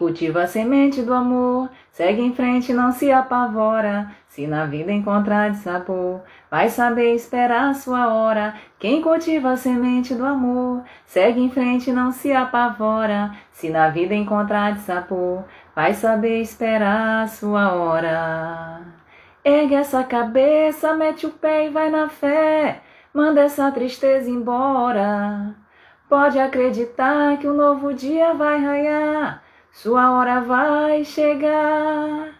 Cultiva 0.00 0.44
a 0.44 0.46
semente 0.46 1.02
do 1.02 1.12
amor, 1.12 1.68
segue 1.90 2.22
em 2.22 2.32
frente, 2.32 2.72
não 2.72 2.92
se 2.92 3.10
apavora. 3.10 4.08
Se 4.28 4.46
na 4.46 4.64
vida 4.64 4.92
encontrar 4.92 5.52
sabor, 5.56 6.22
vai 6.48 6.68
saber 6.68 7.16
esperar 7.16 7.70
a 7.70 7.74
sua 7.74 8.14
hora. 8.14 8.54
Quem 8.78 9.02
cultiva 9.02 9.50
a 9.50 9.56
semente 9.56 10.14
do 10.14 10.24
amor, 10.24 10.84
segue 11.04 11.40
em 11.40 11.50
frente, 11.50 11.90
não 11.90 12.12
se 12.12 12.32
apavora. 12.32 13.32
Se 13.50 13.70
na 13.70 13.88
vida 13.88 14.14
encontrar 14.14 14.76
sabor, 14.76 15.44
vai 15.74 15.92
saber 15.94 16.42
esperar 16.42 17.24
a 17.24 17.26
sua 17.26 17.72
hora. 17.72 18.82
Ergue 19.44 19.74
essa 19.74 20.04
cabeça, 20.04 20.94
mete 20.94 21.26
o 21.26 21.30
pé 21.30 21.66
e 21.66 21.70
vai 21.70 21.90
na 21.90 22.08
fé. 22.08 22.82
Manda 23.12 23.40
essa 23.40 23.68
tristeza 23.72 24.30
embora. 24.30 25.56
Pode 26.08 26.38
acreditar 26.38 27.36
que 27.38 27.48
um 27.48 27.54
novo 27.54 27.92
dia 27.92 28.32
vai 28.32 28.64
raiar 28.64 29.47
sua 29.82 30.10
hora 30.10 30.40
vai 30.40 31.04
chegar. 31.04 32.30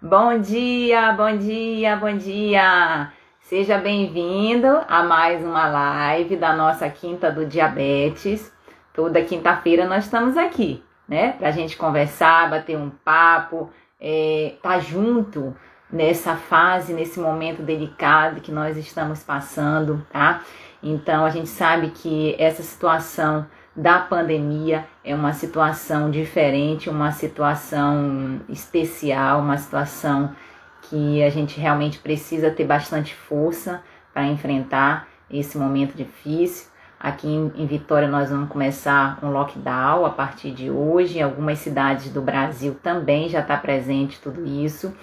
Bom 0.00 0.38
dia, 0.38 1.12
bom 1.12 1.36
dia, 1.36 1.96
bom 1.96 2.16
dia. 2.16 3.12
Seja 3.40 3.78
bem-vindo 3.78 4.68
a 4.86 5.02
mais 5.02 5.44
uma 5.44 5.66
live 5.66 6.36
da 6.36 6.52
nossa 6.54 6.88
Quinta 6.88 7.32
do 7.32 7.46
Diabetes. 7.46 8.52
Toda 8.92 9.24
quinta-feira 9.24 9.88
nós 9.88 10.04
estamos 10.04 10.36
aqui, 10.36 10.84
né? 11.08 11.32
Pra 11.32 11.50
gente 11.50 11.76
conversar, 11.76 12.48
bater 12.48 12.78
um 12.78 12.90
papo, 12.90 13.70
é, 14.00 14.54
tá 14.62 14.78
junto 14.78 15.52
nessa 15.90 16.36
fase, 16.36 16.92
nesse 16.92 17.18
momento 17.18 17.60
delicado 17.60 18.40
que 18.40 18.52
nós 18.52 18.76
estamos 18.76 19.20
passando, 19.20 20.06
tá? 20.12 20.42
Então 20.80 21.24
a 21.24 21.30
gente 21.30 21.48
sabe 21.48 21.88
que 21.88 22.36
essa 22.38 22.62
situação 22.62 23.46
da 23.76 23.98
pandemia 23.98 24.86
é 25.02 25.14
uma 25.14 25.32
situação 25.32 26.10
diferente, 26.10 26.88
uma 26.88 27.10
situação 27.10 28.40
especial, 28.48 29.40
uma 29.40 29.56
situação 29.58 30.34
que 30.82 31.22
a 31.22 31.30
gente 31.30 31.58
realmente 31.58 31.98
precisa 31.98 32.50
ter 32.50 32.64
bastante 32.64 33.14
força 33.14 33.82
para 34.12 34.26
enfrentar 34.26 35.08
esse 35.30 35.58
momento 35.58 35.96
difícil. 35.96 36.68
Aqui 37.00 37.28
em, 37.28 37.66
Vitória 37.66 38.08
nós 38.08 38.30
vamos 38.30 38.48
começar 38.48 39.18
um 39.22 39.30
lockdown 39.30 40.06
a 40.06 40.10
partir 40.10 40.52
de 40.52 40.70
hoje. 40.70 41.18
Em 41.18 41.22
algumas 41.22 41.58
cidades 41.58 42.12
do 42.12 42.22
Brasil 42.22 42.76
também 42.82 43.28
já 43.28 43.40
está 43.40 43.56
presente 43.56 44.20
tudo 44.20 44.46
isso. 44.46 44.94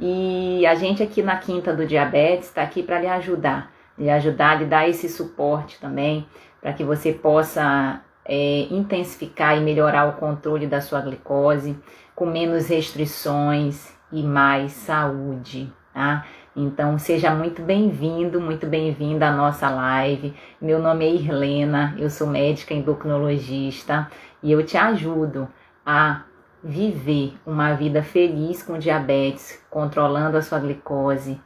E 0.00 0.66
a 0.66 0.74
gente 0.74 1.02
aqui 1.02 1.22
na 1.22 1.36
Quinta 1.36 1.72
do 1.72 1.86
Diabetes 1.86 2.48
está 2.48 2.62
aqui 2.62 2.82
para 2.82 2.98
lhe 2.98 3.06
ajudar, 3.06 3.70
lhe 3.96 4.10
ajudar, 4.10 4.58
lhe 4.58 4.64
dar 4.64 4.88
esse 4.88 5.08
suporte 5.08 5.78
também, 5.78 6.26
para 6.60 6.72
que 6.72 6.82
você 6.82 7.12
possa 7.12 8.00
é, 8.26 8.66
intensificar 8.70 9.56
e 9.56 9.60
melhorar 9.60 10.08
o 10.08 10.14
controle 10.14 10.66
da 10.66 10.80
sua 10.80 11.00
glicose, 11.00 11.78
com 12.14 12.26
menos 12.26 12.68
restrições 12.68 13.92
e 14.10 14.22
mais 14.22 14.72
saúde, 14.72 15.72
tá? 15.92 16.24
Então 16.56 16.98
seja 16.98 17.34
muito 17.34 17.62
bem-vindo, 17.62 18.40
muito 18.40 18.66
bem-vinda 18.66 19.28
à 19.28 19.32
nossa 19.32 19.68
live. 19.68 20.34
Meu 20.60 20.78
nome 20.78 21.04
é 21.04 21.12
Irlena, 21.12 21.94
eu 21.98 22.08
sou 22.08 22.28
médica 22.28 22.72
endocrinologista 22.72 24.08
e 24.40 24.52
eu 24.52 24.64
te 24.64 24.76
ajudo 24.76 25.48
a 25.84 26.22
viver 26.62 27.34
uma 27.44 27.74
vida 27.74 28.02
feliz 28.02 28.62
com 28.62 28.78
diabetes, 28.78 29.60
controlando 29.68 30.36
a 30.36 30.42
sua 30.42 30.60
glicose, 30.60 31.40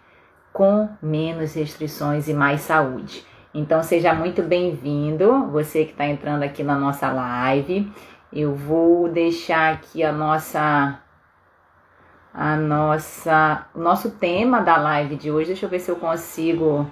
com 0.53 0.89
menos 1.03 1.55
restrições 1.55 2.29
e 2.29 2.35
mais 2.35 2.61
saúde. 2.61 3.27
Então 3.55 3.83
seja 3.83 4.13
muito 4.13 4.43
bem-vindo, 4.43 5.47
você 5.47 5.87
que 5.87 5.93
está 5.93 6.07
entrando 6.07 6.43
aqui 6.43 6.63
na 6.63 6.79
nossa 6.79 7.11
live. 7.11 7.91
Eu 8.31 8.55
vou 8.55 9.09
deixar 9.09 9.73
aqui 9.73 10.05
a 10.05 10.13
nossa 10.13 11.01
a 12.35 12.57
nossa 12.57 13.67
o 13.75 13.79
nosso 13.79 14.11
tema 14.11 14.61
da 14.61 14.77
live 14.77 15.17
de 15.17 15.31
hoje. 15.31 15.49
Deixa 15.49 15.65
eu 15.65 15.71
ver 15.71 15.81
se 15.81 15.91
eu 15.91 15.97
consigo 15.97 16.87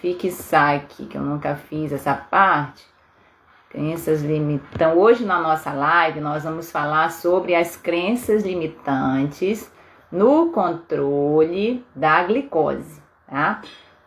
fixar 0.00 0.74
aqui 0.74 1.06
que 1.06 1.16
eu 1.16 1.22
nunca 1.22 1.54
fiz 1.54 1.92
essa 1.92 2.12
parte. 2.12 2.84
Crenças 3.70 4.20
limitantes. 4.20 4.74
Então, 4.74 4.98
hoje 4.98 5.24
na 5.24 5.40
nossa 5.40 5.72
live 5.72 6.20
nós 6.20 6.42
vamos 6.42 6.72
falar 6.72 7.12
sobre 7.12 7.54
as 7.54 7.76
crenças 7.76 8.42
limitantes 8.42 9.72
no 10.10 10.50
controle 10.50 11.86
da 11.94 12.24
glicose, 12.24 13.00
tá? 13.28 13.62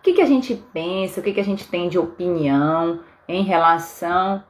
Que, 0.07 0.13
que 0.13 0.21
a 0.21 0.25
gente 0.25 0.55
pensa, 0.71 1.19
o 1.19 1.23
que, 1.23 1.33
que 1.33 1.39
a 1.39 1.43
gente 1.43 1.67
tem 1.67 1.89
de 1.89 1.99
opinião 1.99 3.01
em 3.27 3.43
relação 3.43 4.41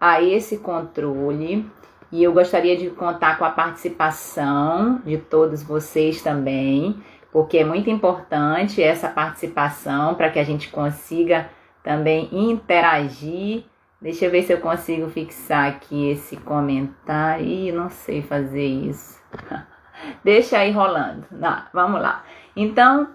a 0.00 0.22
esse 0.22 0.58
controle. 0.58 1.68
E 2.12 2.22
eu 2.22 2.32
gostaria 2.32 2.76
de 2.76 2.88
contar 2.90 3.36
com 3.36 3.44
a 3.44 3.50
participação 3.50 5.00
de 5.04 5.18
todos 5.18 5.62
vocês 5.62 6.22
também, 6.22 7.02
porque 7.32 7.58
é 7.58 7.64
muito 7.64 7.90
importante 7.90 8.80
essa 8.80 9.08
participação 9.08 10.14
para 10.14 10.30
que 10.30 10.38
a 10.38 10.44
gente 10.44 10.68
consiga 10.68 11.50
também 11.82 12.28
interagir. 12.30 13.64
Deixa 14.00 14.26
eu 14.26 14.30
ver 14.30 14.42
se 14.42 14.52
eu 14.52 14.60
consigo 14.60 15.08
fixar 15.08 15.68
aqui 15.68 16.10
esse 16.10 16.36
comentário. 16.36 17.44
Ih, 17.44 17.72
não 17.72 17.88
sei 17.88 18.22
fazer 18.22 18.66
isso. 18.66 19.20
Deixa 20.22 20.58
aí 20.58 20.70
rolando. 20.70 21.24
Não, 21.30 21.62
vamos 21.72 22.00
lá. 22.00 22.24
Então, 22.54 23.08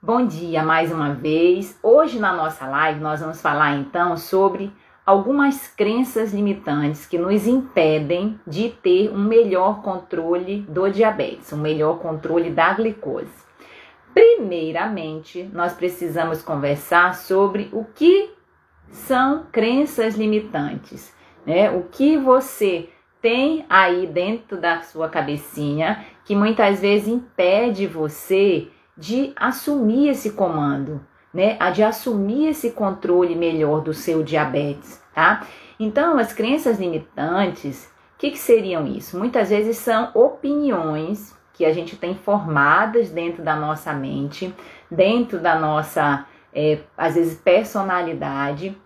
Bom 0.00 0.24
dia 0.24 0.62
mais 0.62 0.92
uma 0.92 1.12
vez. 1.12 1.76
Hoje 1.82 2.20
na 2.20 2.32
nossa 2.32 2.68
live 2.68 3.00
nós 3.00 3.18
vamos 3.18 3.42
falar 3.42 3.76
então 3.78 4.16
sobre 4.16 4.72
algumas 5.04 5.66
crenças 5.66 6.32
limitantes 6.32 7.04
que 7.04 7.18
nos 7.18 7.48
impedem 7.48 8.38
de 8.46 8.68
ter 8.68 9.10
um 9.10 9.18
melhor 9.18 9.82
controle 9.82 10.60
do 10.68 10.88
diabetes, 10.88 11.52
um 11.52 11.56
melhor 11.56 11.98
controle 11.98 12.48
da 12.48 12.72
glicose. 12.74 13.42
Primeiramente, 14.14 15.50
nós 15.52 15.72
precisamos 15.72 16.42
conversar 16.42 17.16
sobre 17.16 17.68
o 17.72 17.84
que 17.84 18.30
são 18.92 19.46
crenças 19.50 20.14
limitantes, 20.14 21.12
né? 21.44 21.72
O 21.72 21.88
que 21.90 22.16
você 22.16 22.88
tem 23.20 23.66
aí 23.68 24.06
dentro 24.06 24.60
da 24.60 24.80
sua 24.82 25.08
cabecinha 25.08 26.06
que 26.24 26.36
muitas 26.36 26.80
vezes 26.80 27.08
impede 27.08 27.88
você 27.88 28.68
de 28.98 29.32
assumir 29.36 30.08
esse 30.08 30.32
comando, 30.32 31.00
né? 31.32 31.56
A 31.60 31.70
de 31.70 31.84
assumir 31.84 32.48
esse 32.48 32.72
controle 32.72 33.36
melhor 33.36 33.80
do 33.80 33.94
seu 33.94 34.24
diabetes, 34.24 35.00
tá? 35.14 35.46
Então, 35.78 36.18
as 36.18 36.32
crenças 36.32 36.80
limitantes, 36.80 37.86
o 38.16 38.18
que, 38.18 38.32
que 38.32 38.38
seriam 38.38 38.84
isso? 38.84 39.16
Muitas 39.16 39.50
vezes 39.50 39.76
são 39.76 40.10
opiniões 40.14 41.32
que 41.54 41.64
a 41.64 41.72
gente 41.72 41.96
tem 41.96 42.16
formadas 42.16 43.10
dentro 43.10 43.42
da 43.42 43.54
nossa 43.54 43.92
mente, 43.92 44.52
dentro 44.90 45.38
da 45.38 45.56
nossa, 45.56 46.26
é, 46.52 46.80
às 46.96 47.14
vezes, 47.14 47.38
personalidade, 47.38 48.76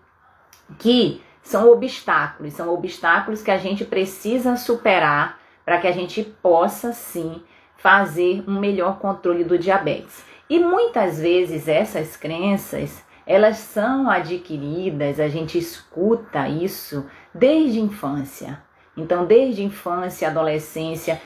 que 0.77 1.23
são 1.41 1.71
obstáculos, 1.71 2.53
são 2.53 2.71
obstáculos 2.71 3.41
que 3.41 3.51
a 3.51 3.57
gente 3.57 3.83
precisa 3.83 4.55
superar 4.55 5.39
para 5.65 5.79
que 5.79 5.87
a 5.87 5.91
gente 5.91 6.23
possa 6.23 6.93
sim 6.93 7.41
fazer 7.83 8.41
um 8.47 8.57
melhor 8.61 8.97
controle 8.97 9.43
do 9.43 9.59
diabetes. 9.59 10.23
E 10.49 10.57
muitas 10.57 11.19
vezes 11.19 11.67
essas 11.67 12.15
crenças, 12.15 13.03
elas 13.27 13.57
são 13.57 14.09
adquiridas, 14.09 15.19
a 15.19 15.27
gente 15.27 15.57
escuta 15.57 16.47
isso 16.47 17.05
desde 17.33 17.79
a 17.79 17.81
infância. 17.81 18.63
Então, 18.95 19.25
desde 19.25 19.63
infância, 19.63 20.29
adolescência, 20.29 21.21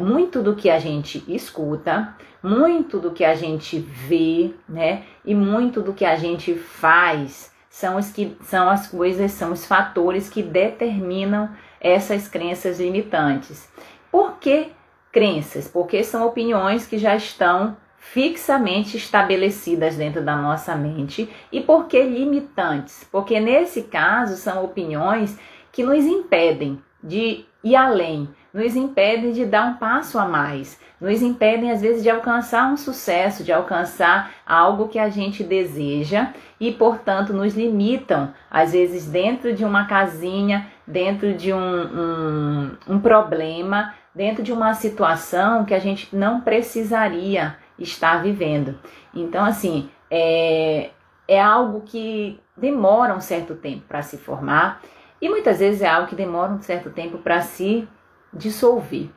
muito 0.00 0.42
do 0.42 0.56
que 0.56 0.68
a 0.68 0.80
gente 0.80 1.22
escuta, 1.28 2.16
muito 2.42 2.98
do 2.98 3.12
que 3.12 3.24
a 3.24 3.36
gente 3.36 3.78
vê, 3.78 4.50
né? 4.68 5.04
E 5.24 5.32
muito 5.32 5.80
do 5.80 5.92
que 5.92 6.04
a 6.04 6.16
gente 6.16 6.54
faz 6.54 7.52
são 7.68 7.96
os 7.96 8.10
que 8.10 8.36
são 8.42 8.68
as 8.68 8.88
coisas, 8.88 9.30
são 9.30 9.52
os 9.52 9.64
fatores 9.64 10.28
que 10.28 10.42
determinam 10.42 11.50
essas 11.80 12.26
crenças 12.26 12.80
limitantes. 12.80 13.70
Por 14.10 14.38
que 14.38 14.72
crenças, 15.12 15.68
porque 15.68 16.04
são 16.04 16.26
opiniões 16.26 16.86
que 16.86 16.98
já 16.98 17.16
estão 17.16 17.76
fixamente 17.98 18.96
estabelecidas 18.96 19.96
dentro 19.96 20.22
da 20.22 20.34
nossa 20.34 20.74
mente 20.74 21.28
e 21.52 21.60
por 21.60 21.86
que 21.86 22.02
limitantes? 22.02 23.06
Porque 23.10 23.38
nesse 23.38 23.82
caso 23.82 24.36
são 24.36 24.64
opiniões 24.64 25.38
que 25.70 25.82
nos 25.82 26.04
impedem 26.04 26.82
de 27.02 27.44
ir 27.62 27.76
além, 27.76 28.28
nos 28.52 28.74
impedem 28.74 29.32
de 29.32 29.44
dar 29.44 29.66
um 29.66 29.74
passo 29.74 30.18
a 30.18 30.24
mais, 30.24 30.80
nos 31.00 31.22
impedem 31.22 31.70
às 31.70 31.80
vezes 31.80 32.02
de 32.02 32.10
alcançar 32.10 32.70
um 32.70 32.76
sucesso, 32.76 33.44
de 33.44 33.52
alcançar 33.52 34.32
algo 34.46 34.88
que 34.88 34.98
a 34.98 35.08
gente 35.08 35.44
deseja 35.44 36.32
e, 36.58 36.72
portanto, 36.72 37.32
nos 37.32 37.54
limitam, 37.54 38.34
às 38.50 38.72
vezes, 38.72 39.06
dentro 39.06 39.52
de 39.54 39.64
uma 39.64 39.86
casinha, 39.86 40.66
dentro 40.86 41.32
de 41.32 41.52
um, 41.52 41.58
um, 41.58 42.70
um 42.88 43.00
problema, 43.00 43.94
dentro 44.14 44.42
de 44.42 44.52
uma 44.52 44.74
situação 44.74 45.64
que 45.64 45.74
a 45.74 45.78
gente 45.78 46.14
não 46.14 46.40
precisaria 46.40 47.56
estar 47.78 48.22
vivendo. 48.22 48.78
Então, 49.14 49.44
assim, 49.44 49.90
é, 50.10 50.90
é 51.26 51.40
algo 51.40 51.82
que 51.82 52.40
demora 52.56 53.14
um 53.14 53.20
certo 53.20 53.54
tempo 53.54 53.84
para 53.88 54.02
se 54.02 54.18
formar 54.18 54.82
e 55.20 55.28
muitas 55.28 55.58
vezes 55.58 55.82
é 55.82 55.88
algo 55.88 56.08
que 56.08 56.16
demora 56.16 56.52
um 56.52 56.60
certo 56.60 56.90
tempo 56.90 57.18
para 57.18 57.40
se 57.40 57.88
dissolver. 58.32 59.08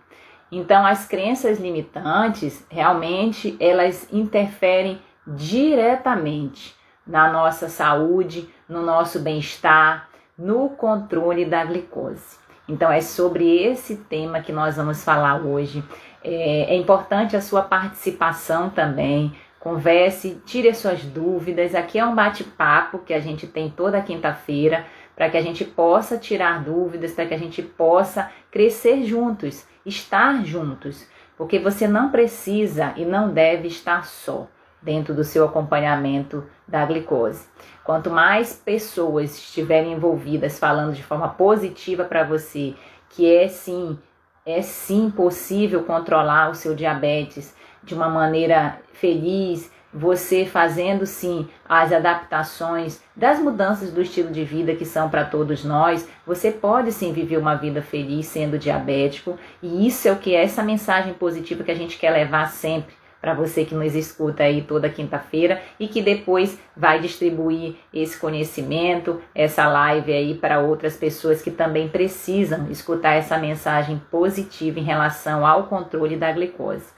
Então, 0.52 0.86
as 0.86 1.06
crenças 1.08 1.60
limitantes, 1.60 2.66
realmente, 2.70 3.58
elas 3.60 4.08
interferem 4.14 5.02
diretamente 5.26 6.76
na 7.06 7.32
nossa 7.32 7.70
saúde, 7.70 8.48
no 8.68 8.84
nosso 8.84 9.20
bem-estar, 9.20 10.08
no 10.38 10.70
controle 10.70 11.46
da 11.46 11.66
glicose. 11.66 12.38
Então, 12.68 12.92
é 12.92 13.02
sobre 13.02 13.64
esse 13.64 13.98
tema 13.98 14.42
que 14.42 14.52
nós 14.52 14.78
vamos 14.78 15.04
falar 15.04 15.42
hoje. 15.42 15.84
É, 16.24 16.74
é 16.74 16.76
importante 16.76 17.36
a 17.36 17.42
sua 17.42 17.62
participação 17.62 18.70
também. 18.70 19.36
Converse, 19.60 20.42
tire 20.46 20.70
as 20.70 20.78
suas 20.78 21.04
dúvidas. 21.04 21.76
Aqui 21.76 22.00
é 22.00 22.06
um 22.06 22.16
bate-papo 22.16 23.00
que 23.00 23.14
a 23.14 23.20
gente 23.20 23.48
tem 23.48 23.70
toda 23.70 24.02
quinta-feira 24.02 24.86
para 25.16 25.30
que 25.30 25.38
a 25.38 25.42
gente 25.42 25.64
possa 25.64 26.18
tirar 26.18 26.64
dúvidas, 26.64 27.12
para 27.12 27.26
que 27.26 27.34
a 27.34 27.38
gente 27.38 27.62
possa 27.62 28.32
crescer 28.50 29.04
juntos, 29.04 29.66
estar 29.86 30.44
juntos, 30.44 31.08
porque 31.38 31.60
você 31.60 31.88
não 31.88 32.10
precisa 32.10 32.94
e 32.96 33.06
não 33.06 33.32
deve 33.32 33.68
estar 33.68 34.06
só 34.06 34.48
dentro 34.82 35.14
do 35.14 35.24
seu 35.24 35.46
acompanhamento 35.46 36.46
da 36.68 36.86
glicose. 36.86 37.48
Quanto 37.84 38.10
mais 38.10 38.54
pessoas 38.54 39.38
estiverem 39.38 39.94
envolvidas 39.94 40.58
falando 40.58 40.94
de 40.94 41.04
forma 41.04 41.28
positiva 41.30 42.06
para 42.06 42.24
você, 42.24 42.74
que 43.10 43.30
é 43.30 43.48
sim, 43.48 44.00
é 44.46 44.62
sim 44.62 45.12
possível 45.12 45.84
controlar 45.84 46.50
o 46.50 46.56
seu 46.56 46.74
diabetes 46.74 47.54
de 47.84 47.94
uma 47.94 48.08
maneira 48.08 48.80
feliz, 48.94 49.70
você 49.94 50.46
fazendo 50.46 51.06
sim 51.06 51.48
as 51.68 51.92
adaptações 51.92 53.02
das 53.16 53.38
mudanças 53.38 53.92
do 53.92 54.02
estilo 54.02 54.32
de 54.32 54.44
vida 54.44 54.74
que 54.74 54.86
são 54.86 55.10
para 55.10 55.26
todos 55.26 55.64
nós, 55.64 56.08
você 56.26 56.52
pode 56.52 56.92
sim 56.92 57.14
viver 57.14 57.38
uma 57.38 57.56
vida 57.56 57.82
feliz 57.82 58.26
sendo 58.26 58.58
diabético, 58.58 59.38
e 59.62 59.86
isso 59.86 60.08
é 60.08 60.12
o 60.12 60.18
que 60.18 60.34
é 60.34 60.44
essa 60.44 60.64
mensagem 60.64 61.14
positiva 61.14 61.64
que 61.64 61.72
a 61.72 61.76
gente 61.76 62.00
quer 62.00 62.12
levar 62.12 62.48
sempre 62.48 62.96
para 63.24 63.34
você 63.34 63.64
que 63.64 63.74
nos 63.74 63.96
escuta 63.96 64.44
aí 64.44 64.64
toda 64.64 64.90
quinta-feira 64.90 65.62
e 65.80 65.88
que 65.88 66.02
depois 66.02 66.60
vai 66.76 67.00
distribuir 67.00 67.78
esse 67.94 68.20
conhecimento, 68.20 69.22
essa 69.34 69.66
live 69.66 70.12
aí 70.12 70.34
para 70.34 70.60
outras 70.60 70.98
pessoas 70.98 71.42
que 71.42 71.50
também 71.50 71.88
precisam 71.88 72.70
escutar 72.70 73.14
essa 73.14 73.38
mensagem 73.38 73.98
positiva 74.12 74.78
em 74.78 74.84
relação 74.84 75.48
ao 75.48 75.68
controle 75.68 76.18
da 76.18 76.34
glicose. 76.34 76.92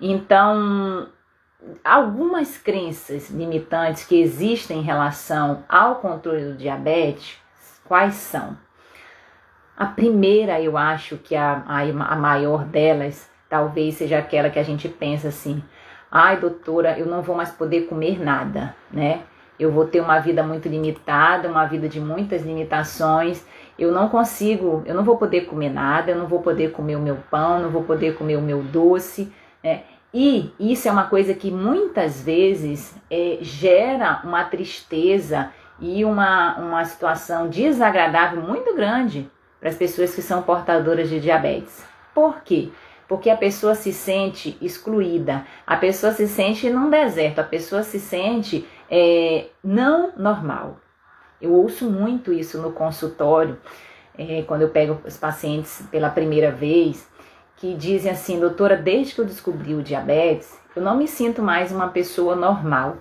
Então, 0.00 1.08
algumas 1.84 2.56
crenças 2.56 3.28
limitantes 3.28 4.06
que 4.06 4.18
existem 4.18 4.78
em 4.78 4.82
relação 4.82 5.62
ao 5.68 5.96
controle 5.96 6.52
do 6.52 6.56
diabetes, 6.56 7.38
quais 7.84 8.14
são? 8.14 8.56
A 9.76 9.84
primeira, 9.84 10.58
eu 10.58 10.78
acho 10.78 11.18
que 11.18 11.36
a, 11.36 11.62
a, 11.66 11.80
a 11.82 12.16
maior 12.16 12.64
delas, 12.64 13.29
talvez 13.50 13.96
seja 13.96 14.18
aquela 14.18 14.48
que 14.48 14.58
a 14.58 14.62
gente 14.62 14.88
pensa 14.88 15.28
assim: 15.28 15.62
ai, 16.10 16.38
doutora, 16.38 16.98
eu 16.98 17.04
não 17.04 17.20
vou 17.20 17.36
mais 17.36 17.50
poder 17.50 17.82
comer 17.82 18.18
nada, 18.18 18.74
né? 18.90 19.22
Eu 19.58 19.70
vou 19.70 19.84
ter 19.84 20.00
uma 20.00 20.18
vida 20.20 20.42
muito 20.42 20.68
limitada, 20.68 21.46
uma 21.46 21.66
vida 21.66 21.86
de 21.86 22.00
muitas 22.00 22.42
limitações. 22.42 23.44
Eu 23.78 23.92
não 23.92 24.08
consigo, 24.08 24.82
eu 24.86 24.94
não 24.94 25.04
vou 25.04 25.18
poder 25.18 25.42
comer 25.42 25.68
nada, 25.68 26.12
eu 26.12 26.16
não 26.16 26.26
vou 26.26 26.40
poder 26.40 26.70
comer 26.72 26.96
o 26.96 27.00
meu 27.00 27.18
pão, 27.30 27.60
não 27.60 27.68
vou 27.68 27.82
poder 27.82 28.14
comer 28.14 28.36
o 28.36 28.40
meu 28.40 28.62
doce. 28.62 29.30
Né? 29.62 29.82
E 30.14 30.50
isso 30.58 30.88
é 30.88 30.90
uma 30.90 31.04
coisa 31.04 31.34
que 31.34 31.50
muitas 31.50 32.22
vezes 32.22 32.96
é, 33.10 33.36
gera 33.42 34.22
uma 34.24 34.44
tristeza 34.44 35.50
e 35.78 36.06
uma, 36.06 36.56
uma 36.58 36.84
situação 36.86 37.48
desagradável 37.48 38.40
muito 38.40 38.74
grande 38.74 39.30
para 39.58 39.68
as 39.68 39.76
pessoas 39.76 40.14
que 40.14 40.22
são 40.22 40.40
portadoras 40.42 41.10
de 41.10 41.20
diabetes. 41.20 41.84
Por 42.14 42.40
quê? 42.40 42.70
Porque 43.10 43.28
a 43.28 43.36
pessoa 43.36 43.74
se 43.74 43.92
sente 43.92 44.56
excluída, 44.62 45.44
a 45.66 45.76
pessoa 45.76 46.12
se 46.12 46.28
sente 46.28 46.70
num 46.70 46.88
deserto, 46.88 47.40
a 47.40 47.42
pessoa 47.42 47.82
se 47.82 47.98
sente 47.98 48.64
é, 48.88 49.46
não 49.64 50.12
normal. 50.16 50.76
Eu 51.42 51.52
ouço 51.52 51.90
muito 51.90 52.32
isso 52.32 52.62
no 52.62 52.70
consultório, 52.70 53.58
é, 54.16 54.42
quando 54.42 54.62
eu 54.62 54.68
pego 54.68 55.00
os 55.04 55.16
pacientes 55.16 55.82
pela 55.90 56.08
primeira 56.08 56.52
vez 56.52 57.10
que 57.56 57.74
dizem 57.74 58.12
assim, 58.12 58.38
doutora, 58.38 58.76
desde 58.76 59.16
que 59.16 59.20
eu 59.20 59.26
descobri 59.26 59.74
o 59.74 59.82
diabetes, 59.82 60.56
eu 60.76 60.80
não 60.80 60.96
me 60.96 61.08
sinto 61.08 61.42
mais 61.42 61.72
uma 61.72 61.88
pessoa 61.88 62.36
normal. 62.36 62.98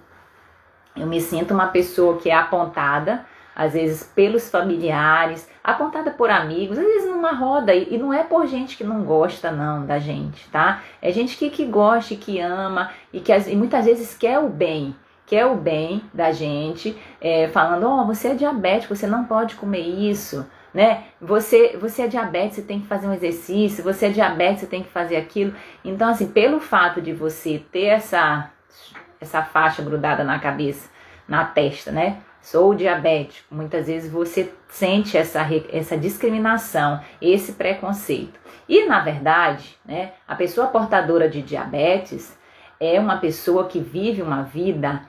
Eu 0.98 1.06
me 1.06 1.22
sinto 1.22 1.54
uma 1.54 1.68
pessoa 1.68 2.18
que 2.18 2.32
é 2.32 2.34
apontada, 2.34 3.28
às 3.60 3.74
vezes 3.74 4.04
pelos 4.04 4.50
familiares, 4.50 5.50
apontada 5.64 6.12
por 6.12 6.30
amigos, 6.30 6.78
às 6.78 6.86
vezes 6.86 7.10
numa 7.10 7.34
roda, 7.34 7.76
e 7.76 7.98
não 7.98 8.14
é 8.14 8.24
por 8.24 8.48
gente 8.48 8.78
que 8.78 8.84
não 8.84 9.04
gosta, 9.04 9.52
não, 9.52 9.86
da 9.86 10.00
gente, 10.00 10.48
tá? 10.50 10.82
É 11.02 11.12
gente 11.12 11.38
que, 11.38 11.50
que 11.50 11.66
gosta, 11.66 12.16
que 12.16 12.40
ama 12.40 12.92
e 13.12 13.20
que 13.20 13.32
e 13.32 13.56
muitas 13.56 13.86
vezes 13.86 14.18
quer 14.18 14.40
o 14.40 14.50
bem 14.50 14.96
quer 15.26 15.46
o 15.46 15.54
bem 15.56 16.02
da 16.12 16.32
gente, 16.32 16.98
é, 17.22 17.48
falando: 17.50 17.84
Ó, 17.84 18.02
oh, 18.02 18.06
você 18.08 18.30
é 18.30 18.34
diabético, 18.34 18.96
você 18.96 19.06
não 19.06 19.26
pode 19.26 19.56
comer 19.56 19.82
isso 19.82 20.44
né? 20.74 21.06
Você, 21.20 21.78
você 21.78 22.04
é 22.04 22.08
diabetes, 22.08 22.58
você 22.58 22.62
tem 22.62 22.80
que 22.80 22.88
fazer 22.88 23.08
um 23.08 23.14
exercício, 23.14 23.84
você 23.84 24.08
é 24.08 24.10
diabetes, 24.10 24.62
você 24.62 24.68
tem 24.68 24.84
que 24.84 24.90
fazer 24.90 25.18
aquilo. 25.18 25.54
Então, 25.84 26.10
assim, 26.10 26.28
pelo 26.28 26.60
fato 26.60 27.02
de 27.02 27.14
você 27.14 27.64
ter 27.72 27.86
essa, 27.86 28.52
essa 29.20 29.42
faixa 29.44 29.82
grudada 29.82 30.24
na 30.24 30.40
cabeça, 30.40 30.90
na 31.28 31.46
testa, 31.46 31.92
né? 31.92 32.18
Sou 32.52 32.74
diabético. 32.74 33.54
Muitas 33.54 33.86
vezes 33.86 34.12
você 34.12 34.52
sente 34.70 35.16
essa, 35.16 35.48
essa 35.72 35.96
discriminação, 35.96 37.00
esse 37.22 37.52
preconceito. 37.52 38.40
E, 38.68 38.88
na 38.88 39.02
verdade, 39.02 39.78
né, 39.86 40.14
a 40.28 40.34
pessoa 40.34 40.66
portadora 40.66 41.30
de 41.30 41.44
diabetes 41.44 42.36
é 42.80 43.00
uma 43.00 43.18
pessoa 43.18 43.68
que 43.68 43.80
vive 43.80 44.24
uma 44.24 44.42
vida 44.42 45.04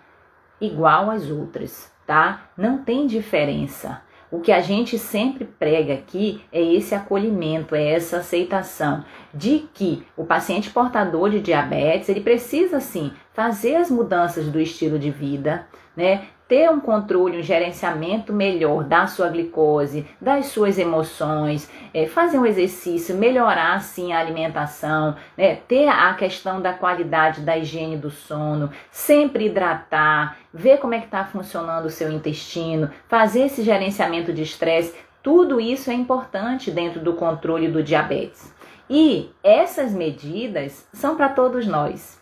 igual 0.60 1.10
às 1.10 1.30
outras, 1.30 1.90
tá? 2.06 2.42
Não 2.58 2.84
tem 2.84 3.06
diferença. 3.06 4.02
O 4.30 4.40
que 4.40 4.52
a 4.52 4.60
gente 4.60 4.98
sempre 4.98 5.46
prega 5.46 5.94
aqui 5.94 6.44
é 6.52 6.62
esse 6.62 6.94
acolhimento, 6.94 7.74
é 7.74 7.92
essa 7.92 8.18
aceitação 8.18 9.02
de 9.32 9.66
que 9.72 10.06
o 10.14 10.26
paciente 10.26 10.68
portador 10.68 11.30
de 11.30 11.40
diabetes, 11.40 12.10
ele 12.10 12.20
precisa 12.20 12.80
sim 12.80 13.12
fazer 13.32 13.76
as 13.76 13.90
mudanças 13.90 14.48
do 14.48 14.60
estilo 14.60 14.98
de 14.98 15.10
vida, 15.10 15.66
né? 15.96 16.28
ter 16.50 16.68
um 16.68 16.80
controle, 16.80 17.38
um 17.38 17.42
gerenciamento 17.44 18.32
melhor 18.32 18.82
da 18.82 19.06
sua 19.06 19.28
glicose, 19.28 20.04
das 20.20 20.46
suas 20.46 20.80
emoções, 20.80 21.70
é, 21.94 22.08
fazer 22.08 22.40
um 22.40 22.44
exercício, 22.44 23.14
melhorar 23.14 23.80
sim 23.80 24.12
a 24.12 24.18
alimentação, 24.18 25.14
né, 25.36 25.54
ter 25.68 25.86
a 25.86 26.12
questão 26.14 26.60
da 26.60 26.72
qualidade 26.72 27.42
da 27.42 27.56
higiene 27.56 27.96
do 27.96 28.10
sono, 28.10 28.68
sempre 28.90 29.46
hidratar, 29.46 30.38
ver 30.52 30.78
como 30.78 30.92
é 30.92 30.98
que 30.98 31.04
está 31.04 31.24
funcionando 31.24 31.84
o 31.84 31.90
seu 31.90 32.10
intestino, 32.10 32.90
fazer 33.06 33.42
esse 33.42 33.62
gerenciamento 33.62 34.32
de 34.32 34.42
estresse, 34.42 34.92
tudo 35.22 35.60
isso 35.60 35.88
é 35.88 35.94
importante 35.94 36.72
dentro 36.72 36.98
do 36.98 37.12
controle 37.12 37.68
do 37.68 37.80
diabetes. 37.80 38.52
E 38.88 39.30
essas 39.40 39.92
medidas 39.92 40.84
são 40.92 41.14
para 41.14 41.28
todos 41.28 41.64
nós. 41.64 42.19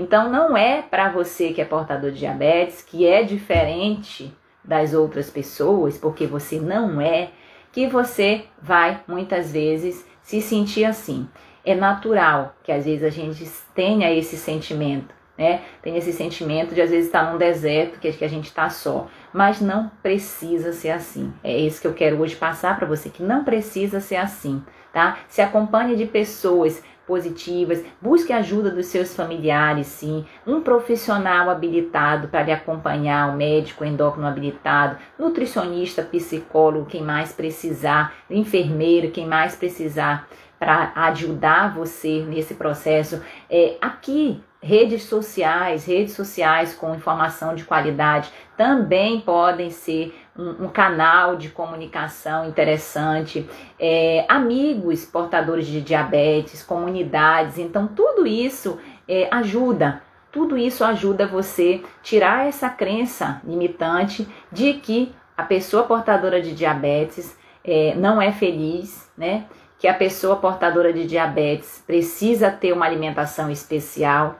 Então 0.00 0.30
não 0.30 0.56
é 0.56 0.80
para 0.80 1.10
você 1.10 1.52
que 1.52 1.60
é 1.60 1.64
portador 1.64 2.10
de 2.10 2.20
diabetes, 2.20 2.80
que 2.80 3.06
é 3.06 3.22
diferente 3.22 4.34
das 4.64 4.94
outras 4.94 5.28
pessoas, 5.28 5.98
porque 5.98 6.26
você 6.26 6.58
não 6.58 6.98
é, 6.98 7.28
que 7.70 7.86
você 7.86 8.44
vai 8.62 9.02
muitas 9.06 9.52
vezes 9.52 10.06
se 10.22 10.40
sentir 10.40 10.86
assim. 10.86 11.28
É 11.62 11.74
natural 11.74 12.56
que 12.62 12.72
às 12.72 12.86
vezes 12.86 13.04
a 13.04 13.10
gente 13.10 13.46
tenha 13.74 14.10
esse 14.10 14.38
sentimento, 14.38 15.14
né? 15.36 15.60
Tem 15.82 15.94
esse 15.98 16.14
sentimento 16.14 16.74
de 16.74 16.80
às 16.80 16.88
vezes 16.88 17.08
estar 17.08 17.30
num 17.30 17.36
deserto, 17.36 18.00
que 18.00 18.24
a 18.24 18.28
gente 18.28 18.46
está 18.46 18.70
só. 18.70 19.06
Mas 19.34 19.60
não 19.60 19.90
precisa 20.02 20.72
ser 20.72 20.92
assim. 20.92 21.30
É 21.44 21.54
isso 21.54 21.78
que 21.78 21.86
eu 21.86 21.92
quero 21.92 22.18
hoje 22.18 22.36
passar 22.36 22.78
para 22.78 22.86
você, 22.86 23.10
que 23.10 23.22
não 23.22 23.44
precisa 23.44 24.00
ser 24.00 24.16
assim, 24.16 24.62
tá? 24.94 25.18
Se 25.28 25.42
acompanhe 25.42 25.94
de 25.94 26.06
pessoas 26.06 26.82
positivas, 27.10 27.84
busque 28.00 28.32
ajuda 28.32 28.70
dos 28.70 28.86
seus 28.86 29.16
familiares, 29.16 29.88
sim, 29.88 30.24
um 30.46 30.60
profissional 30.60 31.50
habilitado 31.50 32.28
para 32.28 32.44
lhe 32.44 32.52
acompanhar, 32.52 33.28
o 33.28 33.36
médico 33.36 33.84
endócrino 33.84 34.28
habilitado, 34.28 34.96
nutricionista, 35.18 36.04
psicólogo, 36.04 36.86
quem 36.86 37.02
mais 37.02 37.32
precisar, 37.32 38.14
enfermeiro, 38.30 39.10
quem 39.10 39.26
mais 39.26 39.56
precisar 39.56 40.28
para 40.56 40.92
ajudar 40.94 41.74
você 41.74 42.24
nesse 42.28 42.54
processo. 42.54 43.20
É, 43.50 43.76
aqui 43.80 44.40
Redes 44.62 45.04
sociais, 45.04 45.86
redes 45.86 46.12
sociais 46.12 46.74
com 46.74 46.94
informação 46.94 47.54
de 47.54 47.64
qualidade 47.64 48.30
também 48.58 49.18
podem 49.18 49.70
ser 49.70 50.14
um, 50.40 50.64
um 50.64 50.68
canal 50.68 51.36
de 51.36 51.50
comunicação 51.50 52.48
interessante. 52.48 53.46
É, 53.78 54.24
amigos 54.26 55.04
portadores 55.04 55.66
de 55.66 55.82
diabetes, 55.82 56.62
comunidades, 56.62 57.58
então 57.58 57.86
tudo 57.86 58.26
isso 58.26 58.78
é, 59.06 59.28
ajuda. 59.30 60.02
Tudo 60.32 60.56
isso 60.56 60.84
ajuda 60.84 61.26
você 61.26 61.82
tirar 62.02 62.46
essa 62.46 62.70
crença 62.70 63.42
limitante 63.44 64.26
de 64.50 64.74
que 64.74 65.12
a 65.36 65.42
pessoa 65.42 65.82
portadora 65.82 66.40
de 66.40 66.54
diabetes 66.54 67.36
é, 67.64 67.94
não 67.96 68.22
é 68.22 68.32
feliz, 68.32 69.10
né? 69.18 69.46
que 69.78 69.88
a 69.88 69.94
pessoa 69.94 70.36
portadora 70.36 70.92
de 70.92 71.06
diabetes 71.06 71.82
precisa 71.86 72.50
ter 72.50 72.72
uma 72.72 72.84
alimentação 72.84 73.50
especial, 73.50 74.38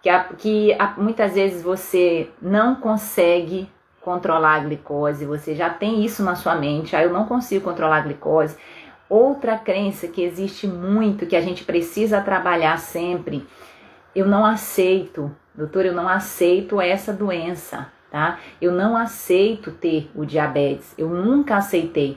que, 0.00 0.08
a, 0.08 0.24
que 0.24 0.72
a, 0.78 0.94
muitas 0.96 1.34
vezes 1.34 1.62
você 1.62 2.30
não 2.40 2.74
consegue 2.74 3.68
controlar 4.08 4.54
a 4.54 4.60
glicose, 4.60 5.26
você 5.26 5.54
já 5.54 5.68
tem 5.68 6.02
isso 6.02 6.22
na 6.22 6.34
sua 6.34 6.54
mente, 6.54 6.96
ah, 6.96 7.02
eu 7.02 7.12
não 7.12 7.26
consigo 7.26 7.62
controlar 7.62 7.98
a 7.98 8.00
glicose. 8.00 8.56
Outra 9.06 9.58
crença 9.58 10.08
que 10.08 10.22
existe 10.22 10.66
muito, 10.66 11.26
que 11.26 11.36
a 11.36 11.42
gente 11.42 11.62
precisa 11.62 12.22
trabalhar 12.22 12.78
sempre, 12.78 13.46
eu 14.16 14.26
não 14.26 14.46
aceito, 14.46 15.30
doutor, 15.54 15.84
eu 15.84 15.92
não 15.92 16.08
aceito 16.08 16.80
essa 16.80 17.12
doença, 17.12 17.92
tá? 18.10 18.38
Eu 18.62 18.72
não 18.72 18.96
aceito 18.96 19.72
ter 19.72 20.10
o 20.14 20.24
diabetes, 20.24 20.94
eu 20.96 21.10
nunca 21.10 21.58
aceitei. 21.58 22.16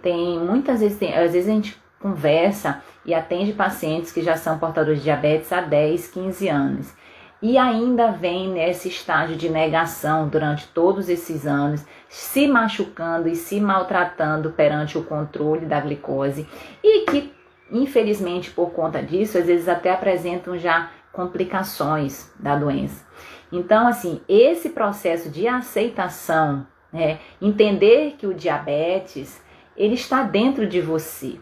Tem 0.00 0.38
muitas 0.38 0.78
vezes, 0.78 0.96
tem, 0.96 1.12
às 1.12 1.32
vezes 1.32 1.48
a 1.48 1.52
gente 1.52 1.76
conversa 1.98 2.84
e 3.04 3.12
atende 3.12 3.52
pacientes 3.52 4.12
que 4.12 4.22
já 4.22 4.36
são 4.36 4.60
portadores 4.60 4.98
de 4.98 5.04
diabetes 5.04 5.52
há 5.52 5.60
10, 5.60 6.06
15 6.06 6.48
anos. 6.48 6.94
E 7.42 7.58
ainda 7.58 8.10
vem 8.10 8.48
nesse 8.48 8.88
estágio 8.88 9.36
de 9.36 9.48
negação 9.48 10.28
durante 10.28 10.66
todos 10.68 11.08
esses 11.08 11.46
anos, 11.46 11.84
se 12.08 12.48
machucando 12.48 13.28
e 13.28 13.36
se 13.36 13.60
maltratando 13.60 14.50
perante 14.50 14.96
o 14.96 15.04
controle 15.04 15.66
da 15.66 15.78
glicose 15.80 16.48
e 16.82 17.04
que, 17.04 17.32
infelizmente, 17.70 18.50
por 18.50 18.70
conta 18.70 19.02
disso, 19.02 19.36
às 19.36 19.46
vezes 19.46 19.68
até 19.68 19.92
apresentam 19.92 20.56
já 20.56 20.90
complicações 21.12 22.32
da 22.38 22.56
doença. 22.56 23.06
Então, 23.52 23.86
assim, 23.86 24.20
esse 24.28 24.70
processo 24.70 25.30
de 25.30 25.46
aceitação, 25.46 26.66
né, 26.92 27.18
entender 27.40 28.16
que 28.18 28.26
o 28.26 28.34
diabetes 28.34 29.42
ele 29.76 29.94
está 29.94 30.22
dentro 30.22 30.66
de 30.66 30.80
você. 30.80 31.38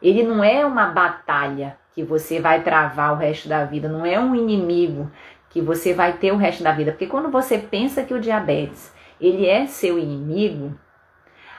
Ele 0.00 0.22
não 0.22 0.44
é 0.44 0.64
uma 0.64 0.86
batalha 0.86 1.78
que 1.94 2.02
você 2.02 2.40
vai 2.40 2.62
travar 2.62 3.12
o 3.12 3.16
resto 3.16 3.48
da 3.48 3.64
vida, 3.64 3.88
não 3.88 4.04
é 4.04 4.18
um 4.18 4.34
inimigo 4.34 5.10
que 5.50 5.60
você 5.60 5.92
vai 5.92 6.14
ter 6.14 6.32
o 6.32 6.36
resto 6.36 6.62
da 6.62 6.72
vida. 6.72 6.92
Porque 6.92 7.06
quando 7.06 7.30
você 7.30 7.58
pensa 7.58 8.02
que 8.02 8.14
o 8.14 8.20
diabetes, 8.20 8.92
ele 9.20 9.46
é 9.46 9.66
seu 9.66 9.98
inimigo, 9.98 10.74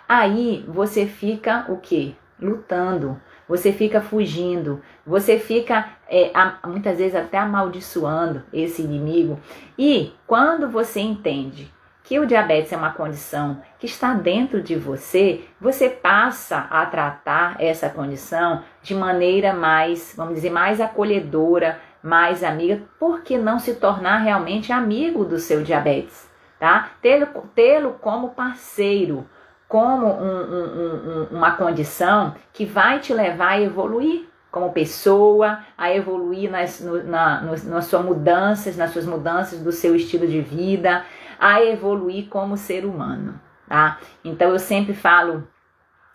aí 0.10 0.66
você 0.68 1.06
fica 1.06 1.66
o 1.70 1.78
quê? 1.78 2.14
Lutando. 2.40 3.22
Você 3.48 3.72
fica 3.72 4.02
fugindo, 4.02 4.82
você 5.06 5.38
fica 5.38 5.90
é, 6.08 6.32
muitas 6.66 6.98
vezes 6.98 7.14
até 7.14 7.38
amaldiçoando 7.38 8.42
esse 8.54 8.82
inimigo. 8.82 9.40
E 9.78 10.14
quando 10.26 10.70
você 10.70 11.02
entende 11.02 11.72
que 12.14 12.20
o 12.20 12.28
diabetes 12.28 12.72
é 12.72 12.78
uma 12.78 12.94
condição 12.94 13.60
que 13.80 13.88
está 13.88 14.14
dentro 14.14 14.62
de 14.62 14.76
você, 14.76 15.46
você 15.60 15.90
passa 15.90 16.68
a 16.70 16.86
tratar 16.86 17.56
essa 17.60 17.90
condição 17.90 18.62
de 18.84 18.94
maneira 18.94 19.52
mais, 19.52 20.14
vamos 20.16 20.36
dizer, 20.36 20.52
mais 20.52 20.80
acolhedora, 20.80 21.80
mais 22.04 22.44
amiga, 22.44 22.84
por 23.00 23.24
que 23.24 23.36
não 23.36 23.58
se 23.58 23.74
tornar 23.74 24.20
realmente 24.20 24.72
amigo 24.72 25.26
do 25.26 25.40
seu 25.40 25.64
diabetes, 25.64 26.30
tá? 26.60 26.92
Tê-lo 27.02 27.26
tê 27.56 27.82
como 28.00 28.30
parceiro, 28.30 29.28
como 29.68 30.06
um, 30.06 30.44
um, 30.44 31.28
um, 31.32 31.38
uma 31.38 31.54
condição 31.54 32.36
que 32.54 32.64
vai 32.64 33.00
te 33.00 33.12
levar 33.12 33.54
a 33.54 33.62
evoluir 33.62 34.28
como 34.52 34.72
pessoa, 34.72 35.62
a 35.76 35.92
evoluir 35.92 36.52
nas, 36.52 36.80
no, 36.80 37.04
na, 37.04 37.42
no, 37.42 37.52
nas 37.72 37.86
suas 37.86 38.06
mudanças, 38.06 38.78
nas 38.78 38.92
suas 38.92 39.08
mudanças 39.08 39.60
do 39.60 39.72
seu 39.72 39.96
estilo 39.96 40.28
de 40.28 40.42
vida, 40.42 41.04
a 41.44 41.62
evoluir 41.62 42.30
como 42.30 42.56
ser 42.56 42.86
humano, 42.86 43.38
tá? 43.68 44.00
Então 44.24 44.52
eu 44.52 44.60
sempre 44.60 44.94
falo, 44.94 45.46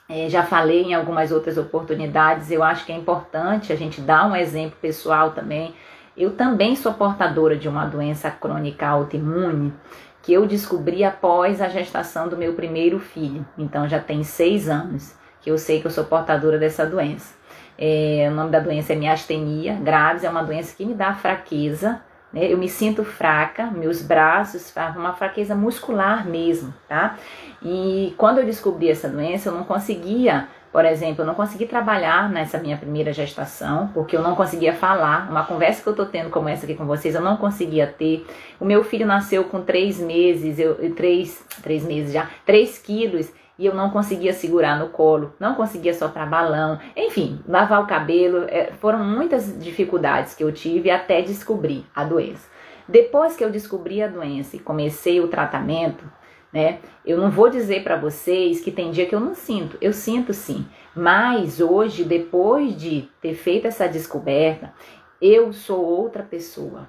é, 0.09 0.27
já 0.27 0.43
falei 0.43 0.85
em 0.85 0.95
algumas 0.95 1.31
outras 1.31 1.59
oportunidades, 1.59 2.51
eu 2.51 2.63
acho 2.63 2.87
que 2.87 2.93
é 2.93 2.97
importante 2.97 3.71
a 3.71 3.77
gente 3.77 4.01
dar 4.01 4.27
um 4.27 4.35
exemplo 4.35 4.79
pessoal 4.81 5.33
também. 5.33 5.75
Eu 6.17 6.35
também 6.35 6.75
sou 6.75 6.95
portadora 6.95 7.57
de 7.57 7.69
uma 7.69 7.85
doença 7.85 8.31
crônica 8.31 8.89
autoimune 8.89 9.75
que 10.23 10.33
eu 10.33 10.47
descobri 10.47 11.05
após 11.05 11.61
a 11.61 11.69
gestação 11.69 12.27
do 12.27 12.37
meu 12.37 12.55
primeiro 12.55 12.99
filho. 12.99 13.47
Então 13.59 13.87
já 13.87 14.01
tem 14.01 14.25
seis 14.25 14.67
anos 14.67 15.15
que 15.43 15.51
eu 15.51 15.59
sei 15.59 15.79
que 15.79 15.87
eu 15.87 15.91
sou 15.91 16.05
portadora 16.05 16.59
dessa 16.59 16.87
doença. 16.87 17.37
É, 17.77 18.29
o 18.33 18.35
nome 18.35 18.51
da 18.51 18.61
doença 18.61 18.95
é 18.95 18.97
miastenia 18.97 19.75
graves, 19.75 20.25
é 20.25 20.31
uma 20.31 20.43
doença 20.43 20.75
que 20.75 20.87
me 20.87 20.95
dá 20.95 21.13
fraqueza 21.13 22.01
né? 22.33 22.53
Eu 22.53 22.59
me 22.59 22.69
sinto 22.69 23.05
fraca, 23.05 23.67
meus 23.67 24.03
braços, 24.03 24.73
uma 24.97 25.15
fraqueza 25.15 25.55
muscular 25.55 26.27
mesmo, 26.27 26.73
tá? 26.89 27.17
E 27.63 28.15
quando 28.17 28.39
eu 28.39 28.47
descobri 28.47 28.91
essa 28.91 29.09
doença, 29.09 29.49
eu 29.49 29.55
não 29.55 29.65
conseguia, 29.65 30.49
por 30.71 30.85
exemplo, 30.85 31.23
eu 31.23 31.27
não 31.27 31.35
consegui 31.35 31.67
trabalhar 31.67 32.29
nessa 32.29 32.59
minha 32.59 32.77
primeira 32.77 33.13
gestação, 33.13 33.91
porque 33.95 34.17
eu 34.17 34.23
não 34.23 34.35
conseguia 34.35 34.75
falar. 34.75 35.31
Uma 35.31 35.45
conversa 35.45 35.83
que 35.83 35.89
eu 35.89 35.97
tô 35.97 36.07
tendo 36.07 36.31
como 36.31 36.49
essa 36.49 36.65
aqui 36.65 36.75
com 36.75 36.87
vocês, 36.87 37.15
eu 37.15 37.23
não 37.23 37.37
conseguia 37.37 37.87
ter. 37.87 38.27
O 38.61 38.65
meu 38.65 38.85
filho 38.85 39.07
nasceu 39.07 39.45
com 39.45 39.63
três 39.63 39.99
meses, 39.99 40.59
eu, 40.59 40.95
três, 40.95 41.45
três 41.63 41.85
meses 41.85 42.13
já, 42.13 42.29
três 42.45 42.79
quilos 42.79 43.33
e 43.59 43.67
eu 43.67 43.75
não 43.75 43.91
conseguia 43.91 44.33
segurar 44.33 44.79
no 44.79 44.91
colo, 44.91 45.35
não 45.41 45.55
conseguia 45.55 45.93
soltar 45.93 46.29
balão, 46.31 46.79
enfim, 46.97 47.41
lavar 47.47 47.83
o 47.83 47.87
cabelo, 47.87 48.45
é, 48.49 48.73
foram 48.75 49.05
muitas 49.05 49.59
dificuldades 49.59 50.35
que 50.35 50.45
eu 50.45 50.53
tive 50.53 50.91
até 50.91 51.21
descobrir 51.21 51.85
a 51.95 52.05
doença. 52.05 52.49
Depois 52.87 53.37
que 53.37 53.45
eu 53.45 53.51
descobri 53.51 54.03
a 54.03 54.09
doença 54.09 54.57
e 54.57 54.61
comecei 54.61 55.21
o 55.21 55.29
tratamento, 55.29 56.05
né? 56.53 56.79
Eu 57.05 57.19
não 57.19 57.31
vou 57.31 57.51
dizer 57.51 57.83
para 57.83 57.97
vocês 57.97 58.61
que 58.61 58.71
tem 58.71 58.91
dia 58.91 59.07
que 59.07 59.15
eu 59.15 59.21
não 59.21 59.35
sinto, 59.35 59.77
eu 59.81 59.93
sinto 59.93 60.33
sim, 60.33 60.67
mas 60.95 61.61
hoje, 61.61 62.05
depois 62.05 62.75
de 62.77 63.09
ter 63.21 63.35
feito 63.35 63.67
essa 63.67 63.87
descoberta, 63.87 64.73
eu 65.21 65.53
sou 65.53 65.85
outra 65.85 66.23
pessoa. 66.23 66.89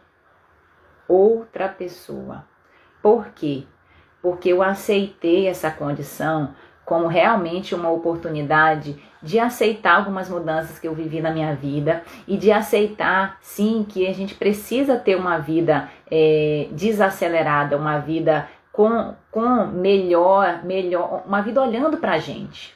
Outra 1.07 1.67
pessoa. 1.67 2.45
Por 3.01 3.29
quê? 3.29 3.65
Porque 4.21 4.49
eu 4.49 4.61
aceitei 4.61 5.47
essa 5.47 5.71
condição 5.71 6.53
como 6.85 7.07
realmente 7.07 7.75
uma 7.75 7.91
oportunidade 7.91 8.99
de 9.21 9.37
aceitar 9.39 9.97
algumas 9.97 10.27
mudanças 10.27 10.79
que 10.79 10.87
eu 10.87 10.95
vivi 10.95 11.21
na 11.21 11.29
minha 11.29 11.53
vida 11.53 12.01
e 12.27 12.35
de 12.35 12.51
aceitar, 12.51 13.37
sim, 13.41 13.85
que 13.87 14.07
a 14.07 14.13
gente 14.13 14.33
precisa 14.33 14.97
ter 14.97 15.15
uma 15.15 15.37
vida 15.37 15.87
é, 16.09 16.67
desacelerada, 16.71 17.77
uma 17.77 17.99
vida 17.99 18.47
com, 18.71 19.13
com 19.29 19.67
melhor, 19.67 20.63
melhor, 20.63 21.21
uma 21.27 21.41
vida 21.41 21.61
olhando 21.61 21.97
para 21.97 22.13
a 22.13 22.17
gente, 22.17 22.75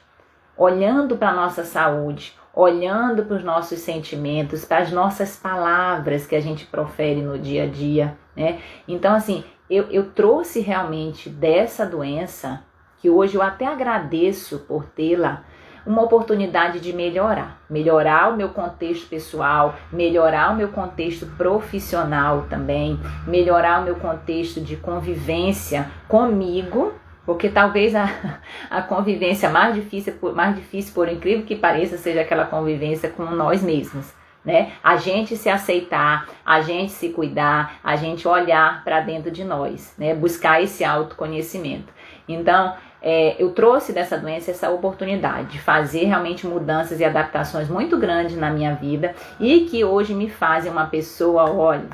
olhando 0.56 1.16
para 1.16 1.30
a 1.30 1.34
nossa 1.34 1.64
saúde, 1.64 2.34
olhando 2.54 3.24
para 3.24 3.36
os 3.36 3.42
nossos 3.42 3.80
sentimentos, 3.80 4.64
para 4.64 4.78
as 4.78 4.92
nossas 4.92 5.36
palavras 5.36 6.24
que 6.24 6.36
a 6.36 6.40
gente 6.40 6.66
profere 6.66 7.20
no 7.20 7.36
dia 7.36 7.64
a 7.64 7.66
dia, 7.66 8.16
né? 8.36 8.60
Então, 8.86 9.14
assim, 9.14 9.42
eu, 9.68 9.84
eu 9.90 10.10
trouxe 10.10 10.60
realmente 10.60 11.28
dessa 11.30 11.86
doença, 11.86 12.62
que 12.98 13.08
hoje 13.08 13.34
eu 13.34 13.42
até 13.42 13.66
agradeço 13.66 14.60
por 14.60 14.84
tê-la, 14.84 15.42
uma 15.86 16.02
oportunidade 16.02 16.80
de 16.80 16.92
melhorar, 16.94 17.60
melhorar 17.68 18.32
o 18.32 18.36
meu 18.36 18.48
contexto 18.48 19.06
pessoal, 19.08 19.74
melhorar 19.92 20.52
o 20.52 20.56
meu 20.56 20.68
contexto 20.68 21.26
profissional 21.36 22.46
também, 22.48 22.98
melhorar 23.26 23.82
o 23.82 23.84
meu 23.84 23.96
contexto 23.96 24.60
de 24.60 24.76
convivência 24.76 25.90
comigo, 26.08 26.94
porque 27.26 27.50
talvez 27.50 27.94
a, 27.94 28.08
a 28.70 28.80
convivência 28.80 29.50
mais 29.50 29.74
difícil, 29.74 30.14
mais 30.34 30.56
difícil, 30.56 30.94
por 30.94 31.08
incrível 31.08 31.44
que 31.44 31.56
pareça, 31.56 31.98
seja 31.98 32.22
aquela 32.22 32.46
convivência 32.46 33.10
com 33.10 33.24
nós 33.24 33.62
mesmos 33.62 34.10
né? 34.44 34.72
A 34.82 34.96
gente 34.96 35.36
se 35.36 35.48
aceitar, 35.48 36.28
a 36.44 36.60
gente 36.60 36.92
se 36.92 37.08
cuidar, 37.08 37.76
a 37.82 37.96
gente 37.96 38.28
olhar 38.28 38.84
para 38.84 39.00
dentro 39.00 39.30
de 39.30 39.42
nós, 39.44 39.94
né? 39.96 40.14
Buscar 40.14 40.62
esse 40.62 40.84
autoconhecimento. 40.84 41.92
Então, 42.28 42.74
é, 43.00 43.36
eu 43.38 43.52
trouxe 43.52 43.92
dessa 43.92 44.16
doença 44.16 44.50
essa 44.50 44.70
oportunidade 44.70 45.48
de 45.48 45.60
fazer 45.60 46.04
realmente 46.04 46.46
mudanças 46.46 47.00
e 47.00 47.04
adaptações 47.04 47.68
muito 47.68 47.98
grandes 47.98 48.34
na 48.34 48.50
minha 48.50 48.74
vida 48.74 49.14
e 49.38 49.66
que 49.66 49.84
hoje 49.84 50.14
me 50.14 50.30
fazem 50.30 50.72
uma 50.72 50.86
pessoa, 50.86 51.50
olha, 51.50 51.90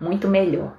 muito 0.00 0.26
melhor, 0.26 0.72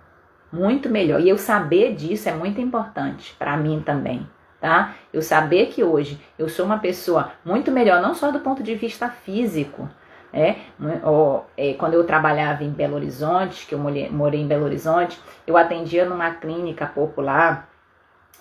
muito 0.52 0.90
melhor. 0.90 1.22
E 1.22 1.30
eu 1.30 1.38
saber 1.38 1.96
disso 1.96 2.28
é 2.28 2.34
muito 2.34 2.60
importante 2.60 3.34
para 3.40 3.56
mim 3.56 3.82
também. 3.86 4.28
Tá? 4.60 4.96
Eu 5.14 5.22
saber 5.22 5.68
que 5.68 5.84
hoje 5.84 6.20
eu 6.40 6.50
sou 6.50 6.66
uma 6.66 6.80
pessoa 6.80 7.32
muito 7.46 7.72
melhor, 7.72 8.02
não 8.02 8.16
só 8.16 8.32
do 8.32 8.40
ponto 8.40 8.64
de 8.64 8.74
vista 8.74 9.08
físico, 9.08 9.88
é, 10.36 10.58
ou, 11.01 11.48
é, 11.56 11.74
quando 11.75 11.94
eu 11.94 12.04
trabalhava 12.04 12.65
em 12.65 12.70
Belo 12.70 12.96
Horizonte, 12.96 13.65
que 13.65 13.74
eu 13.74 13.80
morei 13.80 14.42
em 14.42 14.48
Belo 14.48 14.65
Horizonte, 14.65 15.18
eu 15.48 15.56
atendia 15.56 16.04
numa 16.04 16.30
clínica 16.32 16.86
popular, 16.86 17.70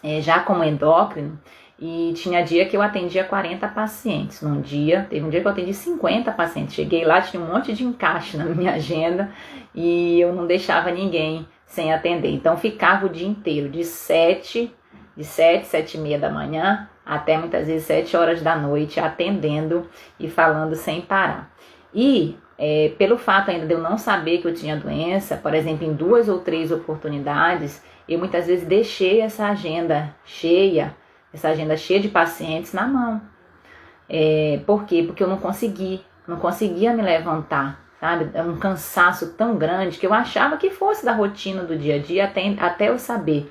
é, 0.02 0.20
já 0.20 0.40
como 0.40 0.64
endócrino, 0.64 1.38
e 1.78 2.12
tinha 2.16 2.42
dia 2.42 2.66
que 2.66 2.76
eu 2.76 2.82
atendia 2.82 3.22
40 3.22 3.68
pacientes. 3.68 4.42
Num 4.42 4.60
dia, 4.60 5.06
teve 5.08 5.24
um 5.24 5.30
dia 5.30 5.40
que 5.40 5.46
eu 5.46 5.52
atendi 5.52 5.72
50 5.72 6.32
pacientes. 6.32 6.74
Cheguei 6.74 7.04
lá, 7.04 7.20
tinha 7.20 7.40
um 7.40 7.46
monte 7.46 7.72
de 7.72 7.84
encaixe 7.84 8.36
na 8.36 8.44
minha 8.44 8.72
agenda 8.72 9.30
e 9.72 10.20
eu 10.20 10.32
não 10.32 10.46
deixava 10.46 10.90
ninguém 10.90 11.46
sem 11.64 11.92
atender. 11.92 12.32
Então 12.32 12.56
ficava 12.56 13.06
o 13.06 13.08
dia 13.08 13.26
inteiro, 13.26 13.68
de 13.68 13.84
7, 13.84 14.72
de 15.16 15.24
7, 15.24 15.66
7 15.66 15.96
e 15.96 16.00
meia 16.00 16.18
da 16.18 16.30
manhã 16.30 16.88
até 17.04 17.36
muitas 17.36 17.66
vezes 17.66 17.86
sete 17.86 18.16
horas 18.16 18.40
da 18.40 18.56
noite, 18.56 18.98
atendendo 18.98 19.86
e 20.18 20.28
falando 20.28 20.74
sem 20.74 21.00
parar. 21.00 21.53
E 21.94 22.36
é, 22.58 22.92
pelo 22.98 23.18
fato 23.18 23.50
ainda 23.50 23.66
de 23.66 23.72
eu 23.72 23.80
não 23.80 23.98
saber 23.98 24.38
que 24.38 24.46
eu 24.46 24.54
tinha 24.54 24.76
doença, 24.76 25.36
por 25.36 25.54
exemplo, 25.54 25.86
em 25.86 25.92
duas 25.92 26.28
ou 26.28 26.38
três 26.38 26.70
oportunidades, 26.70 27.82
eu 28.08 28.18
muitas 28.18 28.46
vezes 28.46 28.66
deixei 28.66 29.20
essa 29.20 29.46
agenda 29.46 30.14
cheia, 30.24 30.94
essa 31.32 31.48
agenda 31.48 31.76
cheia 31.76 32.00
de 32.00 32.08
pacientes 32.08 32.72
na 32.72 32.86
mão. 32.86 33.20
É, 34.08 34.60
por 34.66 34.84
quê? 34.84 35.02
Porque 35.06 35.22
eu 35.22 35.28
não 35.28 35.38
consegui, 35.38 36.02
não 36.28 36.36
conseguia 36.36 36.92
me 36.92 37.02
levantar, 37.02 37.80
sabe? 37.98 38.30
É 38.34 38.42
um 38.42 38.56
cansaço 38.56 39.32
tão 39.32 39.56
grande 39.56 39.98
que 39.98 40.06
eu 40.06 40.12
achava 40.12 40.56
que 40.56 40.70
fosse 40.70 41.04
da 41.04 41.12
rotina 41.12 41.62
do 41.62 41.76
dia 41.76 41.96
a 41.96 41.98
dia 41.98 42.24
até, 42.24 42.54
até 42.58 42.88
eu 42.88 42.98
saber. 42.98 43.50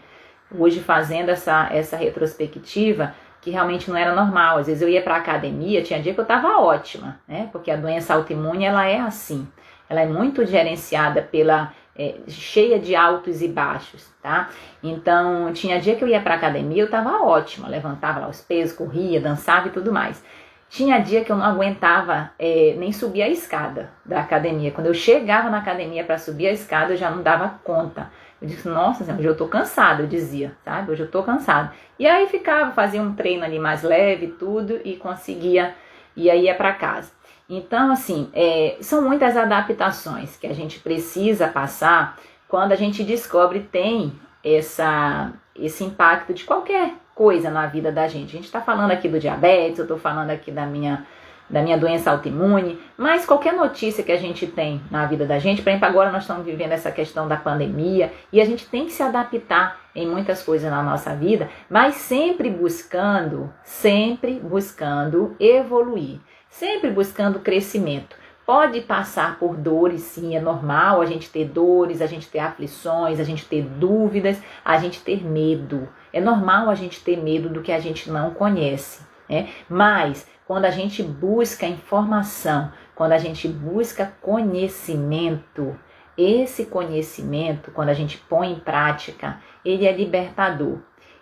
Hoje, 0.55 0.79
fazendo 0.79 1.29
essa, 1.29 1.67
essa 1.71 1.97
retrospectiva, 1.97 3.15
que 3.43 3.51
realmente 3.51 3.89
não 3.89 3.97
era 3.97 4.15
normal. 4.15 4.57
Às 4.57 4.67
vezes 4.67 4.81
eu 4.81 4.87
ia 4.87 5.01
para 5.01 5.17
academia, 5.17 5.83
tinha 5.83 6.01
dia 6.01 6.13
que 6.13 6.19
eu 6.19 6.23
estava 6.23 6.59
ótima, 6.59 7.19
né? 7.27 7.49
Porque 7.51 7.69
a 7.69 7.75
doença 7.75 8.13
autoimune 8.13 8.63
ela 8.63 8.85
é 8.85 8.99
assim. 8.99 9.47
Ela 9.89 10.01
é 10.01 10.05
muito 10.05 10.45
gerenciada 10.45 11.21
pela 11.21 11.73
é, 11.95 12.15
cheia 12.27 12.79
de 12.79 12.95
altos 12.95 13.41
e 13.41 13.47
baixos, 13.47 14.07
tá? 14.21 14.49
Então, 14.81 15.51
tinha 15.53 15.79
dia 15.79 15.95
que 15.95 16.03
eu 16.03 16.07
ia 16.07 16.21
para 16.21 16.35
academia, 16.35 16.81
eu 16.81 16.85
estava 16.85 17.21
ótima, 17.21 17.67
levantava 17.67 18.21
lá 18.21 18.29
os 18.29 18.41
pesos, 18.41 18.75
corria, 18.75 19.19
dançava 19.19 19.67
e 19.67 19.71
tudo 19.71 19.91
mais. 19.91 20.23
Tinha 20.69 20.97
dia 20.99 21.23
que 21.23 21.31
eu 21.31 21.35
não 21.35 21.45
aguentava 21.45 22.31
é, 22.39 22.75
nem 22.79 22.91
subir 22.91 23.21
a 23.21 23.29
escada 23.29 23.91
da 24.03 24.21
academia. 24.21 24.71
Quando 24.71 24.87
eu 24.87 24.93
chegava 24.93 25.49
na 25.49 25.59
academia 25.59 26.03
para 26.03 26.17
subir 26.17 26.47
a 26.47 26.51
escada, 26.51 26.93
eu 26.93 26.97
já 26.97 27.11
não 27.11 27.21
dava 27.21 27.59
conta. 27.63 28.09
Eu 28.43 28.49
disse, 28.49 28.67
nossa, 28.67 29.05
hoje 29.05 29.23
eu 29.23 29.37
tô 29.37 29.47
cansada, 29.47 30.03
eu 30.03 30.07
dizia, 30.07 30.53
sabe? 30.65 30.91
Hoje 30.91 31.03
eu 31.03 31.09
tô 31.09 31.23
cansada. 31.23 31.71
E 31.97 32.05
aí 32.05 32.27
ficava, 32.27 32.73
fazia 32.73 33.01
um 33.01 33.15
treino 33.15 33.45
ali 33.45 33.57
mais 33.57 33.83
leve, 33.83 34.35
tudo, 34.37 34.81
e 34.83 34.97
conseguia, 34.97 35.73
e 36.13 36.29
aí 36.29 36.43
ia 36.43 36.53
para 36.53 36.73
casa. 36.73 37.09
Então, 37.49 37.89
assim, 37.89 38.29
é, 38.33 38.75
são 38.81 39.01
muitas 39.01 39.37
adaptações 39.37 40.35
que 40.35 40.45
a 40.45 40.53
gente 40.53 40.81
precisa 40.81 41.47
passar 41.47 42.17
quando 42.49 42.73
a 42.73 42.75
gente 42.75 43.01
descobre 43.01 43.61
tem 43.61 44.11
essa, 44.43 45.31
esse 45.55 45.85
impacto 45.85 46.33
de 46.33 46.43
qualquer 46.43 46.95
coisa 47.15 47.49
na 47.49 47.65
vida 47.67 47.93
da 47.93 48.09
gente. 48.09 48.31
A 48.31 48.35
gente 48.35 48.45
está 48.45 48.59
falando 48.59 48.91
aqui 48.91 49.07
do 49.07 49.21
diabetes, 49.21 49.79
eu 49.79 49.85
estou 49.85 49.97
falando 49.97 50.31
aqui 50.31 50.51
da 50.51 50.65
minha, 50.65 51.05
da 51.53 51.61
minha 51.61 51.77
doença 51.77 52.09
autoimune, 52.09 52.79
mas 52.97 53.27
qualquer 53.27 53.53
notícia 53.53 54.03
que 54.03 54.11
a 54.11 54.17
gente 54.17 54.47
tem 54.47 54.81
na 54.89 55.05
vida 55.05 55.23
da 55.23 55.37
gente, 55.37 55.61
por 55.61 55.69
exemplo, 55.69 55.87
agora 55.87 56.11
nós 56.11 56.23
estamos 56.23 56.43
vivendo 56.43 56.71
essa 56.71 56.91
questão 56.91 57.27
da 57.27 57.37
pandemia 57.37 58.11
e 58.31 58.41
a 58.41 58.45
gente 58.45 58.65
tem 58.65 58.85
que 58.85 58.91
se 58.91 59.03
adaptar 59.03 59.79
em 59.95 60.07
muitas 60.07 60.41
coisas 60.41 60.69
na 60.71 60.81
nossa 60.81 61.15
vida, 61.15 61.47
mas 61.69 61.93
sempre 61.93 62.49
buscando, 62.49 63.53
sempre 63.63 64.39
buscando 64.39 65.35
evoluir, 65.39 66.19
sempre 66.49 66.89
buscando 66.89 67.39
crescimento. 67.39 68.15
Pode 68.47 68.81
passar 68.81 69.37
por 69.37 69.55
dores, 69.55 70.01
sim, 70.01 70.35
é 70.35 70.41
normal 70.41 71.01
a 71.01 71.05
gente 71.05 71.29
ter 71.29 71.45
dores, 71.45 72.01
a 72.01 72.07
gente 72.07 72.27
ter 72.27 72.39
aflições, 72.39 73.19
a 73.19 73.23
gente 73.23 73.45
ter 73.45 73.61
dúvidas, 73.61 74.41
a 74.65 74.79
gente 74.79 75.01
ter 75.01 75.23
medo. 75.23 75.87
É 76.11 76.19
normal 76.19 76.71
a 76.71 76.75
gente 76.75 76.99
ter 77.03 77.15
medo 77.15 77.47
do 77.47 77.61
que 77.61 77.71
a 77.71 77.79
gente 77.79 78.09
não 78.09 78.31
conhece, 78.31 79.05
né? 79.29 79.49
Mas 79.69 80.27
quando 80.53 80.65
a 80.65 80.69
gente 80.69 81.01
busca 81.01 81.65
informação, 81.65 82.71
quando 82.93 83.13
a 83.13 83.17
gente 83.17 83.47
busca 83.47 84.13
conhecimento, 84.21 85.75
esse 86.15 86.67
conhecimento, 86.67 87.71
quando 87.71 87.89
a 87.89 87.93
gente 87.95 88.19
põe 88.19 88.51
em 88.51 88.59
prática, 88.59 89.41
ele 89.65 89.87
é 89.87 89.91
libertador. 89.91 90.77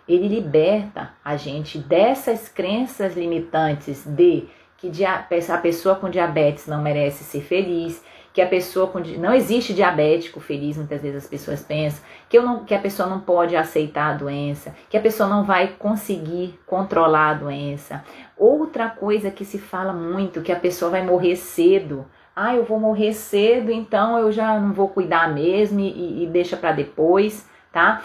Ele 0.06 0.28
liberta 0.28 1.14
a 1.24 1.34
gente 1.34 1.78
dessas 1.78 2.46
crenças 2.46 3.16
limitantes 3.16 4.04
de 4.04 4.50
que 4.76 4.92
a 5.02 5.56
pessoa 5.56 5.94
com 5.94 6.10
diabetes 6.10 6.66
não 6.66 6.82
merece 6.82 7.24
ser 7.24 7.40
feliz, 7.40 8.04
que 8.32 8.40
a 8.40 8.46
pessoa 8.46 8.86
com 8.86 8.98
não 8.98 9.34
existe 9.34 9.74
diabético 9.74 10.40
feliz, 10.40 10.76
muitas 10.76 11.02
vezes 11.02 11.24
as 11.24 11.28
pessoas 11.28 11.62
pensam, 11.62 12.02
que, 12.28 12.38
eu 12.38 12.42
não, 12.42 12.64
que 12.64 12.74
a 12.74 12.78
pessoa 12.78 13.08
não 13.08 13.20
pode 13.20 13.54
aceitar 13.54 14.10
a 14.10 14.16
doença, 14.16 14.74
que 14.88 14.96
a 14.96 15.00
pessoa 15.00 15.28
não 15.28 15.44
vai 15.44 15.68
conseguir 15.78 16.58
controlar 16.66 17.30
a 17.30 17.34
doença. 17.34 18.02
Outra 18.36 18.88
coisa 18.88 19.30
que 19.30 19.44
se 19.44 19.58
fala 19.58 19.92
muito, 19.92 20.40
que 20.40 20.52
a 20.52 20.58
pessoa 20.58 20.90
vai 20.90 21.04
morrer 21.04 21.36
cedo. 21.36 22.06
Ah, 22.34 22.54
eu 22.54 22.64
vou 22.64 22.80
morrer 22.80 23.12
cedo, 23.12 23.70
então 23.70 24.18
eu 24.18 24.32
já 24.32 24.58
não 24.58 24.72
vou 24.72 24.88
cuidar 24.88 25.32
mesmo 25.32 25.80
e, 25.80 26.24
e 26.24 26.26
deixa 26.26 26.56
para 26.56 26.72
depois, 26.72 27.46
tá? 27.70 28.02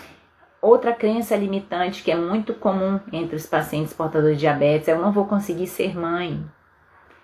Outra 0.62 0.92
crença 0.92 1.38
limitante 1.38 2.04
que 2.04 2.12
é 2.12 2.16
muito 2.16 2.54
comum 2.54 3.00
entre 3.14 3.38
os 3.38 3.46
pacientes 3.46 3.94
portadores 3.94 4.36
de 4.36 4.42
diabetes 4.42 4.90
é 4.90 4.92
eu 4.92 5.00
não 5.00 5.14
vou 5.14 5.26
conseguir 5.26 5.68
ser 5.68 5.98
mãe 5.98 6.44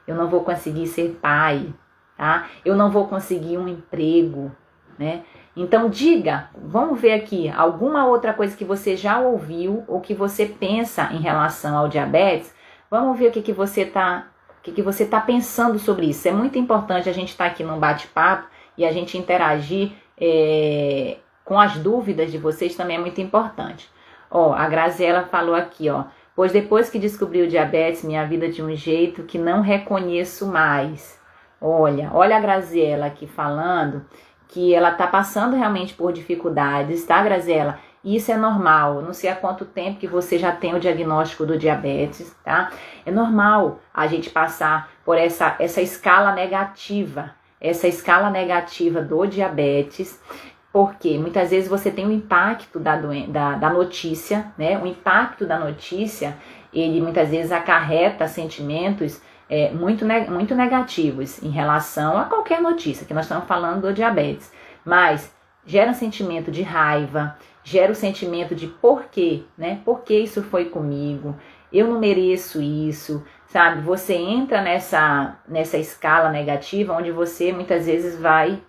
eu 0.06 0.16
não 0.16 0.28
vou 0.28 0.42
conseguir 0.42 0.88
ser 0.88 1.18
pai, 1.22 1.74
tá? 2.18 2.48
Eu 2.64 2.76
não 2.76 2.92
vou 2.92 3.08
conseguir 3.08 3.58
um 3.58 3.68
emprego, 3.68 4.52
né? 4.98 5.24
Então 5.56 5.90
diga, 5.90 6.50
vamos 6.56 7.00
ver 7.00 7.14
aqui 7.14 7.50
alguma 7.50 8.06
outra 8.06 8.34
coisa 8.34 8.58
que 8.58 8.66
você 8.66 8.98
já 8.98 9.20
ouviu 9.20 9.84
ou 9.88 10.02
que 10.02 10.14
você 10.14 10.46
pensa 10.46 11.10
em 11.12 11.20
relação 11.20 11.78
ao 11.78 11.88
diabetes. 11.88 12.54
Vamos 12.90 13.18
ver 13.18 13.28
o 13.28 13.32
que, 13.32 13.42
que 13.42 13.54
você 13.54 13.82
está 13.82 14.28
o 14.60 14.64
que, 14.64 14.72
que 14.72 14.82
você 14.82 15.06
tá 15.06 15.20
pensando 15.20 15.78
sobre 15.78 16.08
isso. 16.08 16.28
É 16.28 16.32
muito 16.32 16.58
importante 16.58 17.10
a 17.10 17.14
gente 17.14 17.30
estar 17.30 17.46
tá 17.46 17.52
aqui 17.52 17.64
num 17.64 17.78
bate-papo 17.78 18.48
e 18.78 18.86
a 18.86 18.92
gente 18.94 19.18
interagir 19.18 19.92
é, 20.18 21.18
com 21.44 21.60
as 21.60 21.78
dúvidas 21.78 22.32
de 22.32 22.38
vocês 22.38 22.76
também 22.76 22.96
é 22.96 23.00
muito 23.00 23.20
importante. 23.20 23.90
Ó, 24.32 24.54
a 24.54 24.68
Graziela 24.68 25.24
falou 25.24 25.54
aqui, 25.54 25.90
ó. 25.90 26.06
Pois 26.36 26.52
depois 26.52 26.90
que 26.90 26.98
descobri 26.98 27.42
o 27.42 27.48
diabetes, 27.48 28.04
minha 28.04 28.26
vida 28.26 28.50
de 28.50 28.64
um 28.64 28.76
jeito 28.76 29.24
que 29.24 29.38
não 29.38 29.62
reconheço 29.62 30.48
mais. 30.48 31.22
Olha, 31.66 32.12
olha 32.14 32.36
a 32.36 32.42
Graziela 32.42 33.06
aqui 33.06 33.26
falando 33.26 34.06
que 34.50 34.76
ela 34.76 34.92
tá 34.92 35.08
passando 35.08 35.56
realmente 35.56 35.94
por 35.94 36.12
dificuldades, 36.12 37.06
tá, 37.06 37.24
Graziela? 37.24 37.80
Isso 38.04 38.34
é 38.34 38.36
normal. 38.36 39.02
Não 39.02 39.14
sei 39.14 39.30
há 39.30 39.36
quanto 39.36 39.64
tempo 39.64 39.98
que 39.98 40.06
você 40.06 40.38
já 40.38 40.52
tem 40.52 40.76
o 40.76 40.80
diagnóstico 40.80 41.46
do 41.46 41.58
diabetes, 41.58 42.36
tá? 42.44 42.70
É 43.06 43.12
normal 43.12 43.80
a 43.94 44.06
gente 44.08 44.30
passar 44.30 44.90
por 45.06 45.18
essa, 45.18 45.56
essa 45.58 45.82
escala 45.82 46.34
negativa, 46.34 47.32
essa 47.62 47.88
escala 47.88 48.30
negativa 48.30 49.02
do 49.02 49.26
diabetes. 49.26 50.22
Porque 50.70 51.18
muitas 51.18 51.52
vezes 51.52 51.70
você 51.70 51.90
tem 51.90 52.06
o 52.06 52.12
impacto 52.12 52.78
da, 52.78 53.00
da, 53.30 53.56
da 53.56 53.70
notícia, 53.70 54.52
né? 54.58 54.78
O 54.78 54.86
impacto 54.86 55.46
da 55.46 55.58
notícia, 55.58 56.36
ele 56.74 57.00
muitas 57.00 57.30
vezes 57.30 57.54
acarreta 57.54 58.28
sentimentos 58.28 59.22
é, 59.54 59.70
muito, 59.72 60.04
muito 60.32 60.56
negativos 60.56 61.44
em 61.44 61.50
relação 61.52 62.18
a 62.18 62.26
qualquer 62.26 62.60
notícia, 62.60 63.06
que 63.06 63.14
nós 63.14 63.26
estamos 63.26 63.48
falando 63.48 63.84
do 63.84 63.94
diabetes. 63.94 64.52
Mas 64.84 65.32
gera 65.64 65.92
um 65.92 65.94
sentimento 65.94 66.50
de 66.50 66.64
raiva, 66.64 67.38
gera 67.64 67.90
o 67.90 67.92
um 67.92 67.96
sentimento 67.96 68.56
de 68.56 68.66
por 68.66 69.04
quê, 69.12 69.44
né? 69.56 69.80
Por 69.86 70.02
que 70.02 70.18
isso 70.18 70.42
foi 70.42 70.66
comigo? 70.66 71.36
Eu 71.72 71.88
não 71.88 72.00
mereço 72.00 72.60
isso, 72.64 73.24
sabe? 73.46 73.82
Você 73.82 74.16
entra 74.16 74.60
nessa, 74.64 75.38
nessa 75.48 75.78
escala 75.78 76.32
negativa 76.32 76.92
onde 76.92 77.12
você 77.12 77.54
muitas 77.54 77.86
vezes 77.86 78.20
vai 78.20 78.60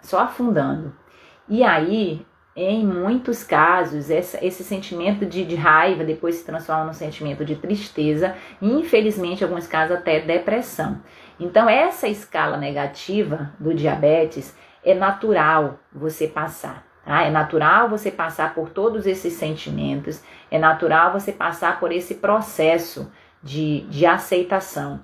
só 0.00 0.20
afundando. 0.20 0.94
E 1.48 1.64
aí, 1.64 2.24
em 2.54 2.86
muitos 2.86 3.42
casos, 3.42 4.10
esse 4.10 4.62
sentimento 4.62 5.24
de, 5.24 5.44
de, 5.44 5.56
raiva 5.56 6.04
depois 6.04 6.34
se 6.34 6.44
transforma 6.44 6.84
num 6.84 6.92
sentimento 6.92 7.44
de 7.46 7.56
tristeza 7.56 8.36
e, 8.60 8.70
infelizmente, 8.70 9.40
em 9.40 9.44
alguns 9.44 9.66
casos, 9.66 9.96
até 9.96 10.20
depressão. 10.20 11.00
Então, 11.40 11.68
essa 11.68 12.08
escala 12.08 12.58
negativa 12.58 13.50
do 13.58 13.72
diabetes 13.72 14.54
é 14.84 14.94
natural 14.94 15.78
você 15.90 16.28
passar. 16.28 16.86
Tá? 17.04 17.22
É 17.22 17.30
natural 17.30 17.88
você 17.88 18.10
passar 18.10 18.54
por 18.54 18.68
todos 18.68 19.06
esses 19.06 19.32
sentimentos, 19.32 20.22
é 20.50 20.58
natural 20.58 21.12
você 21.12 21.32
passar 21.32 21.80
por 21.80 21.90
esse 21.90 22.16
processo 22.16 23.10
de, 23.42 23.80
de 23.88 24.04
aceitação. 24.04 25.00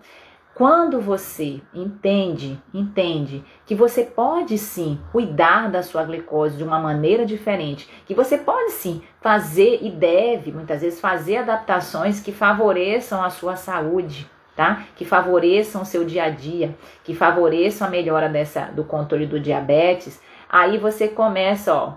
Quando 0.59 1.01
você 1.01 1.63
entende, 1.73 2.61
entende 2.75 3.45
que 3.65 3.77
você 3.77 4.03
pode 4.03 4.59
sim 4.59 4.99
cuidar 5.13 5.71
da 5.71 5.85
sua 5.85 6.03
glicose 6.03 6.57
de 6.57 6.65
uma 6.65 6.81
maneira 6.81 7.25
diferente, 7.25 7.89
que 8.05 8.13
você 8.13 8.37
pode 8.37 8.73
sim 8.73 9.01
fazer 9.21 9.79
e 9.81 9.89
deve 9.89 10.51
muitas 10.51 10.81
vezes 10.81 11.01
fazer 11.01 11.37
adaptações 11.37 12.19
que 12.19 12.33
favoreçam 12.33 13.23
a 13.23 13.31
sua 13.31 13.55
saúde, 13.55 14.29
tá? 14.57 14.83
Que 14.97 15.05
favoreçam 15.05 15.83
o 15.83 15.87
seu 15.87 16.05
dia 16.05 16.25
a 16.25 16.29
dia, 16.29 16.75
que 17.05 17.15
favoreçam 17.15 17.87
a 17.87 17.91
melhora 17.91 18.29
dessa 18.29 18.63
do 18.63 18.83
controle 18.83 19.27
do 19.27 19.39
diabetes, 19.39 20.21
aí 20.51 20.77
você 20.77 21.07
começa, 21.07 21.73
ó, 21.73 21.93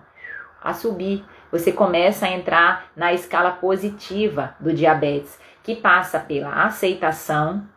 a 0.64 0.72
subir. 0.72 1.26
Você 1.52 1.72
começa 1.72 2.28
a 2.28 2.32
entrar 2.32 2.92
na 2.96 3.12
escala 3.12 3.50
positiva 3.54 4.54
do 4.60 4.72
diabetes, 4.72 5.40
que 5.64 5.76
passa 5.76 6.20
pela 6.20 6.64
aceitação, 6.64 7.68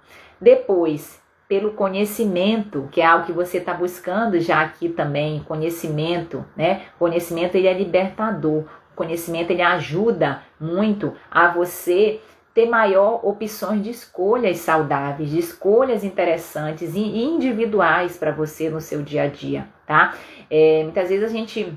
depois, 0.44 1.22
pelo 1.48 1.72
conhecimento, 1.72 2.86
que 2.92 3.00
é 3.00 3.06
algo 3.06 3.24
que 3.24 3.32
você 3.32 3.56
está 3.56 3.72
buscando 3.72 4.38
já 4.38 4.60
aqui 4.60 4.90
também, 4.90 5.42
conhecimento, 5.42 6.44
né? 6.54 6.82
Conhecimento 6.98 7.56
ele 7.56 7.66
é 7.66 7.72
libertador. 7.72 8.64
Conhecimento 8.94 9.50
ele 9.50 9.62
ajuda 9.62 10.42
muito 10.60 11.14
a 11.30 11.48
você 11.48 12.20
ter 12.52 12.68
maior 12.68 13.26
opções 13.26 13.82
de 13.82 13.90
escolhas 13.90 14.58
saudáveis, 14.58 15.30
de 15.30 15.38
escolhas 15.38 16.04
interessantes 16.04 16.94
e 16.94 17.00
individuais 17.00 18.18
para 18.18 18.30
você 18.30 18.68
no 18.68 18.80
seu 18.80 19.02
dia 19.02 19.22
a 19.22 19.26
dia, 19.26 19.66
tá? 19.86 20.14
É, 20.50 20.82
muitas 20.84 21.08
vezes 21.08 21.24
a 21.24 21.32
gente, 21.32 21.76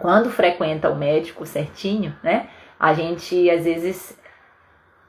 quando 0.00 0.30
frequenta 0.30 0.88
o 0.88 0.96
médico 0.96 1.44
certinho, 1.44 2.16
né? 2.22 2.48
A 2.78 2.94
gente 2.94 3.50
às 3.50 3.64
vezes 3.64 4.16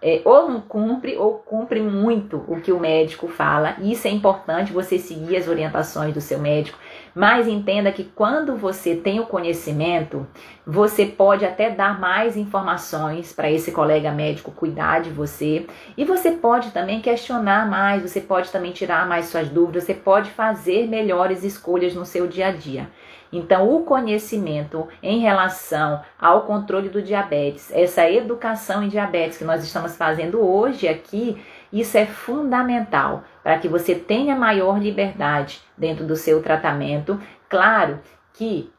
é, 0.05 0.21
ou 0.25 0.49
não 0.49 0.59
cumpre 0.59 1.15
ou 1.15 1.35
cumpre 1.35 1.81
muito 1.81 2.43
o 2.45 2.59
que 2.59 2.73
o 2.73 2.79
médico 2.79 3.29
fala. 3.29 3.77
Isso 3.81 4.05
é 4.05 4.11
importante 4.11 4.73
você 4.73 4.99
seguir 4.99 5.37
as 5.37 5.47
orientações 5.47 6.13
do 6.13 6.19
seu 6.19 6.39
médico. 6.39 6.77
Mas 7.15 7.47
entenda 7.47 7.91
que 7.91 8.03
quando 8.03 8.57
você 8.57 8.95
tem 8.95 9.21
o 9.21 9.25
conhecimento, 9.25 10.27
você 10.67 11.05
pode 11.05 11.45
até 11.45 11.69
dar 11.69 11.99
mais 11.99 12.35
informações 12.35 13.31
para 13.31 13.49
esse 13.49 13.71
colega 13.71 14.11
médico 14.11 14.51
cuidar 14.51 14.99
de 14.99 15.09
você. 15.09 15.65
E 15.95 16.03
você 16.03 16.31
pode 16.31 16.71
também 16.71 16.99
questionar 16.99 17.69
mais, 17.69 18.01
você 18.01 18.19
pode 18.19 18.51
também 18.51 18.71
tirar 18.71 19.07
mais 19.07 19.27
suas 19.27 19.47
dúvidas, 19.47 19.85
você 19.85 19.93
pode 19.93 20.31
fazer 20.31 20.87
melhores 20.87 21.43
escolhas 21.43 21.93
no 21.93 22.05
seu 22.05 22.27
dia 22.27 22.47
a 22.47 22.51
dia. 22.51 22.89
Então, 23.33 23.75
o 23.75 23.83
conhecimento 23.83 24.87
em 25.01 25.19
relação 25.19 26.01
ao 26.19 26.43
controle 26.43 26.87
do 26.87 27.01
diabetes, 27.01 27.71
essa 27.73 28.07
educação 28.07 28.83
em 28.83 28.89
diabetes 28.89 29.39
que 29.39 29.43
nós 29.43 29.63
estamos 29.63 29.97
fazendo 29.97 30.39
hoje 30.39 30.87
aqui, 30.87 31.43
isso 31.71 31.97
é 31.97 32.05
fundamental 32.05 33.23
para 33.41 33.57
que 33.57 33.67
você 33.67 33.95
tenha 33.95 34.35
maior 34.35 34.79
liberdade 34.79 35.63
dentro 35.75 36.05
do 36.05 36.15
seu 36.15 36.43
tratamento. 36.43 37.19
Claro 37.49 37.99
que 38.33 38.71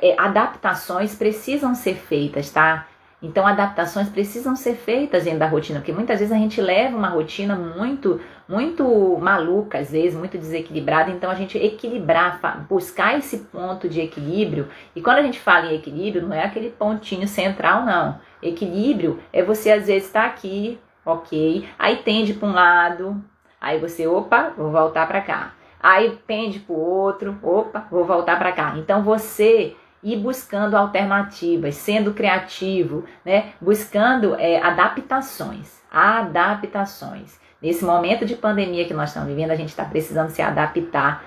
é, 0.00 0.14
adaptações 0.16 1.16
precisam 1.16 1.74
ser 1.74 1.96
feitas, 1.96 2.48
tá? 2.48 2.86
Então, 3.22 3.46
adaptações 3.46 4.08
precisam 4.08 4.56
ser 4.56 4.74
feitas 4.74 5.24
dentro 5.24 5.38
da 5.38 5.46
rotina, 5.46 5.78
porque 5.78 5.92
muitas 5.92 6.18
vezes 6.18 6.34
a 6.34 6.38
gente 6.38 6.60
leva 6.60 6.96
uma 6.96 7.08
rotina 7.08 7.54
muito, 7.54 8.20
muito 8.48 9.16
maluca, 9.20 9.78
às 9.78 9.92
vezes, 9.92 10.18
muito 10.18 10.36
desequilibrada. 10.36 11.12
Então, 11.12 11.30
a 11.30 11.34
gente 11.34 11.56
equilibrar, 11.56 12.66
buscar 12.68 13.16
esse 13.16 13.38
ponto 13.38 13.88
de 13.88 14.00
equilíbrio. 14.00 14.68
E 14.96 15.00
quando 15.00 15.18
a 15.18 15.22
gente 15.22 15.38
fala 15.38 15.66
em 15.66 15.76
equilíbrio, 15.76 16.26
não 16.26 16.34
é 16.34 16.44
aquele 16.44 16.70
pontinho 16.70 17.28
central, 17.28 17.84
não. 17.84 18.18
Equilíbrio 18.42 19.20
é 19.32 19.40
você, 19.40 19.70
às 19.70 19.86
vezes, 19.86 20.08
estar 20.08 20.22
tá 20.22 20.26
aqui, 20.26 20.80
ok, 21.06 21.68
aí 21.78 21.98
tende 21.98 22.34
para 22.34 22.48
um 22.48 22.52
lado, 22.52 23.24
aí 23.60 23.78
você, 23.78 24.04
opa, 24.04 24.52
vou 24.56 24.72
voltar 24.72 25.06
para 25.06 25.20
cá. 25.20 25.54
Aí 25.80 26.18
tende 26.26 26.58
para 26.58 26.74
o 26.74 26.78
outro, 26.78 27.38
opa, 27.40 27.86
vou 27.88 28.04
voltar 28.04 28.36
para 28.36 28.50
cá. 28.50 28.74
Então, 28.76 29.02
você 29.04 29.76
e 30.02 30.16
buscando 30.16 30.76
alternativas, 30.76 31.76
sendo 31.76 32.12
criativo, 32.12 33.04
né? 33.24 33.52
buscando 33.60 34.34
é, 34.34 34.60
adaptações, 34.60 35.80
adaptações. 35.90 37.40
Nesse 37.60 37.84
momento 37.84 38.26
de 38.26 38.34
pandemia 38.34 38.84
que 38.84 38.94
nós 38.94 39.10
estamos 39.10 39.28
vivendo, 39.28 39.52
a 39.52 39.56
gente 39.56 39.68
está 39.68 39.84
precisando 39.84 40.30
se 40.30 40.42
adaptar 40.42 41.24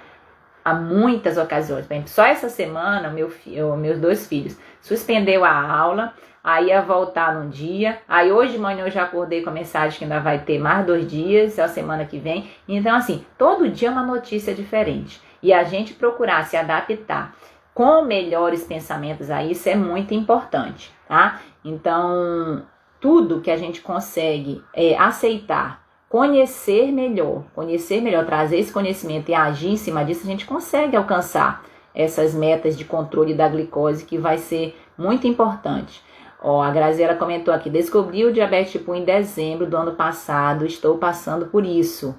a 0.66 0.74
muitas 0.74 1.38
ocasiões. 1.38 1.86
Exemplo, 1.86 2.10
só 2.10 2.26
essa 2.26 2.50
semana, 2.50 3.10
meu 3.10 3.30
filho, 3.30 3.78
meus 3.78 4.00
dois 4.00 4.28
filhos 4.28 4.58
suspendeu 4.82 5.46
a 5.46 5.54
aula, 5.54 6.14
aí 6.44 6.68
ia 6.68 6.82
voltar 6.82 7.36
num 7.36 7.50
dia, 7.50 8.00
aí 8.08 8.32
hoje 8.32 8.54
de 8.54 8.58
manhã 8.58 8.84
eu 8.84 8.92
já 8.92 9.04
acordei 9.04 9.42
com 9.44 9.50
a 9.50 9.54
mensagem 9.54 9.98
que 9.98 10.04
ainda 10.04 10.20
vai 10.20 10.40
ter 10.40 10.60
mais 10.60 10.86
dois 10.86 11.08
dias, 11.08 11.58
é 11.58 11.64
a 11.64 11.68
semana 11.70 12.04
que 12.04 12.20
vem. 12.20 12.50
Então, 12.68 12.96
assim, 12.96 13.24
todo 13.38 13.70
dia 13.70 13.88
é 13.88 13.92
uma 13.92 14.04
notícia 14.04 14.54
diferente. 14.54 15.22
E 15.42 15.54
a 15.54 15.64
gente 15.64 15.94
procurar 15.94 16.44
se 16.46 16.58
adaptar 16.58 17.36
com 17.76 18.04
melhores 18.04 18.64
pensamentos 18.64 19.30
a 19.30 19.44
isso 19.44 19.68
é 19.68 19.76
muito 19.76 20.14
importante, 20.14 20.90
tá? 21.10 21.42
Então, 21.64 22.64
tudo 23.02 23.42
que 23.42 23.52
a 23.52 23.58
gente 23.58 23.82
consegue 23.82 24.64
é, 24.74 24.98
aceitar, 24.98 25.86
conhecer 26.08 26.90
melhor, 26.94 27.44
conhecer 27.54 28.00
melhor, 28.00 28.26
trazer 28.26 28.60
esse 28.60 28.72
conhecimento 28.72 29.30
e 29.30 29.34
agir 29.34 29.72
em 29.72 29.76
cima 29.76 30.06
disso, 30.06 30.24
a 30.24 30.30
gente 30.30 30.46
consegue 30.46 30.96
alcançar 30.96 31.66
essas 31.94 32.34
metas 32.34 32.78
de 32.78 32.86
controle 32.86 33.34
da 33.34 33.50
glicose 33.50 34.06
que 34.06 34.18
vai 34.18 34.38
ser 34.38 34.80
muito 34.98 35.28
importante. 35.28 36.02
Ó, 36.42 36.62
a 36.62 36.72
Graziela 36.72 37.16
comentou 37.16 37.54
aqui: 37.54 37.70
descobri 37.70 38.24
o 38.24 38.32
diabetes 38.32 38.72
tipo 38.72 38.94
1 38.94 38.96
em 38.96 39.04
dezembro 39.04 39.70
do 39.70 39.76
ano 39.76 39.96
passado, 39.96 40.66
estou 40.66 40.98
passando 40.98 41.48
por 41.48 41.66
isso. 41.66 42.16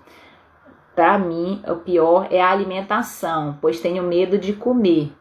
Para 0.94 1.18
mim, 1.18 1.62
o 1.66 1.76
pior 1.76 2.26
é 2.30 2.42
a 2.42 2.50
alimentação, 2.50 3.56
pois 3.58 3.80
tenho 3.80 4.02
medo 4.02 4.36
de 4.36 4.52
comer. 4.52 5.12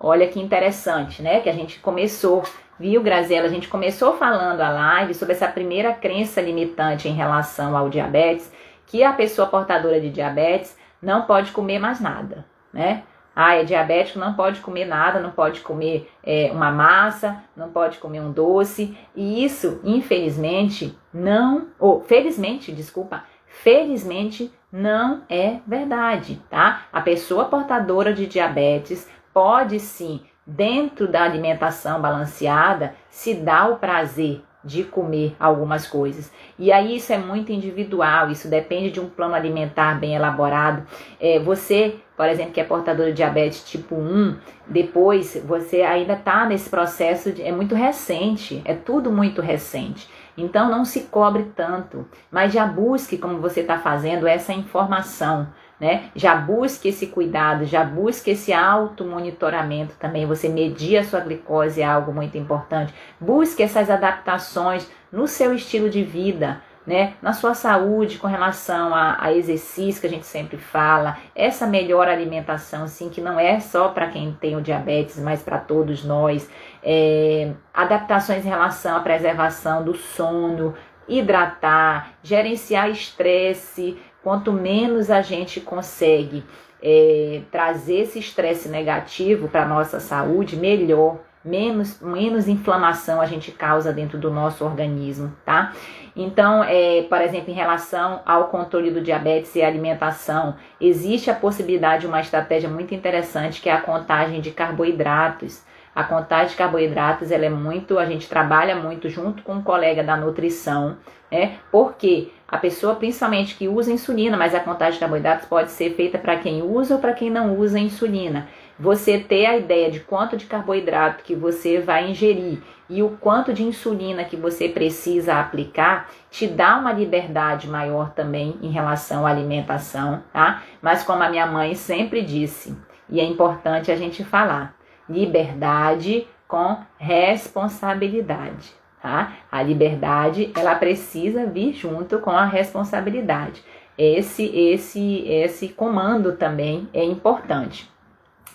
Olha 0.00 0.28
que 0.28 0.40
interessante, 0.40 1.22
né? 1.22 1.40
Que 1.40 1.48
a 1.48 1.52
gente 1.52 1.80
começou, 1.80 2.44
viu, 2.78 3.02
Graziela? 3.02 3.46
A 3.46 3.50
gente 3.50 3.68
começou 3.68 4.16
falando 4.16 4.60
a 4.60 4.70
live 4.70 5.14
sobre 5.14 5.34
essa 5.34 5.48
primeira 5.48 5.92
crença 5.92 6.40
limitante 6.40 7.08
em 7.08 7.14
relação 7.14 7.76
ao 7.76 7.88
diabetes, 7.88 8.52
que 8.86 9.02
a 9.02 9.12
pessoa 9.12 9.48
portadora 9.48 10.00
de 10.00 10.10
diabetes 10.10 10.76
não 11.02 11.22
pode 11.22 11.50
comer 11.50 11.78
mais 11.78 12.00
nada, 12.00 12.46
né? 12.72 13.02
Ah, 13.40 13.54
é 13.54 13.62
diabético, 13.62 14.18
não 14.18 14.34
pode 14.34 14.60
comer 14.60 14.84
nada, 14.84 15.20
não 15.20 15.30
pode 15.30 15.60
comer 15.60 16.10
é, 16.24 16.50
uma 16.52 16.72
massa, 16.72 17.40
não 17.56 17.70
pode 17.70 17.98
comer 17.98 18.20
um 18.20 18.32
doce. 18.32 18.98
E 19.14 19.44
isso, 19.44 19.80
infelizmente, 19.84 20.98
não, 21.14 21.68
ou 21.78 22.00
felizmente, 22.00 22.72
desculpa, 22.72 23.22
felizmente 23.46 24.52
não 24.72 25.22
é 25.28 25.58
verdade, 25.66 26.42
tá? 26.50 26.82
A 26.92 27.00
pessoa 27.00 27.44
portadora 27.44 28.12
de 28.12 28.26
diabetes 28.26 29.08
pode 29.38 29.78
sim, 29.78 30.20
dentro 30.44 31.06
da 31.06 31.22
alimentação 31.22 32.02
balanceada, 32.02 32.96
se 33.08 33.34
dar 33.34 33.70
o 33.70 33.76
prazer 33.76 34.42
de 34.64 34.82
comer 34.82 35.36
algumas 35.38 35.86
coisas. 35.86 36.32
E 36.58 36.72
aí 36.72 36.96
isso 36.96 37.12
é 37.12 37.18
muito 37.18 37.52
individual, 37.52 38.32
isso 38.32 38.48
depende 38.48 38.90
de 38.90 38.98
um 38.98 39.08
plano 39.08 39.36
alimentar 39.36 39.94
bem 39.94 40.16
elaborado. 40.16 40.84
É, 41.20 41.38
você, 41.38 42.00
por 42.16 42.28
exemplo, 42.28 42.52
que 42.52 42.60
é 42.60 42.64
portador 42.64 43.06
de 43.06 43.12
diabetes 43.12 43.62
tipo 43.62 43.94
1, 43.94 44.36
depois 44.66 45.40
você 45.46 45.82
ainda 45.82 46.14
está 46.14 46.44
nesse 46.44 46.68
processo, 46.68 47.30
de, 47.30 47.40
é 47.40 47.52
muito 47.52 47.76
recente, 47.76 48.60
é 48.64 48.74
tudo 48.74 49.12
muito 49.12 49.40
recente. 49.40 50.10
Então 50.36 50.68
não 50.68 50.84
se 50.84 51.02
cobre 51.02 51.44
tanto, 51.54 52.04
mas 52.28 52.52
já 52.52 52.66
busque, 52.66 53.16
como 53.16 53.38
você 53.38 53.60
está 53.60 53.78
fazendo, 53.78 54.26
essa 54.26 54.52
informação 54.52 55.46
né? 55.80 56.10
Já 56.14 56.34
busque 56.34 56.88
esse 56.88 57.06
cuidado, 57.06 57.64
já 57.64 57.84
busque 57.84 58.30
esse 58.30 58.52
automonitoramento 58.52 59.94
também. 59.96 60.26
Você 60.26 60.48
medir 60.48 60.98
a 60.98 61.04
sua 61.04 61.20
glicose 61.20 61.80
é 61.80 61.84
algo 61.84 62.12
muito 62.12 62.36
importante. 62.36 62.92
Busque 63.20 63.62
essas 63.62 63.90
adaptações 63.90 64.90
no 65.12 65.26
seu 65.26 65.54
estilo 65.54 65.88
de 65.88 66.02
vida, 66.02 66.60
né? 66.86 67.14
Na 67.20 67.32
sua 67.32 67.54
saúde 67.54 68.18
com 68.18 68.26
relação 68.26 68.94
a, 68.94 69.16
a 69.20 69.32
exercício 69.32 70.00
que 70.00 70.06
a 70.06 70.10
gente 70.10 70.26
sempre 70.26 70.56
fala, 70.56 71.18
essa 71.34 71.66
melhor 71.66 72.08
alimentação, 72.08 72.84
assim, 72.84 73.08
que 73.08 73.20
não 73.20 73.38
é 73.38 73.60
só 73.60 73.88
para 73.88 74.08
quem 74.08 74.32
tem 74.32 74.56
o 74.56 74.62
diabetes, 74.62 75.18
mas 75.18 75.42
para 75.42 75.58
todos 75.58 76.02
nós. 76.02 76.50
É, 76.82 77.52
adaptações 77.74 78.44
em 78.44 78.48
relação 78.48 78.96
à 78.96 79.00
preservação 79.00 79.84
do 79.84 79.94
sono, 79.94 80.74
hidratar, 81.08 82.12
gerenciar 82.22 82.90
estresse, 82.90 83.98
Quanto 84.22 84.52
menos 84.52 85.10
a 85.10 85.22
gente 85.22 85.60
consegue 85.60 86.44
é, 86.82 87.42
trazer 87.50 88.00
esse 88.00 88.18
estresse 88.18 88.68
negativo 88.68 89.48
para 89.48 89.62
a 89.62 89.68
nossa 89.68 90.00
saúde, 90.00 90.56
melhor. 90.56 91.18
Menos, 91.44 92.00
menos 92.00 92.48
inflamação 92.48 93.20
a 93.20 93.26
gente 93.26 93.52
causa 93.52 93.92
dentro 93.92 94.18
do 94.18 94.28
nosso 94.28 94.64
organismo, 94.64 95.32
tá? 95.46 95.72
Então, 96.14 96.64
é, 96.64 97.02
por 97.02 97.20
exemplo, 97.20 97.50
em 97.52 97.54
relação 97.54 98.20
ao 98.26 98.48
controle 98.48 98.90
do 98.90 99.00
diabetes 99.00 99.54
e 99.54 99.62
alimentação, 99.62 100.56
existe 100.80 101.30
a 101.30 101.34
possibilidade 101.34 102.02
de 102.02 102.06
uma 102.08 102.20
estratégia 102.20 102.68
muito 102.68 102.92
interessante 102.92 103.62
que 103.62 103.68
é 103.68 103.72
a 103.72 103.80
contagem 103.80 104.40
de 104.40 104.50
carboidratos. 104.50 105.62
A 105.98 106.04
contagem 106.04 106.50
de 106.50 106.54
carboidratos, 106.54 107.32
ela 107.32 107.44
é 107.44 107.48
muito, 107.48 107.98
a 107.98 108.06
gente 108.06 108.28
trabalha 108.28 108.76
muito 108.76 109.08
junto 109.08 109.42
com 109.42 109.54
um 109.54 109.62
colega 109.64 110.00
da 110.00 110.16
nutrição, 110.16 110.96
né? 111.28 111.56
Porque 111.72 112.30
a 112.46 112.56
pessoa, 112.56 112.94
principalmente 112.94 113.56
que 113.56 113.66
usa 113.66 113.90
insulina, 113.90 114.36
mas 114.36 114.54
a 114.54 114.60
contagem 114.60 114.92
de 114.92 115.00
carboidratos 115.00 115.48
pode 115.48 115.72
ser 115.72 115.96
feita 115.96 116.16
para 116.16 116.36
quem 116.36 116.62
usa 116.62 116.94
ou 116.94 117.00
para 117.00 117.14
quem 117.14 117.30
não 117.30 117.58
usa 117.58 117.80
insulina. 117.80 118.46
Você 118.78 119.18
ter 119.18 119.44
a 119.46 119.56
ideia 119.56 119.90
de 119.90 119.98
quanto 119.98 120.36
de 120.36 120.46
carboidrato 120.46 121.24
que 121.24 121.34
você 121.34 121.80
vai 121.80 122.08
ingerir 122.08 122.60
e 122.88 123.02
o 123.02 123.18
quanto 123.20 123.52
de 123.52 123.64
insulina 123.64 124.22
que 124.22 124.36
você 124.36 124.68
precisa 124.68 125.40
aplicar 125.40 126.08
te 126.30 126.46
dá 126.46 126.78
uma 126.78 126.92
liberdade 126.92 127.66
maior 127.66 128.10
também 128.10 128.56
em 128.62 128.70
relação 128.70 129.26
à 129.26 129.30
alimentação, 129.30 130.22
tá? 130.32 130.62
Mas 130.80 131.02
como 131.02 131.24
a 131.24 131.28
minha 131.28 131.48
mãe 131.48 131.74
sempre 131.74 132.22
disse, 132.22 132.78
e 133.10 133.18
é 133.18 133.24
importante 133.24 133.90
a 133.90 133.96
gente 133.96 134.22
falar, 134.22 134.77
liberdade 135.08 136.26
com 136.46 136.78
responsabilidade, 136.98 138.72
tá? 139.02 139.34
A 139.50 139.62
liberdade, 139.62 140.50
ela 140.56 140.74
precisa 140.74 141.46
vir 141.46 141.74
junto 141.74 142.18
com 142.18 142.30
a 142.30 142.44
responsabilidade. 142.44 143.62
Esse 143.96 144.44
esse 144.44 145.26
esse 145.28 145.68
comando 145.68 146.32
também 146.32 146.88
é 146.94 147.04
importante. 147.04 147.90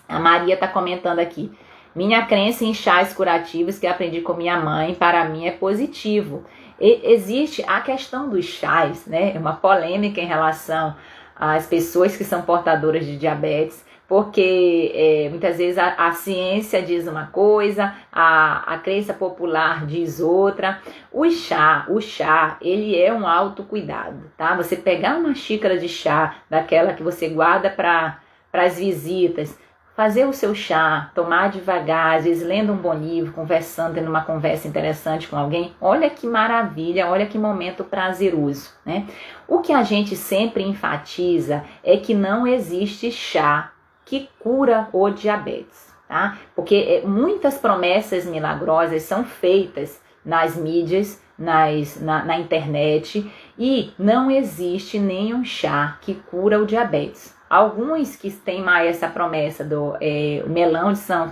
A 0.08 0.20
Maria 0.20 0.54
está 0.56 0.68
comentando 0.68 1.20
aqui. 1.20 1.52
Minha 1.96 2.26
crença 2.26 2.66
em 2.66 2.74
chás 2.74 3.14
curativos 3.14 3.78
que 3.78 3.86
aprendi 3.86 4.22
com 4.22 4.34
minha 4.34 4.60
mãe, 4.60 4.96
para 4.96 5.26
mim 5.26 5.46
é 5.46 5.52
positivo. 5.52 6.44
E 6.80 7.12
existe 7.14 7.64
a 7.68 7.82
questão 7.82 8.30
dos 8.30 8.46
chás, 8.46 9.06
né? 9.06 9.36
É 9.36 9.40
uma 9.40 9.54
polêmica 9.54 10.20
em 10.20 10.26
relação 10.26 10.96
às 11.36 11.68
pessoas 11.68 12.18
que 12.18 12.24
são 12.24 12.42
portadoras 12.42 13.06
de 13.06 13.18
diabetes 13.18 13.86
porque 14.08 14.92
é, 14.94 15.30
muitas 15.30 15.58
vezes 15.58 15.78
a, 15.78 15.94
a, 15.94 16.12
ciência 16.12 16.82
diz 16.82 17.08
uma 17.08 17.28
coisa, 17.28 17.94
a, 18.12 18.74
a 18.74 18.78
crença 18.78 19.14
popular 19.14 19.86
diz 19.86 20.20
outra. 20.20 20.80
O 21.12 21.30
chá, 21.30 21.86
o 21.90 22.02
chá, 22.02 22.58
ele 22.62 23.00
é 23.00 23.14
um 23.14 23.26
autocuidado, 23.28 24.32
tá? 24.38 24.56
Você 24.56 24.76
pegar 24.76 25.18
uma 25.18 25.34
xícara 25.34 25.78
de 25.78 25.88
chá, 25.88 26.36
daquela 26.50 26.94
que 26.94 27.04
você 27.04 27.30
guarda 27.30 27.70
para 27.70 28.20
as 28.52 28.78
visitas, 28.78 29.58
fazer 29.96 30.26
o 30.26 30.34
seu 30.34 30.56
chá, 30.56 31.12
tomar 31.14 31.50
devagar, 31.50 32.18
às 32.18 32.26
vezes 32.26 32.46
lendo 32.46 32.74
um 32.74 32.78
bom 32.78 32.94
livro, 32.94 33.32
conversando, 33.32 33.96
tendo 33.96 34.10
uma 34.10 34.24
conversa 34.24 34.68
interessante 34.68 35.28
com 35.28 35.38
alguém. 35.38 35.74
Olha 35.80 36.10
que 36.10 36.26
maravilha, 36.26 37.08
olha 37.08 37.28
que 37.28 37.38
momento 37.38 37.84
prazeroso, 37.84 38.72
né? 38.86 39.06
O 39.48 39.60
que 39.60 39.72
a 39.72 39.84
gente 39.84 40.16
sempre 40.16 40.64
enfatiza 40.64 41.64
é 41.84 41.98
que 41.98 42.14
não 42.14 42.48
existe 42.48 43.12
chá 43.12 43.73
que 44.06 44.30
cura 44.40 44.88
o 44.92 45.10
diabetes, 45.10 45.94
tá? 46.08 46.38
Porque 46.56 46.76
é, 46.76 47.08
muitas 47.08 47.58
promessas 47.58 48.26
milagrosas 48.26 49.04
são 49.04 49.24
feitas 49.24 50.02
nas 50.26 50.56
mídias, 50.56 51.22
nas, 51.38 52.00
na, 52.00 52.24
na 52.24 52.38
internet 52.38 53.32
e 53.58 53.92
não 53.98 54.30
existe 54.30 55.00
nenhum 55.00 55.44
chá 55.44 55.98
que 56.02 56.16
cura 56.16 56.60
o 56.60 56.66
diabetes. 56.66 57.36
Alguns 57.50 58.16
que 58.16 58.32
têm 58.32 58.64
mais 58.64 58.90
essa 58.90 59.08
promessa 59.08 59.64
do 59.64 59.96
é, 60.02 60.44
melão 60.48 60.92
de 60.92 61.00
São, 61.00 61.30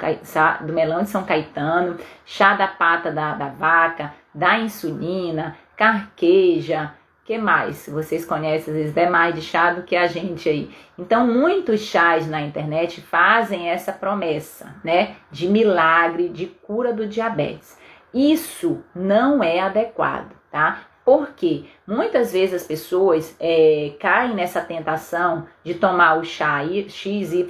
do 0.62 0.74
melão 0.74 1.02
de 1.02 1.10
São 1.10 1.24
Caetano, 1.24 1.98
chá 2.26 2.54
da 2.54 2.68
pata 2.68 3.12
da, 3.12 3.34
da 3.34 3.48
vaca, 3.48 4.14
da 4.34 4.60
insulina, 4.60 5.58
carqueja, 5.76 6.92
que 7.26 7.38
mais? 7.38 7.88
Vocês 7.88 8.26
conhecem, 8.26 8.74
às 8.74 8.80
vezes, 8.80 8.98
é 8.98 9.10
mais 9.10 9.36
de 9.36 9.42
chá 9.42 9.74
do 9.74 9.84
que 9.84 9.96
a 9.96 10.08
gente 10.08 10.50
aí. 10.50 10.72
Então, 10.98 11.26
muitos 11.26 11.82
chás 11.82 12.28
na 12.28 12.42
internet 12.42 13.02
fazem 13.02 13.70
essa 13.70 13.92
promessa, 13.92 14.76
né? 14.84 15.16
De 15.32 15.48
milagre, 15.48 16.30
de 16.30 16.48
cura 16.48 16.94
do 16.94 17.08
diabetes. 17.08 17.78
Isso 18.14 18.84
não 18.94 19.44
é 19.44 19.60
adequado, 19.60 20.32
tá? 20.52 20.82
Porque 21.06 21.66
muitas 21.88 22.34
vezes 22.34 22.62
as 22.62 22.68
pessoas 22.68 23.36
é, 23.40 23.94
caem 24.00 24.36
nessa 24.36 24.62
tentação 24.62 25.48
de 25.64 25.76
tomar 25.76 26.18
o 26.18 26.24
chá 26.24 26.62
XYZ 26.64 27.48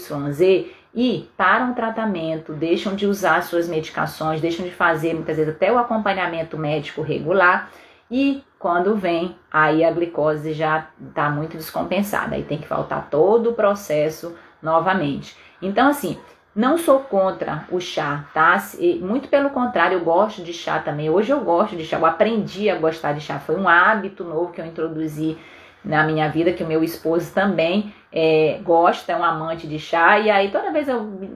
e 0.93 1.29
param 1.35 1.71
o 1.71 1.75
tratamento, 1.75 2.53
deixam 2.53 2.95
de 2.95 3.05
usar 3.07 3.41
suas 3.43 3.67
medicações, 3.67 4.41
deixam 4.41 4.65
de 4.65 4.71
fazer 4.71 5.13
muitas 5.13 5.37
vezes 5.37 5.53
até 5.53 5.71
o 5.71 5.77
acompanhamento 5.77 6.57
médico 6.57 7.01
regular 7.01 7.71
e 8.09 8.43
quando 8.61 8.95
vem, 8.95 9.35
aí 9.51 9.83
a 9.83 9.91
glicose 9.91 10.53
já 10.53 10.87
está 11.09 11.29
muito 11.31 11.57
descompensada, 11.57 12.35
aí 12.35 12.43
tem 12.43 12.59
que 12.59 12.67
faltar 12.67 13.09
todo 13.09 13.49
o 13.49 13.53
processo 13.53 14.37
novamente. 14.61 15.35
Então, 15.59 15.87
assim, 15.89 16.17
não 16.55 16.77
sou 16.77 16.99
contra 16.99 17.65
o 17.71 17.79
chá, 17.79 18.25
tá? 18.33 18.61
Muito 19.01 19.29
pelo 19.29 19.49
contrário, 19.49 19.97
eu 19.97 20.03
gosto 20.03 20.43
de 20.43 20.53
chá 20.53 20.79
também. 20.79 21.09
Hoje 21.09 21.31
eu 21.31 21.39
gosto 21.39 21.75
de 21.75 21.83
chá, 21.83 21.97
eu 21.97 22.05
aprendi 22.05 22.69
a 22.69 22.75
gostar 22.75 23.13
de 23.13 23.21
chá. 23.21 23.39
Foi 23.39 23.55
um 23.55 23.67
hábito 23.67 24.23
novo 24.23 24.51
que 24.51 24.61
eu 24.61 24.65
introduzi 24.65 25.37
na 25.83 26.03
minha 26.03 26.29
vida, 26.29 26.53
que 26.53 26.63
o 26.63 26.67
meu 26.67 26.83
esposo 26.83 27.33
também 27.33 27.93
é, 28.11 28.59
gosta, 28.63 29.11
é 29.11 29.15
um 29.15 29.23
amante 29.23 29.65
de 29.65 29.79
chá, 29.79 30.19
e 30.19 30.29
aí 30.29 30.51
toda 30.51 30.71
vez 30.71 30.87
eu 30.87 31.31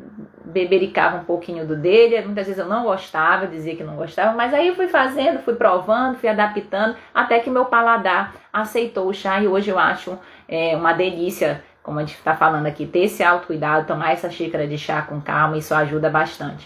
bebericava 0.56 1.18
um 1.18 1.26
pouquinho 1.26 1.68
do 1.68 1.76
dele, 1.76 2.22
muitas 2.22 2.48
vezes 2.48 2.58
eu 2.58 2.66
não 2.66 2.86
gostava, 2.86 3.46
dizia 3.46 3.76
que 3.76 3.84
não 3.84 3.98
gostava, 3.98 4.32
mas 4.34 4.54
aí 4.54 4.74
fui 4.74 4.88
fazendo, 4.88 5.40
fui 5.40 5.54
provando, 5.54 6.18
fui 6.18 6.30
adaptando, 6.30 6.96
até 7.14 7.40
que 7.40 7.50
meu 7.50 7.66
paladar 7.66 8.34
aceitou 8.54 9.10
o 9.10 9.14
chá, 9.14 9.42
e 9.42 9.50
hoje 9.50 9.70
eu 9.70 9.78
acho 9.78 10.18
é, 10.48 10.74
uma 10.78 10.94
delícia, 10.94 11.62
como 11.84 12.00
a 12.00 12.04
gente 12.04 12.16
está 12.16 12.38
falando 12.38 12.68
aqui, 12.68 12.86
ter 12.86 13.00
esse 13.00 13.22
autocuidado, 13.22 13.86
tomar 13.86 14.14
essa 14.14 14.30
xícara 14.30 14.66
de 14.66 14.78
chá 14.78 15.02
com 15.02 15.20
calma, 15.20 15.58
isso 15.58 15.76
ajuda 15.76 16.10
bastante. 16.10 16.66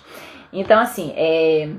Então, 0.54 0.80
assim, 0.80 1.12
é, 1.18 1.72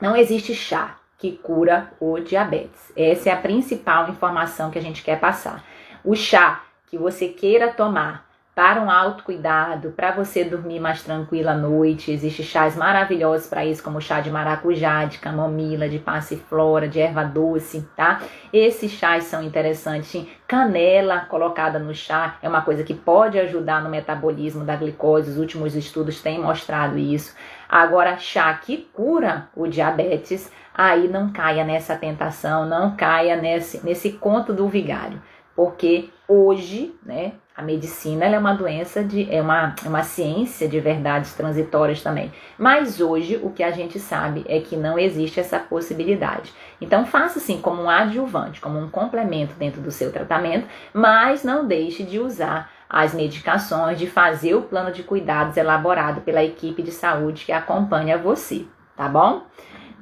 não 0.00 0.16
existe 0.16 0.54
chá 0.54 0.96
que 1.18 1.32
cura 1.32 1.90
o 2.00 2.18
diabetes. 2.18 2.92
Essa 2.96 3.28
é 3.28 3.32
a 3.32 3.36
principal 3.36 4.08
informação 4.08 4.70
que 4.70 4.78
a 4.78 4.82
gente 4.82 5.02
quer 5.02 5.20
passar. 5.20 5.62
O 6.02 6.14
chá 6.16 6.62
que 6.86 6.96
você 6.96 7.28
queira 7.28 7.68
tomar 7.68 8.25
para 8.56 8.80
um 8.80 8.90
autocuidado, 8.90 9.90
para 9.90 10.12
você 10.12 10.42
dormir 10.42 10.80
mais 10.80 11.02
tranquila 11.02 11.52
à 11.52 11.54
noite. 11.54 12.10
Existem 12.10 12.42
chás 12.42 12.74
maravilhosos 12.74 13.46
para 13.48 13.66
isso, 13.66 13.82
como 13.82 14.00
chá 14.00 14.22
de 14.22 14.30
maracujá, 14.30 15.04
de 15.04 15.18
camomila, 15.18 15.90
de 15.90 15.98
passiflora, 15.98 16.88
de 16.88 16.98
erva 16.98 17.22
doce, 17.22 17.86
tá? 17.94 18.22
Esses 18.50 18.92
chás 18.92 19.24
são 19.24 19.42
interessantes. 19.42 20.26
Canela 20.48 21.20
colocada 21.20 21.78
no 21.78 21.94
chá 21.94 22.38
é 22.40 22.48
uma 22.48 22.62
coisa 22.62 22.82
que 22.82 22.94
pode 22.94 23.38
ajudar 23.38 23.82
no 23.82 23.90
metabolismo 23.90 24.64
da 24.64 24.74
glicose. 24.74 25.32
Os 25.32 25.36
últimos 25.36 25.76
estudos 25.76 26.22
têm 26.22 26.40
mostrado 26.40 26.96
isso. 26.96 27.36
Agora, 27.68 28.16
chá 28.16 28.54
que 28.54 28.88
cura 28.94 29.50
o 29.54 29.66
diabetes, 29.66 30.50
aí 30.74 31.08
não 31.08 31.30
caia 31.30 31.62
nessa 31.62 31.94
tentação, 31.94 32.64
não 32.64 32.96
caia 32.96 33.36
nesse, 33.36 33.84
nesse 33.84 34.12
conto 34.12 34.54
do 34.54 34.66
vigário. 34.66 35.20
Porque 35.54 36.08
hoje, 36.26 36.94
né, 37.04 37.32
a 37.56 37.62
medicina 37.62 38.26
é 38.26 38.38
uma 38.38 38.52
doença 38.52 39.02
de 39.02 39.32
é 39.34 39.40
uma, 39.40 39.74
é 39.82 39.88
uma 39.88 40.02
ciência 40.02 40.68
de 40.68 40.78
verdades 40.78 41.32
transitórias 41.32 42.02
também. 42.02 42.30
Mas 42.58 43.00
hoje 43.00 43.40
o 43.42 43.50
que 43.50 43.62
a 43.62 43.70
gente 43.70 43.98
sabe 43.98 44.44
é 44.46 44.60
que 44.60 44.76
não 44.76 44.98
existe 44.98 45.40
essa 45.40 45.58
possibilidade. 45.58 46.52
Então 46.80 47.06
faça 47.06 47.38
assim 47.38 47.58
como 47.58 47.82
um 47.82 47.88
adjuvante, 47.88 48.60
como 48.60 48.78
um 48.78 48.90
complemento 48.90 49.54
dentro 49.54 49.80
do 49.80 49.90
seu 49.90 50.12
tratamento, 50.12 50.68
mas 50.92 51.42
não 51.42 51.66
deixe 51.66 52.02
de 52.02 52.18
usar 52.18 52.70
as 52.90 53.14
medicações, 53.14 53.98
de 53.98 54.06
fazer 54.06 54.54
o 54.54 54.62
plano 54.62 54.92
de 54.92 55.02
cuidados 55.02 55.56
elaborado 55.56 56.20
pela 56.20 56.44
equipe 56.44 56.82
de 56.82 56.92
saúde 56.92 57.46
que 57.46 57.52
acompanha 57.52 58.18
você, 58.18 58.66
tá 58.94 59.08
bom? 59.08 59.46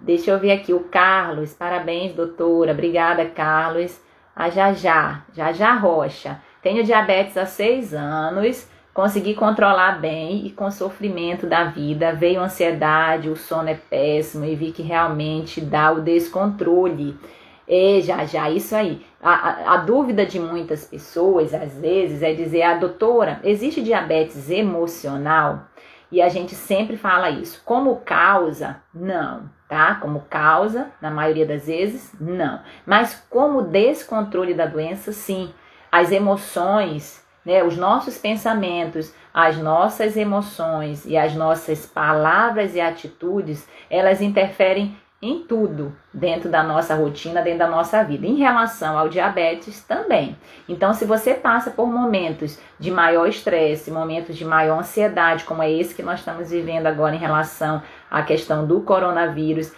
Deixa 0.02 0.32
eu 0.32 0.40
ver 0.40 0.50
aqui 0.52 0.74
o 0.74 0.80
Carlos. 0.80 1.54
Parabéns, 1.54 2.14
doutora. 2.14 2.72
Obrigada, 2.72 3.24
Carlos. 3.26 3.98
A 4.34 4.50
Jajá, 4.50 5.22
Jajá 5.32 5.72
Rocha. 5.74 6.40
Tenho 6.64 6.82
diabetes 6.82 7.36
há 7.36 7.44
seis 7.44 7.92
anos, 7.92 8.66
consegui 8.94 9.34
controlar 9.34 10.00
bem 10.00 10.46
e 10.46 10.50
com 10.50 10.70
sofrimento 10.70 11.46
da 11.46 11.64
vida. 11.64 12.14
Veio 12.14 12.40
ansiedade, 12.40 13.28
o 13.28 13.36
sono 13.36 13.68
é 13.68 13.74
péssimo 13.74 14.46
e 14.46 14.56
vi 14.56 14.72
que 14.72 14.80
realmente 14.80 15.60
dá 15.60 15.92
o 15.92 16.00
descontrole. 16.00 17.18
E 17.68 18.00
já, 18.00 18.24
já, 18.24 18.48
isso 18.48 18.74
aí. 18.74 19.04
A, 19.22 19.30
a, 19.30 19.74
a, 19.74 19.76
dúvida 19.76 20.24
de 20.24 20.40
muitas 20.40 20.86
pessoas, 20.86 21.52
às 21.52 21.78
vezes, 21.78 22.22
é 22.22 22.32
dizer: 22.32 22.62
a 22.62 22.70
ah, 22.70 22.78
doutora, 22.78 23.40
existe 23.44 23.82
diabetes 23.82 24.48
emocional? 24.48 25.64
E 26.10 26.22
a 26.22 26.30
gente 26.30 26.54
sempre 26.54 26.96
fala 26.96 27.28
isso. 27.28 27.60
Como 27.62 27.96
causa, 27.96 28.80
não, 28.94 29.50
tá? 29.68 29.96
Como 29.96 30.20
causa, 30.30 30.86
na 30.98 31.10
maioria 31.10 31.44
das 31.44 31.66
vezes, 31.66 32.14
não. 32.18 32.60
Mas 32.86 33.22
como 33.28 33.60
descontrole 33.60 34.54
da 34.54 34.64
doença, 34.64 35.12
sim 35.12 35.52
as 35.94 36.10
emoções, 36.10 37.24
né, 37.46 37.62
os 37.62 37.76
nossos 37.76 38.18
pensamentos, 38.18 39.14
as 39.32 39.56
nossas 39.56 40.16
emoções 40.16 41.06
e 41.06 41.16
as 41.16 41.36
nossas 41.36 41.86
palavras 41.86 42.74
e 42.74 42.80
atitudes, 42.80 43.64
elas 43.88 44.20
interferem 44.20 44.96
em 45.22 45.44
tudo 45.44 45.96
dentro 46.12 46.50
da 46.50 46.64
nossa 46.64 46.96
rotina, 46.96 47.40
dentro 47.42 47.60
da 47.60 47.68
nossa 47.68 48.02
vida. 48.02 48.26
Em 48.26 48.34
relação 48.34 48.98
ao 48.98 49.08
diabetes 49.08 49.84
também. 49.84 50.36
Então, 50.68 50.92
se 50.92 51.04
você 51.04 51.32
passa 51.32 51.70
por 51.70 51.86
momentos 51.86 52.58
de 52.76 52.90
maior 52.90 53.28
estresse, 53.28 53.88
momentos 53.88 54.36
de 54.36 54.44
maior 54.44 54.80
ansiedade, 54.80 55.44
como 55.44 55.62
é 55.62 55.70
esse 55.70 55.94
que 55.94 56.02
nós 56.02 56.18
estamos 56.18 56.50
vivendo 56.50 56.88
agora 56.88 57.14
em 57.14 57.20
relação 57.20 57.80
à 58.10 58.20
questão 58.20 58.66
do 58.66 58.80
coronavírus, 58.80 59.72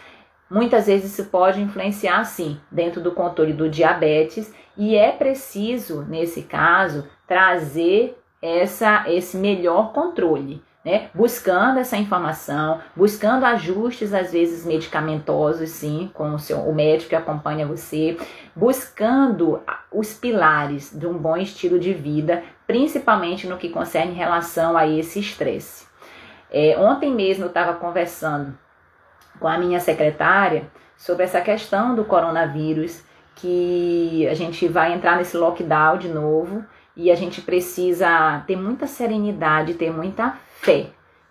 muitas 0.51 0.87
vezes 0.87 1.13
isso 1.13 1.29
pode 1.31 1.61
influenciar 1.61 2.25
sim 2.25 2.61
dentro 2.71 3.01
do 3.01 3.13
controle 3.13 3.53
do 3.53 3.69
diabetes 3.69 4.53
e 4.77 4.95
é 4.95 5.11
preciso, 5.11 6.03
nesse 6.03 6.43
caso, 6.43 7.07
trazer 7.27 8.19
essa, 8.41 9.05
esse 9.09 9.37
melhor 9.37 9.93
controle. 9.93 10.63
Né? 10.85 11.11
Buscando 11.13 11.81
essa 11.81 11.97
informação, 11.97 12.81
buscando 12.95 13.45
ajustes, 13.45 14.15
às 14.15 14.31
vezes 14.31 14.65
medicamentosos, 14.65 15.71
sim, 15.71 16.09
com 16.15 16.35
o, 16.35 16.39
seu, 16.39 16.59
o 16.61 16.73
médico 16.73 17.09
que 17.09 17.17
acompanha 17.17 17.67
você, 17.67 18.17
buscando 18.55 19.61
os 19.91 20.15
pilares 20.15 20.97
de 20.97 21.05
um 21.05 21.19
bom 21.19 21.37
estilo 21.37 21.77
de 21.77 21.93
vida, 21.93 22.45
principalmente 22.69 23.49
no 23.49 23.57
que 23.57 23.69
concerne 23.69 24.15
relação 24.15 24.77
a 24.77 24.87
esse 24.87 25.19
estresse. 25.19 25.87
É, 26.53 26.77
ontem 26.79 27.13
mesmo 27.13 27.47
eu 27.47 27.49
estava 27.49 27.75
conversando 27.75 28.57
com 29.39 29.49
a 29.49 29.59
minha 29.59 29.81
secretária 29.81 30.65
sobre 30.97 31.25
essa 31.25 31.41
questão 31.41 31.95
do 31.95 32.05
coronavírus 32.05 33.03
que 33.35 34.27
a 34.29 34.35
gente 34.35 34.67
vai 34.67 34.95
entrar 34.95 35.17
nesse 35.17 35.37
lockdown 35.37 35.99
de 35.99 36.09
novo 36.09 36.65
e 36.97 37.11
a 37.11 37.15
gente 37.15 37.43
precisa 37.43 38.43
ter 38.47 38.57
muita 38.57 38.87
serenidade, 38.87 39.75
ter 39.75 39.93
muita 39.93 40.37
fé, 40.61 40.87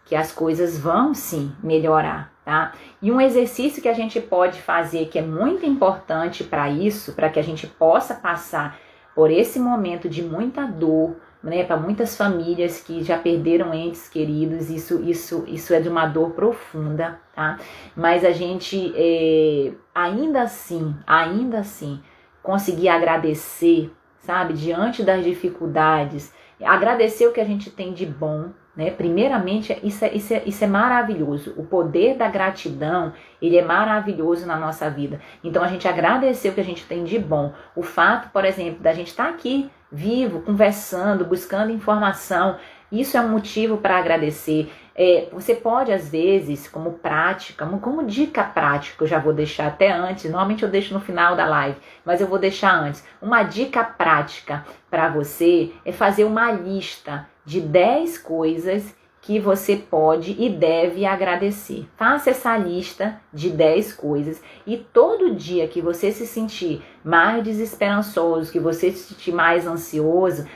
que 0.06 0.16
as 0.16 0.32
coisas 0.32 0.78
vão 0.78 1.16
sim 1.16 1.52
melhorar, 1.64 2.32
tá? 2.46 2.74
E 3.02 3.12
um 3.12 3.20
exercício 3.20 3.82
que 3.82 3.90
a 3.90 3.94
gente 3.94 4.22
pode 4.22 4.62
fazer 4.62 5.08
que 5.08 5.18
é 5.18 5.24
muito 5.24 5.66
importante 5.66 6.44
para 6.44 6.70
isso, 6.70 7.14
para 7.14 7.30
que 7.30 7.40
a 7.40 7.44
gente 7.44 7.66
possa 7.66 8.14
passar 8.14 8.78
por 9.16 9.32
esse 9.32 9.60
momento 9.60 10.08
de 10.08 10.22
muita 10.22 10.66
dor, 10.66 11.16
né, 11.46 11.64
para 11.64 11.78
muitas 11.78 12.18
famílias 12.18 12.82
que 12.82 13.04
já 13.04 13.20
perderam 13.20 13.72
entes 13.72 14.10
queridos, 14.10 14.72
isso, 14.72 15.00
isso, 15.04 15.44
isso 15.48 15.76
é 15.76 15.80
de 15.80 15.88
uma 15.88 16.08
dor 16.08 16.32
profunda, 16.32 17.20
tá? 17.36 17.60
Mas 17.96 18.26
a 18.26 18.32
gente 18.32 18.92
é, 18.96 19.72
ainda 19.94 20.42
assim, 20.42 20.96
ainda 21.06 21.60
assim, 21.60 22.02
conseguir 22.42 22.90
agradecer, 22.90 23.92
sabe, 24.22 24.54
diante 24.54 25.04
das 25.04 25.24
dificuldades, 25.24 26.34
agradecer 26.64 27.28
o 27.28 27.32
que 27.32 27.40
a 27.40 27.46
gente 27.46 27.70
tem 27.70 27.94
de 27.94 28.08
bom, 28.08 28.50
né? 28.76 28.90
Primeiramente, 28.90 29.78
isso 29.84 30.04
é, 30.04 30.14
isso, 30.16 30.34
é, 30.34 30.42
isso 30.48 30.64
é 30.64 30.68
maravilhoso. 30.68 31.54
O 31.58 31.64
poder 31.64 32.18
da 32.18 32.28
gratidão, 32.28 33.14
ele 33.40 33.56
é 33.56 33.64
maravilhoso 33.64 34.48
na 34.48 34.58
nossa 34.58 34.90
vida. 34.90 35.22
Então, 35.44 35.64
a 35.64 35.68
gente 35.68 35.88
agradecer 35.88 36.50
o 36.50 36.54
que 36.54 36.62
a 36.62 36.66
gente 36.66 36.86
tem 36.86 37.04
de 37.04 37.20
bom. 37.20 37.54
O 37.76 37.84
fato, 37.84 38.32
por 38.32 38.44
exemplo, 38.44 38.82
da 38.82 38.94
gente 38.94 39.10
estar 39.10 39.26
tá 39.26 39.30
aqui 39.30 39.70
vivo, 39.92 40.42
conversando, 40.42 41.26
buscando 41.26 41.72
informação, 41.72 42.58
isso 42.92 43.18
é 43.18 43.22
um 43.22 43.30
motivo 43.30 43.78
para 43.78 43.98
agradecer. 43.98 44.72
É, 44.96 45.28
você 45.32 45.54
pode, 45.56 45.92
às 45.92 46.10
vezes, 46.10 46.68
como 46.68 46.94
prática, 46.94 47.66
como 47.66 48.06
dica 48.06 48.44
prática, 48.44 49.04
eu 49.04 49.08
já 49.08 49.20
vou 49.20 49.34
deixar 49.34 49.68
até 49.68 49.92
antes, 49.92 50.26
normalmente 50.26 50.64
eu 50.64 50.70
deixo 50.70 50.94
no 50.94 51.02
final 51.02 51.36
da 51.36 51.46
live, 51.46 51.78
mas 52.06 52.22
eu 52.22 52.28
vou 52.28 52.40
deixar 52.40 52.74
antes. 52.74 53.04
Uma 53.22 53.44
dica 53.44 53.84
prática 53.84 54.66
para 54.90 55.10
você 55.10 55.72
é 55.84 55.92
fazer 55.92 56.24
uma 56.24 56.52
lista 56.52 57.28
de 57.44 57.60
10 57.60 58.18
coisas 58.20 58.96
que 59.26 59.40
você 59.40 59.76
pode 59.76 60.36
e 60.40 60.50
deve 60.50 61.04
agradecer. 61.04 61.88
Faça 61.98 62.30
essa 62.30 62.56
lista 62.56 63.20
de 63.34 63.50
10 63.50 63.94
coisas 63.94 64.42
e 64.68 64.78
todo 64.78 65.34
dia 65.34 65.68
que 65.68 65.82
você 65.82 66.12
se 66.12 66.28
sentir 66.28 66.84
mais 67.06 67.44
desesperançoso, 67.44 68.52
que 68.52 68.60
você 68.60 68.92
se 68.92 69.14
sentir 69.14 69.32
mais 69.32 69.68
ansioso, 69.68 70.48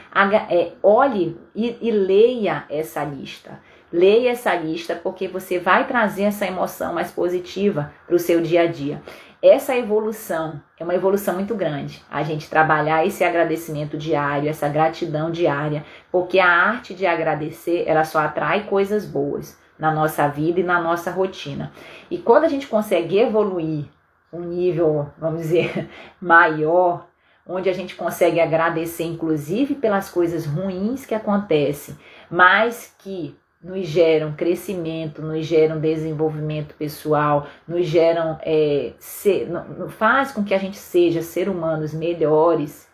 é, 0.49 0.71
olhe 0.81 1.39
e, 1.53 1.77
e 1.79 1.91
leia 1.91 2.65
essa 2.67 3.03
lista. 3.03 3.59
Leia 3.93 4.31
essa 4.31 4.55
lista 4.55 4.95
porque 4.95 5.27
você 5.27 5.59
vai 5.59 5.85
trazer 5.85 6.23
essa 6.23 6.47
emoção 6.47 6.91
mais 6.91 7.11
positiva 7.11 7.93
para 8.07 8.15
o 8.15 8.19
seu 8.19 8.41
dia 8.41 8.63
a 8.63 8.65
dia. 8.65 8.99
Essa 9.43 9.77
evolução 9.77 10.59
é 10.79 10.83
uma 10.83 10.95
evolução 10.95 11.35
muito 11.35 11.53
grande. 11.53 12.03
A 12.09 12.23
gente 12.23 12.49
trabalhar 12.49 13.05
esse 13.05 13.23
agradecimento 13.23 13.95
diário, 13.95 14.49
essa 14.49 14.67
gratidão 14.67 15.29
diária, 15.29 15.85
porque 16.11 16.39
a 16.39 16.49
arte 16.49 16.95
de 16.95 17.05
agradecer, 17.05 17.83
ela 17.85 18.03
só 18.03 18.19
atrai 18.19 18.63
coisas 18.63 19.05
boas 19.05 19.55
na 19.77 19.91
nossa 19.91 20.27
vida 20.27 20.59
e 20.59 20.63
na 20.63 20.81
nossa 20.81 21.11
rotina. 21.11 21.71
E 22.09 22.17
quando 22.17 22.45
a 22.45 22.49
gente 22.49 22.65
consegue 22.65 23.19
evoluir 23.19 23.85
um 24.31 24.41
nível, 24.41 25.09
vamos 25.17 25.41
dizer, 25.41 25.89
maior, 26.21 27.07
onde 27.45 27.69
a 27.69 27.73
gente 27.73 27.95
consegue 27.95 28.39
agradecer 28.39 29.03
inclusive 29.03 29.75
pelas 29.75 30.09
coisas 30.09 30.45
ruins 30.45 31.05
que 31.05 31.15
acontecem, 31.15 31.97
mas 32.29 32.93
que 32.99 33.35
nos 33.61 33.85
geram 33.87 34.33
crescimento, 34.33 35.21
nos 35.21 35.45
geram 35.45 35.79
desenvolvimento 35.79 36.75
pessoal, 36.75 37.47
nos 37.67 37.85
geram 37.85 38.39
é, 38.41 38.93
ser, 38.99 39.49
faz 39.89 40.31
com 40.31 40.43
que 40.43 40.53
a 40.53 40.57
gente 40.57 40.77
seja 40.77 41.21
ser 41.21 41.49
humanos 41.49 41.93
melhores, 41.93 42.89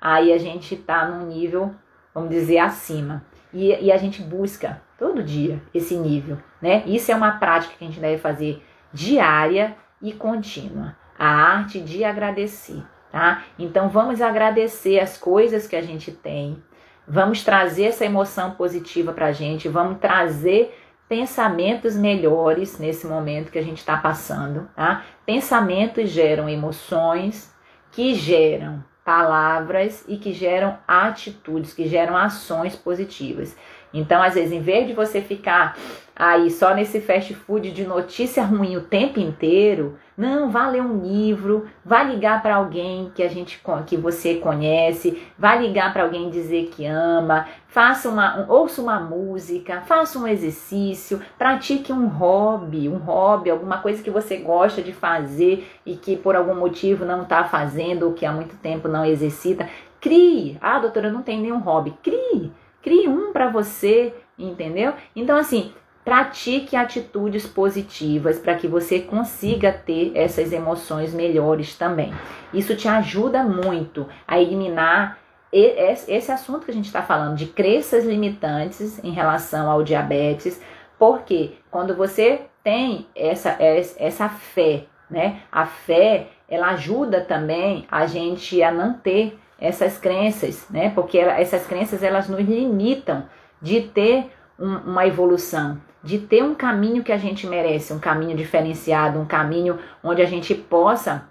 aí 0.00 0.32
a 0.32 0.38
gente 0.38 0.74
está 0.74 1.06
num 1.06 1.26
nível, 1.26 1.72
vamos 2.12 2.30
dizer, 2.30 2.58
acima. 2.58 3.24
E, 3.52 3.86
e, 3.86 3.92
a 3.92 3.96
gente 3.96 4.22
busca 4.22 4.80
todo 4.98 5.22
dia 5.22 5.60
esse 5.74 5.96
nível, 5.96 6.38
né? 6.62 6.84
Isso 6.86 7.10
é 7.10 7.14
uma 7.14 7.32
prática 7.32 7.74
que 7.76 7.84
a 7.84 7.86
gente 7.86 7.98
deve 7.98 8.18
fazer 8.18 8.62
diária 8.92 9.76
e 10.02 10.12
contínua. 10.12 10.96
A 11.18 11.28
arte 11.28 11.80
de 11.80 12.02
agradecer, 12.04 12.82
tá? 13.12 13.44
Então 13.58 13.88
vamos 13.88 14.22
agradecer 14.22 14.98
as 14.98 15.18
coisas 15.18 15.66
que 15.66 15.76
a 15.76 15.82
gente 15.82 16.10
tem, 16.10 16.62
Vamos 17.12 17.42
trazer 17.42 17.86
essa 17.86 18.04
emoção 18.04 18.52
positiva 18.52 19.12
para 19.12 19.26
a 19.26 19.32
gente, 19.32 19.68
vamos 19.68 19.98
trazer 19.98 20.78
pensamentos 21.08 21.96
melhores 21.96 22.78
nesse 22.78 23.04
momento 23.04 23.50
que 23.50 23.58
a 23.58 23.64
gente 23.64 23.78
está 23.78 23.96
passando, 23.96 24.70
tá? 24.76 25.04
Pensamentos 25.26 26.08
geram 26.08 26.48
emoções, 26.48 27.52
que 27.90 28.14
geram 28.14 28.84
palavras 29.04 30.04
e 30.06 30.18
que 30.18 30.32
geram 30.32 30.78
atitudes, 30.86 31.74
que 31.74 31.88
geram 31.88 32.16
ações 32.16 32.76
positivas. 32.76 33.56
Então, 33.92 34.22
às 34.22 34.34
vezes, 34.34 34.52
em 34.52 34.60
vez 34.60 34.86
de 34.86 34.92
você 34.92 35.20
ficar 35.20 35.76
aí 36.14 36.50
só 36.50 36.74
nesse 36.74 37.00
fast 37.00 37.32
food 37.34 37.72
de 37.72 37.86
notícia 37.86 38.44
ruim 38.44 38.76
o 38.76 38.82
tempo 38.82 39.18
inteiro, 39.18 39.96
não, 40.16 40.50
vá 40.50 40.68
ler 40.68 40.82
um 40.82 41.00
livro, 41.00 41.66
vá 41.82 42.02
ligar 42.02 42.42
para 42.42 42.56
alguém 42.56 43.10
que 43.14 43.22
a 43.22 43.28
gente 43.28 43.58
que 43.86 43.96
você 43.96 44.34
conhece, 44.34 45.22
vá 45.38 45.56
ligar 45.56 45.94
para 45.94 46.02
alguém 46.02 46.28
dizer 46.28 46.66
que 46.66 46.84
ama, 46.84 47.48
faça 47.68 48.10
uma 48.10 48.40
um, 48.40 48.50
ouça 48.50 48.82
uma 48.82 49.00
música, 49.00 49.80
faça 49.80 50.18
um 50.18 50.28
exercício, 50.28 51.22
pratique 51.38 51.90
um 51.90 52.06
hobby, 52.06 52.86
um 52.86 52.98
hobby, 52.98 53.48
alguma 53.48 53.78
coisa 53.78 54.02
que 54.02 54.10
você 54.10 54.36
gosta 54.36 54.82
de 54.82 54.92
fazer 54.92 55.66
e 55.86 55.96
que 55.96 56.18
por 56.18 56.36
algum 56.36 56.54
motivo 56.54 57.06
não 57.06 57.22
está 57.22 57.44
fazendo 57.44 58.02
ou 58.02 58.12
que 58.12 58.26
há 58.26 58.32
muito 58.32 58.56
tempo 58.56 58.88
não 58.88 59.06
exercita. 59.06 59.66
Crie. 60.02 60.58
Ah, 60.60 60.78
doutora, 60.78 61.08
eu 61.08 61.12
não 61.14 61.22
tenho 61.22 61.40
nenhum 61.40 61.60
hobby. 61.60 61.94
Crie. 62.02 62.52
Crie 62.82 63.08
um 63.08 63.32
para 63.32 63.48
você, 63.48 64.14
entendeu? 64.38 64.94
Então, 65.14 65.36
assim, 65.36 65.72
pratique 66.04 66.76
atitudes 66.76 67.46
positivas 67.46 68.38
para 68.38 68.54
que 68.54 68.66
você 68.66 69.00
consiga 69.00 69.72
ter 69.72 70.12
essas 70.14 70.52
emoções 70.52 71.12
melhores 71.12 71.76
também. 71.76 72.12
Isso 72.52 72.74
te 72.74 72.88
ajuda 72.88 73.42
muito 73.42 74.08
a 74.26 74.40
eliminar 74.40 75.18
esse 75.52 76.30
assunto 76.30 76.64
que 76.64 76.70
a 76.70 76.74
gente 76.74 76.86
está 76.86 77.02
falando 77.02 77.36
de 77.36 77.46
crenças 77.46 78.04
limitantes 78.04 79.02
em 79.02 79.10
relação 79.10 79.70
ao 79.70 79.82
diabetes, 79.82 80.62
porque 80.98 81.54
quando 81.70 81.94
você 81.94 82.42
tem 82.62 83.06
essa, 83.16 83.56
essa 83.58 84.28
fé, 84.28 84.84
né? 85.10 85.40
A 85.50 85.66
fé, 85.66 86.28
ela 86.48 86.68
ajuda 86.70 87.20
também 87.20 87.86
a 87.90 88.06
gente 88.06 88.62
a 88.62 88.70
não 88.70 88.94
ter 88.94 89.38
essas 89.60 89.98
crenças, 89.98 90.66
né? 90.70 90.90
Porque 90.90 91.18
essas 91.18 91.66
crenças 91.66 92.02
elas 92.02 92.28
nos 92.28 92.40
limitam 92.40 93.24
de 93.60 93.82
ter 93.82 94.32
um, 94.58 94.76
uma 94.78 95.06
evolução, 95.06 95.80
de 96.02 96.18
ter 96.18 96.42
um 96.42 96.54
caminho 96.54 97.04
que 97.04 97.12
a 97.12 97.18
gente 97.18 97.46
merece, 97.46 97.92
um 97.92 97.98
caminho 97.98 98.36
diferenciado, 98.36 99.18
um 99.18 99.26
caminho 99.26 99.78
onde 100.02 100.22
a 100.22 100.26
gente 100.26 100.54
possa 100.54 101.28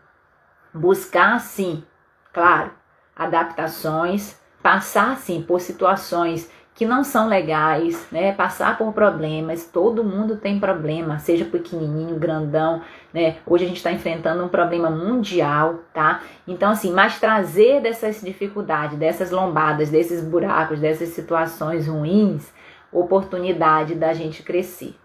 buscar, 0.74 1.40
sim, 1.40 1.84
claro, 2.32 2.72
adaptações, 3.16 4.40
passar, 4.62 5.18
sim, 5.18 5.42
por 5.42 5.60
situações 5.60 6.50
que 6.80 6.86
não 6.86 7.04
são 7.04 7.28
legais, 7.28 8.08
né? 8.10 8.32
Passar 8.32 8.78
por 8.78 8.94
problemas, 8.94 9.66
todo 9.66 10.02
mundo 10.02 10.38
tem 10.38 10.62
problema, 10.62 11.20
seja 11.20 11.44
pequenininho, 11.44 12.18
grandão, 12.18 12.82
né? 13.14 13.36
Hoje 13.46 13.66
a 13.66 13.68
gente 13.68 13.76
está 13.76 13.92
enfrentando 13.92 14.46
um 14.46 14.48
problema 14.48 14.90
mundial, 14.90 15.82
tá? 15.94 16.22
Então, 16.48 16.72
assim, 16.72 16.94
mas 16.94 17.20
trazer 17.20 17.82
dessas 17.82 18.22
dificuldades, 18.22 18.98
dessas 18.98 19.30
lombadas, 19.30 19.90
desses 19.90 20.24
buracos, 20.24 20.80
dessas 20.80 21.10
situações 21.10 21.86
ruins, 21.86 22.50
oportunidade 22.94 23.94
da 23.94 24.14
gente 24.14 24.42
crescer. 24.42 24.96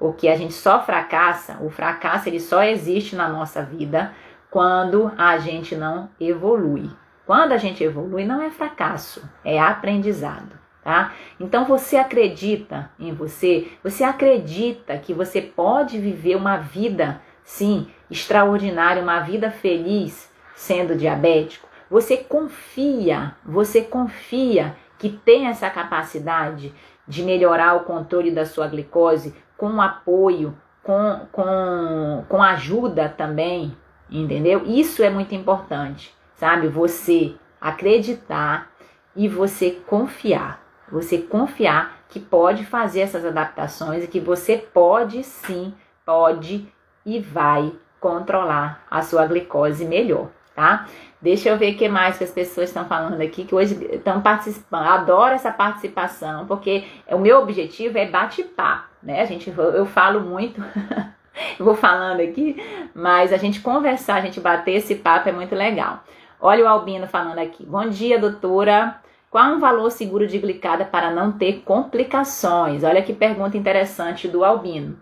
Porque 0.00 0.26
a 0.26 0.34
gente 0.34 0.54
só 0.54 0.82
fracassa, 0.82 1.58
o 1.60 1.70
fracasso 1.70 2.28
ele 2.28 2.40
só 2.40 2.64
existe 2.64 3.14
na 3.14 3.28
nossa 3.28 3.62
vida 3.62 4.12
quando 4.50 5.12
a 5.16 5.38
gente 5.38 5.76
não 5.76 6.10
evolui. 6.18 6.90
Quando 7.24 7.52
a 7.52 7.56
gente 7.56 7.84
evolui, 7.84 8.24
não 8.24 8.42
é 8.42 8.50
fracasso, 8.50 9.22
é 9.44 9.60
aprendizado 9.60 10.58
tá? 10.90 11.12
Então 11.38 11.64
você 11.64 11.96
acredita 11.96 12.90
em 12.98 13.14
você, 13.14 13.68
você 13.80 14.02
acredita 14.02 14.98
que 14.98 15.14
você 15.14 15.40
pode 15.40 16.00
viver 16.00 16.34
uma 16.34 16.56
vida, 16.56 17.22
sim, 17.44 17.86
extraordinária, 18.10 19.00
uma 19.00 19.20
vida 19.20 19.52
feliz 19.52 20.28
sendo 20.56 20.96
diabético? 20.96 21.68
Você 21.88 22.16
confia, 22.16 23.36
você 23.44 23.82
confia 23.82 24.74
que 24.98 25.08
tem 25.08 25.46
essa 25.46 25.70
capacidade 25.70 26.74
de 27.06 27.22
melhorar 27.22 27.76
o 27.76 27.84
controle 27.84 28.32
da 28.32 28.44
sua 28.44 28.66
glicose 28.66 29.32
com 29.56 29.80
apoio, 29.80 30.58
com, 30.82 31.20
com, 31.30 32.24
com 32.28 32.42
ajuda 32.42 33.08
também, 33.08 33.76
entendeu? 34.10 34.64
Isso 34.66 35.04
é 35.04 35.10
muito 35.10 35.36
importante, 35.36 36.12
sabe? 36.34 36.66
Você 36.66 37.36
acreditar 37.60 38.68
e 39.14 39.28
você 39.28 39.70
confiar. 39.86 40.59
Você 40.90 41.18
confiar 41.18 42.00
que 42.08 42.18
pode 42.18 42.64
fazer 42.64 43.00
essas 43.00 43.24
adaptações 43.24 44.04
e 44.04 44.08
que 44.08 44.20
você 44.20 44.56
pode 44.56 45.22
sim, 45.22 45.72
pode 46.04 46.66
e 47.06 47.20
vai 47.20 47.72
controlar 48.00 48.84
a 48.90 49.02
sua 49.02 49.26
glicose 49.26 49.84
melhor. 49.84 50.28
tá? 50.54 50.86
Deixa 51.22 51.50
eu 51.50 51.58
ver 51.58 51.74
o 51.74 51.76
que 51.76 51.88
mais 51.88 52.16
que 52.16 52.24
as 52.24 52.30
pessoas 52.30 52.70
estão 52.70 52.86
falando 52.86 53.20
aqui, 53.20 53.44
que 53.44 53.54
hoje 53.54 53.78
estão 53.92 54.20
participando. 54.20 54.86
Adoro 54.86 55.34
essa 55.34 55.52
participação, 55.52 56.46
porque 56.46 56.84
o 57.08 57.18
meu 57.18 57.40
objetivo 57.40 57.98
é 57.98 58.06
bate-papo, 58.06 58.88
né? 59.02 59.20
A 59.20 59.26
gente, 59.26 59.52
eu 59.56 59.84
falo 59.84 60.20
muito, 60.20 60.62
eu 61.58 61.64
vou 61.64 61.74
falando 61.74 62.20
aqui, 62.20 62.56
mas 62.94 63.32
a 63.32 63.36
gente 63.36 63.60
conversar, 63.60 64.16
a 64.16 64.20
gente 64.22 64.40
bater 64.40 64.72
esse 64.72 64.94
papo 64.94 65.28
é 65.28 65.32
muito 65.32 65.54
legal. 65.54 66.02
Olha 66.40 66.64
o 66.64 66.68
Albino 66.68 67.06
falando 67.06 67.38
aqui. 67.38 67.66
Bom 67.66 67.86
dia, 67.88 68.18
doutora. 68.18 68.98
Qual 69.30 69.52
um 69.52 69.60
valor 69.60 69.92
seguro 69.92 70.26
de 70.26 70.40
glicada 70.40 70.84
para 70.84 71.12
não 71.12 71.30
ter 71.30 71.62
complicações? 71.64 72.82
Olha 72.82 73.00
que 73.00 73.12
pergunta 73.12 73.56
interessante 73.56 74.26
do 74.26 74.44
Albino. 74.44 74.98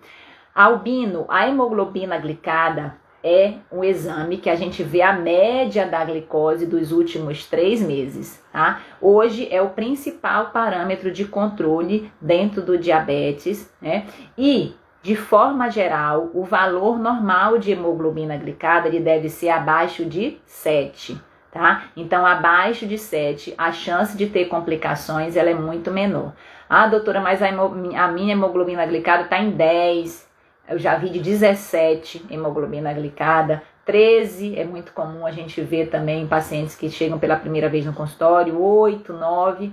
Albino, 0.55 1.25
a 1.31 1.49
hemoglobina 1.49 2.19
glicada 2.19 2.95
é 3.25 3.55
um 3.73 3.83
exame 3.83 4.37
que 4.37 4.51
a 4.51 4.55
gente 4.55 4.83
vê 4.83 5.01
a 5.01 5.15
média 5.15 5.87
da 5.87 6.05
glicose 6.05 6.67
dos 6.67 6.93
últimos 6.93 7.47
três 7.47 7.81
meses, 7.81 8.45
tá? 8.53 8.83
Hoje 9.01 9.49
é 9.51 9.63
o 9.63 9.71
principal 9.71 10.51
parâmetro 10.51 11.11
de 11.11 11.25
controle 11.25 12.13
dentro 12.21 12.61
do 12.61 12.77
diabetes, 12.77 13.73
né? 13.81 14.09
E 14.37 14.75
de 15.03 15.17
forma 15.17 15.71
geral, 15.71 16.31
o 16.35 16.45
valor 16.45 16.99
normal 16.99 17.57
de 17.57 17.73
hemoglobina 17.73 18.37
glicada 18.37 18.89
ele 18.89 19.01
deve 19.01 19.31
ser 19.31 19.49
abaixo 19.49 20.05
de 20.05 20.39
7, 20.45 21.19
tá? 21.51 21.85
Então, 21.97 22.27
abaixo 22.27 22.87
de 22.87 22.99
7, 22.99 23.55
a 23.57 23.73
chance 23.73 24.17
de 24.17 24.27
ter 24.27 24.47
complicações 24.47 25.37
ela 25.37 25.51
é 25.51 25.55
muito 25.55 25.91
menor. 25.91 26.33
Ah, 26.69 26.87
doutora, 26.87 27.21
mas 27.21 27.43
a, 27.43 27.49
a 27.49 28.09
minha 28.09 28.33
hemoglobina 28.33 28.85
glicada 28.87 29.25
está 29.25 29.39
em 29.39 29.51
10, 29.51 30.29
eu 30.69 30.79
já 30.79 30.97
vi 30.97 31.09
de 31.09 31.21
17 31.21 32.27
hemoglobina 32.31 32.93
glicada, 32.93 33.63
13 33.87 34.59
é 34.59 34.65
muito 34.65 34.93
comum 34.93 35.27
a 35.27 35.31
gente 35.31 35.63
ver 35.63 35.89
também 35.89 36.27
pacientes 36.27 36.75
que 36.75 36.91
chegam 36.91 37.19
pela 37.19 37.37
primeira 37.37 37.71
vez 37.71 37.87
no 37.87 37.95
consultório, 37.95 38.61
8, 38.61 39.15
9. 39.15 39.69
O 39.69 39.73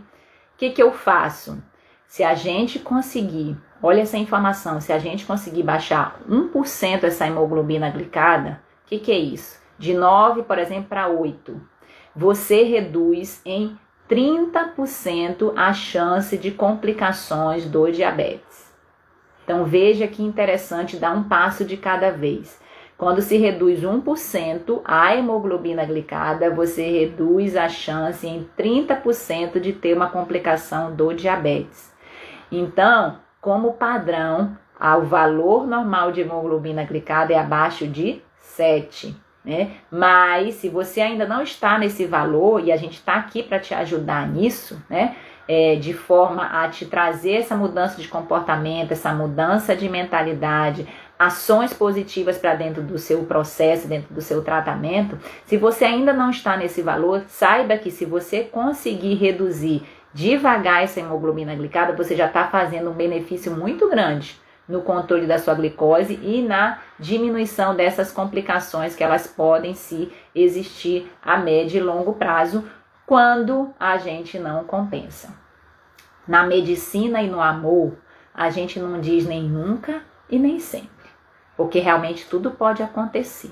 que, 0.57 0.69
que 0.69 0.82
eu 0.82 0.93
faço? 0.93 1.61
Se 2.07 2.23
a 2.23 2.34
gente 2.34 2.80
conseguir, 2.80 3.57
olha 3.84 4.03
essa 4.03 4.17
informação, 4.17 4.80
se 4.80 4.93
a 4.93 4.99
gente 4.99 5.26
conseguir 5.26 5.63
baixar 5.63 6.17
1% 6.30 7.03
essa 7.03 7.28
hemoglobina 7.28 7.89
glicada, 7.89 8.61
o 8.86 8.88
que, 8.88 8.99
que 8.99 9.11
é 9.11 9.17
isso? 9.17 9.59
De 9.78 9.93
9, 9.93 10.43
por 10.43 10.57
exemplo, 10.57 10.89
para 10.89 11.07
8, 11.07 11.59
você 12.15 12.63
reduz 12.63 13.41
em 13.45 13.78
30% 14.09 15.53
a 15.55 15.73
chance 15.73 16.38
de 16.38 16.51
complicações 16.51 17.65
do 17.65 17.91
diabetes. 17.91 18.73
Então 19.43 19.65
veja 19.65 20.07
que 20.07 20.23
interessante 20.23 20.97
dar 20.97 21.15
um 21.15 21.23
passo 21.23 21.65
de 21.65 21.78
cada 21.78 22.11
vez. 22.11 22.59
Quando 22.97 23.21
se 23.21 23.38
reduz 23.38 23.82
1% 23.82 24.82
a 24.86 25.15
hemoglobina 25.15 25.84
glicada, 25.84 26.49
você 26.49 26.84
reduz 26.99 27.57
a 27.57 27.67
chance 27.67 28.26
em 28.26 28.47
30% 28.57 29.59
de 29.59 29.73
ter 29.73 29.93
uma 29.93 30.09
complicação 30.09 30.95
do 30.95 31.13
diabetes. 31.13 31.93
Então, 32.49 33.19
como 33.41 33.73
padrão, 33.73 34.57
o 34.80 35.01
valor 35.01 35.67
normal 35.67 36.11
de 36.11 36.21
hemoglobina 36.21 36.86
glicada 36.86 37.34
é 37.34 37.38
abaixo 37.38 37.86
de 37.86 38.21
7. 38.39 39.24
Né? 39.46 39.72
Mas 39.91 40.56
se 40.56 40.70
você 40.70 41.02
ainda 41.02 41.28
não 41.28 41.43
está 41.43 41.78
nesse 41.78 42.06
valor 42.06 42.64
e 42.64 42.72
a 42.72 42.78
gente 42.78 42.93
está 42.93 43.16
aqui 43.16 43.43
para 43.43 43.60
te 43.60 43.74
ajudar 43.74 44.28
nisso, 44.28 44.82
né? 44.89 45.16
é, 45.48 45.76
de 45.76 45.93
forma 45.93 46.64
a 46.64 46.68
te 46.70 46.86
trazer 46.86 47.34
essa 47.34 47.56
mudança 47.56 48.02
de 48.02 48.08
comportamento, 48.08 48.91
essa 48.91 49.14
mudança 49.14 49.76
de 49.76 49.88
mentalidade, 49.88 50.88
ações 51.18 51.74
positivas 51.74 52.38
para 52.38 52.56
dentro 52.56 52.82
do 52.82 52.98
seu 52.98 53.24
processo, 53.24 53.88
dentro 53.88 54.14
do 54.14 54.22
seu 54.22 54.43
tratamento. 54.43 55.18
Se 55.46 55.58
você 55.58 55.86
ainda 55.86 56.12
não 56.12 56.30
está 56.30 56.58
nesse 56.58 56.82
valor, 56.82 57.24
saiba 57.28 57.78
que 57.78 57.91
se 57.91 58.06
você 58.06 58.43
conseguir 58.43 59.16
reduzir 59.16 59.84
devagar 60.14 60.84
essa 60.84 61.00
hemoglobina 61.00 61.54
glicada, 61.56 61.93
você 61.93 62.16
já 62.16 62.28
está 62.28 62.48
fazendo 62.48 62.89
um 62.89 62.93
benefício 62.93 63.52
muito 63.52 63.89
grande 63.89 64.39
no 64.68 64.82
controle 64.82 65.28
da 65.28 65.38
sua 65.38 65.54
glicose 65.54 66.20
e 66.24 66.41
na 66.41 66.80
diminuição 67.00 67.76
dessas 67.76 68.12
complicações 68.12 68.96
que 68.96 69.04
elas 69.04 69.28
podem 69.28 69.74
se 69.74 70.12
existir 70.34 71.12
a 71.22 71.38
médio 71.38 71.80
e 71.80 71.84
longo 71.84 72.14
prazo 72.14 72.64
quando 73.06 73.74
a 73.80 73.98
gente 73.98 74.39
não 74.39 74.64
compensa. 74.64 75.34
Na 76.28 76.43
medicina 76.43 77.22
e 77.22 77.30
no 77.30 77.41
amor, 77.41 77.98
a 78.34 78.50
gente 78.50 78.80
não 78.80 79.00
diz 79.00 79.26
nem 79.26 79.43
nunca 79.43 80.02
e 80.30 80.39
nem 80.39 80.60
sempre, 80.60 81.10
porque 81.56 81.80
realmente 81.80 82.28
tudo 82.28 82.52
pode 82.52 82.82
acontecer, 82.82 83.52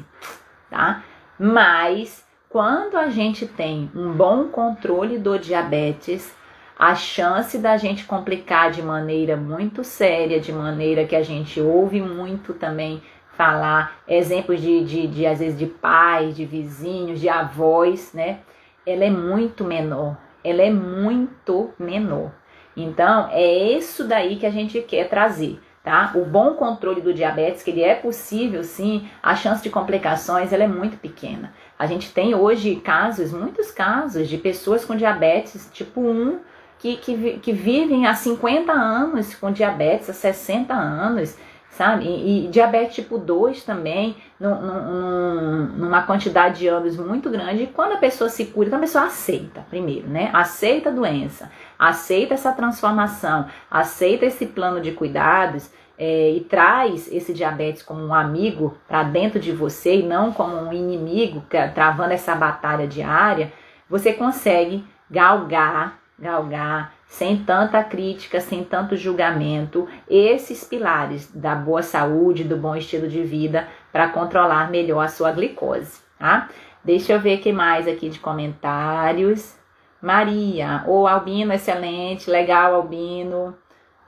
tá? 0.69 1.03
Mas 1.37 2.25
quando 2.49 2.97
a 2.97 3.09
gente 3.09 3.47
tem 3.47 3.91
um 3.95 4.11
bom 4.11 4.47
controle 4.47 5.17
do 5.17 5.37
diabetes, 5.37 6.35
a 6.77 6.95
chance 6.95 7.57
da 7.57 7.77
gente 7.77 8.05
complicar 8.05 8.71
de 8.71 8.81
maneira 8.81 9.37
muito 9.37 9.83
séria, 9.83 10.39
de 10.39 10.51
maneira 10.51 11.05
que 11.05 11.15
a 11.15 11.23
gente 11.23 11.61
ouve 11.61 12.01
muito 12.01 12.53
também 12.53 13.01
falar, 13.37 13.99
exemplos 14.07 14.61
de, 14.61 14.83
de, 14.83 15.07
de 15.07 15.25
às 15.25 15.39
vezes 15.39 15.57
de 15.57 15.65
pais, 15.65 16.35
de 16.35 16.45
vizinhos, 16.45 17.19
de 17.19 17.29
avós, 17.29 18.11
né? 18.13 18.39
ela 18.85 19.05
é 19.05 19.09
muito 19.09 19.63
menor. 19.63 20.17
Ela 20.43 20.61
é 20.63 20.69
muito 20.69 21.73
menor. 21.79 22.31
Então, 22.75 23.29
é 23.31 23.77
isso 23.77 24.03
daí 24.03 24.35
que 24.35 24.45
a 24.45 24.49
gente 24.49 24.81
quer 24.81 25.07
trazer, 25.07 25.59
tá? 25.83 26.11
O 26.15 26.25
bom 26.25 26.55
controle 26.55 27.01
do 27.01 27.13
diabetes, 27.13 27.63
que 27.63 27.69
ele 27.69 27.83
é 27.83 27.93
possível 27.93 28.63
sim, 28.63 29.07
a 29.21 29.35
chance 29.35 29.61
de 29.61 29.69
complicações 29.69 30.51
ela 30.51 30.63
é 30.63 30.67
muito 30.67 30.97
pequena. 30.97 31.53
A 31.77 31.85
gente 31.85 32.11
tem 32.11 32.33
hoje 32.33 32.75
casos, 32.77 33.31
muitos 33.31 33.71
casos, 33.71 34.27
de 34.27 34.37
pessoas 34.37 34.83
com 34.83 34.95
diabetes 34.95 35.69
tipo 35.71 36.01
1 36.01 36.39
que, 36.79 36.97
que, 36.97 37.39
que 37.39 37.53
vivem 37.53 38.07
há 38.07 38.15
50 38.15 38.71
anos 38.71 39.35
com 39.35 39.51
diabetes, 39.51 40.09
há 40.09 40.13
60 40.13 40.73
anos 40.73 41.37
sabe? 41.77 42.05
E, 42.05 42.45
e, 42.45 42.47
diabetes 42.49 42.95
tipo 42.95 43.17
2 43.17 43.63
também, 43.63 44.15
num, 44.39 44.61
num, 44.61 45.65
numa 45.77 46.03
quantidade 46.03 46.59
de 46.59 46.67
anos 46.67 46.97
muito 46.97 47.29
grande. 47.29 47.63
E 47.63 47.67
quando 47.67 47.93
a 47.93 47.97
pessoa 47.97 48.29
se 48.29 48.45
cura, 48.45 48.67
então 48.67 48.77
a 48.77 48.81
pessoa 48.81 49.05
aceita, 49.05 49.65
primeiro, 49.69 50.07
né? 50.07 50.29
Aceita 50.33 50.89
a 50.89 50.93
doença, 50.93 51.51
aceita 51.77 52.33
essa 52.33 52.51
transformação, 52.51 53.47
aceita 53.69 54.25
esse 54.25 54.45
plano 54.45 54.79
de 54.81 54.91
cuidados. 54.91 55.69
É, 55.95 56.31
e 56.31 56.39
traz 56.41 57.07
esse 57.13 57.31
diabetes 57.35 57.83
como 57.83 58.03
um 58.03 58.15
amigo 58.15 58.75
para 58.87 59.03
dentro 59.03 59.39
de 59.39 59.51
você 59.51 59.99
e 59.99 60.03
não 60.03 60.33
como 60.33 60.55
um 60.55 60.73
inimigo 60.73 61.43
travando 61.75 62.11
essa 62.11 62.33
batalha 62.33 62.87
diária, 62.87 63.53
você 63.87 64.11
consegue 64.11 64.83
galgar, 65.07 65.99
galgar 66.17 66.92
sem 67.13 67.37
tanta 67.37 67.83
crítica, 67.83 68.41
sem 68.41 68.63
tanto 68.63 68.97
julgamento, 68.97 69.87
esses 70.09 70.63
pilares 70.63 71.31
da 71.31 71.53
boa 71.53 71.83
saúde, 71.83 72.43
do 72.43 72.57
bom 72.57 72.75
estilo 72.75 73.07
de 73.07 73.21
vida 73.21 73.67
para 73.91 74.09
controlar 74.09 74.71
melhor 74.71 75.05
a 75.05 75.07
sua 75.07 75.31
glicose, 75.31 76.01
tá? 76.17 76.49
Deixa 76.83 77.13
eu 77.13 77.19
ver 77.19 77.37
que 77.37 77.51
mais 77.51 77.87
aqui 77.87 78.09
de 78.09 78.19
comentários. 78.19 79.55
Maria, 80.01 80.83
o 80.87 81.01
oh, 81.01 81.07
Albino, 81.07 81.53
excelente, 81.53 82.31
legal, 82.31 82.73
Albino. 82.73 83.55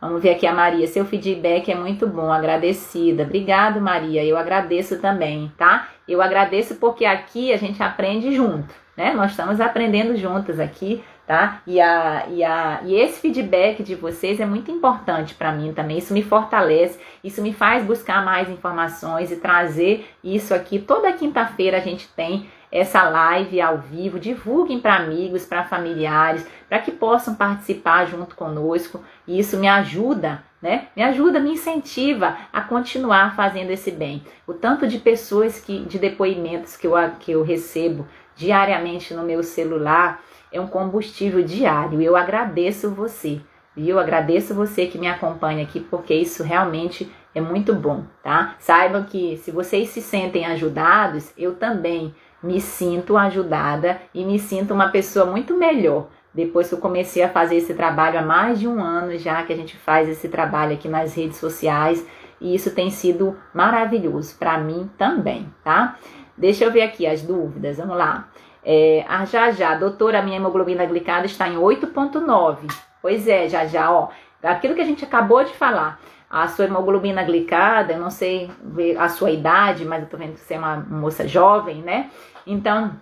Vamos 0.02 0.24
ver 0.24 0.32
aqui 0.32 0.48
a 0.48 0.54
Maria. 0.54 0.88
Seu 0.88 1.06
feedback 1.06 1.72
é 1.72 1.76
muito 1.76 2.08
bom, 2.08 2.34
agradecida. 2.34 3.22
Obrigado, 3.22 3.80
Maria. 3.80 4.26
Eu 4.26 4.36
agradeço 4.36 5.00
também, 5.00 5.54
tá? 5.56 5.90
Eu 6.08 6.24
agradeço 6.24 6.78
porque 6.78 7.06
aqui 7.06 7.54
a 7.54 7.58
gente 7.58 7.84
aprende 7.84 8.36
junto, 8.36 8.74
né? 8.98 9.14
Nós 9.14 9.30
estamos 9.30 9.62
aprendendo 9.62 10.18
juntas 10.18 10.60
aqui 10.60 11.04
tá? 11.26 11.62
E, 11.66 11.82
a, 11.82 12.26
e, 12.30 12.44
a, 12.44 12.82
e 12.84 12.96
esse 12.96 13.20
feedback 13.20 13.82
de 13.84 13.96
vocês 13.96 14.40
é 14.40 14.46
muito 14.46 14.72
importante 14.72 15.34
para 15.34 15.52
mim 15.52 15.74
também. 15.74 15.98
Isso 15.98 16.14
me 16.14 16.22
fortalece, 16.22 17.00
isso 17.24 17.42
me 17.42 17.54
faz 17.54 17.84
buscar 17.84 18.24
mais 18.24 18.50
informações 18.50 19.32
e 19.32 19.38
trazer 19.38 20.08
isso 20.24 20.54
aqui. 20.54 20.80
Toda 20.80 21.12
quinta-feira 21.14 21.78
a 21.78 21.82
gente 21.82 22.08
tem 22.10 22.48
essa 22.72 23.08
live 23.08 23.62
ao 23.62 23.78
vivo. 23.78 24.20
Divulguem 24.20 24.80
para 24.80 24.98
amigos, 24.98 25.46
para 25.46 25.64
familiares, 25.64 26.46
para 26.68 26.80
que 26.80 26.92
possam 26.92 27.34
participar 27.34 28.06
junto 28.06 28.36
conosco. 28.36 29.04
E 29.28 29.40
isso 29.40 29.58
me 29.58 29.68
ajuda, 29.68 30.44
né? 30.62 30.88
Me 30.96 31.02
ajuda, 31.02 31.40
me 31.40 31.52
incentiva 31.52 32.38
a 32.52 32.62
continuar 32.62 33.36
fazendo 33.36 33.72
esse 33.72 33.92
bem. 33.92 34.24
O 34.46 34.54
tanto 34.54 34.88
de 34.88 35.00
pessoas 35.00 35.60
que, 35.60 35.86
de 35.86 35.98
depoimentos 35.98 36.78
que 36.78 36.86
eu, 36.86 36.94
que 37.20 37.32
eu 37.32 37.44
recebo 37.44 38.06
diariamente 38.36 39.14
no 39.14 39.24
meu 39.24 39.42
celular 39.42 40.22
é 40.56 40.62
um 40.62 40.68
combustível 40.68 41.44
diário. 41.44 42.02
Eu 42.02 42.16
agradeço 42.16 42.90
você, 42.90 43.42
e 43.76 43.90
eu 43.90 44.00
agradeço 44.00 44.56
você 44.56 44.86
que 44.86 44.98
me 44.98 45.08
acompanha 45.08 45.64
aqui, 45.64 45.80
porque 45.80 46.14
isso 46.14 46.44
realmente 46.44 47.12
é 47.34 47.42
muito 47.42 47.76
bom, 47.76 48.06
tá? 48.24 48.56
Saibam 48.58 49.04
que 49.04 49.38
se 49.38 49.52
vocês 49.52 49.90
se 49.90 50.02
sentem 50.02 50.46
ajudados, 50.46 51.34
eu 51.38 51.56
também 51.56 52.16
me 52.42 52.62
sinto 52.62 53.18
ajudada 53.18 54.00
e 54.14 54.24
me 54.24 54.40
sinto 54.40 54.74
uma 54.74 54.90
pessoa 54.90 55.26
muito 55.26 55.58
melhor. 55.58 56.08
Depois 56.34 56.70
que 56.70 56.76
eu 56.76 56.80
comecei 56.80 57.24
a 57.24 57.30
fazer 57.30 57.58
esse 57.58 57.74
trabalho 57.74 58.20
há 58.20 58.22
mais 58.22 58.60
de 58.60 58.68
um 58.68 58.82
ano 58.82 59.18
já 59.18 59.44
que 59.44 59.52
a 59.52 59.56
gente 59.56 59.76
faz 59.76 60.08
esse 60.08 60.30
trabalho 60.30 60.74
aqui 60.74 60.88
nas 60.88 61.16
redes 61.16 61.38
sociais, 61.38 62.06
e 62.40 62.56
isso 62.56 62.72
tem 62.72 62.90
sido 62.90 63.38
maravilhoso 63.54 64.36
para 64.38 64.58
mim 64.58 64.90
também, 64.98 65.50
tá? 65.64 65.98
Deixa 66.38 66.66
eu 66.66 66.72
ver 66.72 66.82
aqui 66.82 67.08
as 67.08 67.22
dúvidas, 67.22 67.78
vamos 67.78 67.98
lá. 67.98 68.30
É, 68.66 69.06
ah, 69.08 69.24
já 69.26 69.52
já, 69.52 69.76
doutora, 69.76 70.24
minha 70.24 70.38
hemoglobina 70.38 70.84
glicada 70.86 71.28
está 71.28 71.48
em 71.48 71.56
8,9. 71.56 72.74
Pois 73.00 73.28
é, 73.28 73.48
já 73.48 73.66
já, 73.68 73.92
ó. 73.92 74.10
Aquilo 74.42 74.74
que 74.74 74.82
a 74.82 74.86
gente 74.86 75.06
acabou 75.06 75.44
de 75.44 75.54
falar. 75.54 76.00
A 76.28 76.48
sua 76.48 76.66
hemoglobina 76.66 77.24
glicada, 77.24 77.94
eu 77.94 78.00
não 78.00 78.10
sei 78.10 78.50
a 78.98 79.08
sua 79.08 79.30
idade, 79.30 79.86
mas 79.86 80.02
eu 80.02 80.10
tô 80.10 80.18
vendo 80.18 80.34
que 80.34 80.40
você 80.40 80.56
é 80.56 80.58
uma 80.58 80.78
moça 80.78 81.28
jovem, 81.28 81.84
né? 81.84 82.10
Então, 82.46 83.00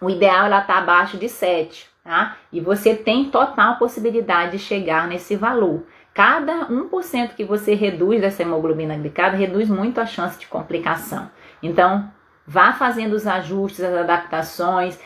o 0.00 0.08
ideal 0.08 0.46
ela 0.46 0.62
tá 0.62 0.78
abaixo 0.78 1.18
de 1.18 1.28
7, 1.28 1.88
tá? 2.02 2.36
E 2.50 2.58
você 2.58 2.94
tem 2.94 3.26
total 3.26 3.76
possibilidade 3.76 4.52
de 4.52 4.58
chegar 4.58 5.06
nesse 5.06 5.36
valor. 5.36 5.82
Cada 6.14 6.66
1% 6.68 7.34
que 7.34 7.44
você 7.44 7.74
reduz 7.74 8.22
dessa 8.22 8.42
hemoglobina 8.42 8.96
glicada 8.96 9.36
reduz 9.36 9.68
muito 9.68 10.00
a 10.00 10.06
chance 10.06 10.38
de 10.38 10.46
complicação. 10.46 11.30
Então, 11.62 12.10
vá 12.46 12.72
fazendo 12.72 13.14
os 13.14 13.26
ajustes, 13.26 13.84
as 13.84 13.94
adaptações. 13.94 14.98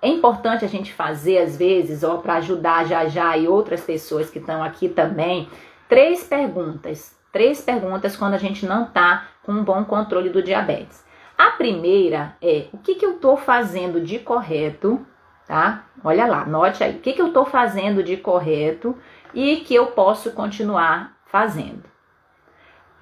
É 0.00 0.08
importante 0.08 0.64
a 0.64 0.68
gente 0.68 0.92
fazer, 0.92 1.38
às 1.38 1.56
vezes, 1.56 2.04
ó, 2.04 2.18
para 2.18 2.34
ajudar 2.34 2.86
já 2.86 3.06
já 3.06 3.36
e 3.36 3.48
outras 3.48 3.80
pessoas 3.80 4.30
que 4.30 4.38
estão 4.38 4.62
aqui 4.62 4.88
também, 4.88 5.48
três 5.88 6.24
perguntas. 6.24 7.14
Três 7.32 7.60
perguntas 7.60 8.16
quando 8.16 8.34
a 8.34 8.38
gente 8.38 8.64
não 8.64 8.84
está 8.84 9.26
com 9.42 9.52
um 9.52 9.64
bom 9.64 9.84
controle 9.84 10.30
do 10.30 10.42
diabetes. 10.42 11.04
A 11.36 11.50
primeira 11.50 12.36
é 12.40 12.66
o 12.72 12.78
que, 12.78 12.94
que 12.94 13.04
eu 13.04 13.16
estou 13.16 13.36
fazendo 13.36 14.00
de 14.00 14.20
correto, 14.20 15.04
tá? 15.46 15.84
Olha 16.04 16.26
lá, 16.26 16.46
note 16.46 16.84
aí, 16.84 16.94
o 16.96 17.00
que, 17.00 17.12
que 17.12 17.20
eu 17.20 17.28
estou 17.28 17.44
fazendo 17.44 18.04
de 18.04 18.16
correto 18.16 18.96
e 19.34 19.56
que 19.56 19.74
eu 19.74 19.88
posso 19.88 20.30
continuar 20.30 21.16
fazendo. 21.26 21.82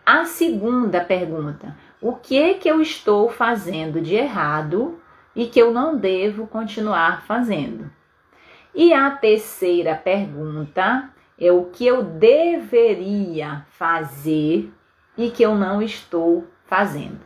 A 0.04 0.24
segunda 0.24 1.04
pergunta, 1.04 1.76
o 2.02 2.14
que 2.16 2.54
que 2.54 2.68
eu 2.68 2.82
estou 2.82 3.30
fazendo 3.30 4.00
de 4.00 4.16
errado 4.16 5.00
e 5.36 5.46
que 5.46 5.60
eu 5.60 5.72
não 5.72 5.96
devo 5.96 6.48
continuar 6.48 7.22
fazendo? 7.22 7.88
E 8.74 8.92
a 8.92 9.08
terceira 9.08 9.94
pergunta 9.94 11.10
é 11.38 11.52
o 11.52 11.66
que 11.66 11.86
eu 11.86 12.02
deveria 12.02 13.64
fazer 13.70 14.72
e 15.16 15.30
que 15.30 15.44
eu 15.44 15.54
não 15.54 15.80
estou 15.80 16.44
fazendo. 16.64 17.20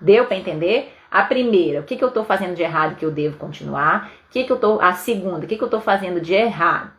Deu 0.00 0.26
para 0.26 0.36
entender? 0.36 0.92
A 1.08 1.22
primeira, 1.22 1.80
o 1.80 1.84
que, 1.84 1.96
que 1.96 2.02
eu 2.02 2.08
estou 2.08 2.24
fazendo 2.24 2.56
de 2.56 2.62
errado 2.62 2.96
que 2.96 3.04
eu 3.04 3.10
devo 3.12 3.38
continuar? 3.38 4.10
O 4.28 4.32
que, 4.32 4.42
que 4.42 4.50
eu 4.50 4.58
tô, 4.58 4.80
a 4.80 4.94
segunda, 4.94 5.44
o 5.44 5.48
que, 5.48 5.56
que 5.56 5.62
eu 5.62 5.66
estou 5.66 5.80
fazendo 5.80 6.20
de 6.20 6.34
errado? 6.34 6.90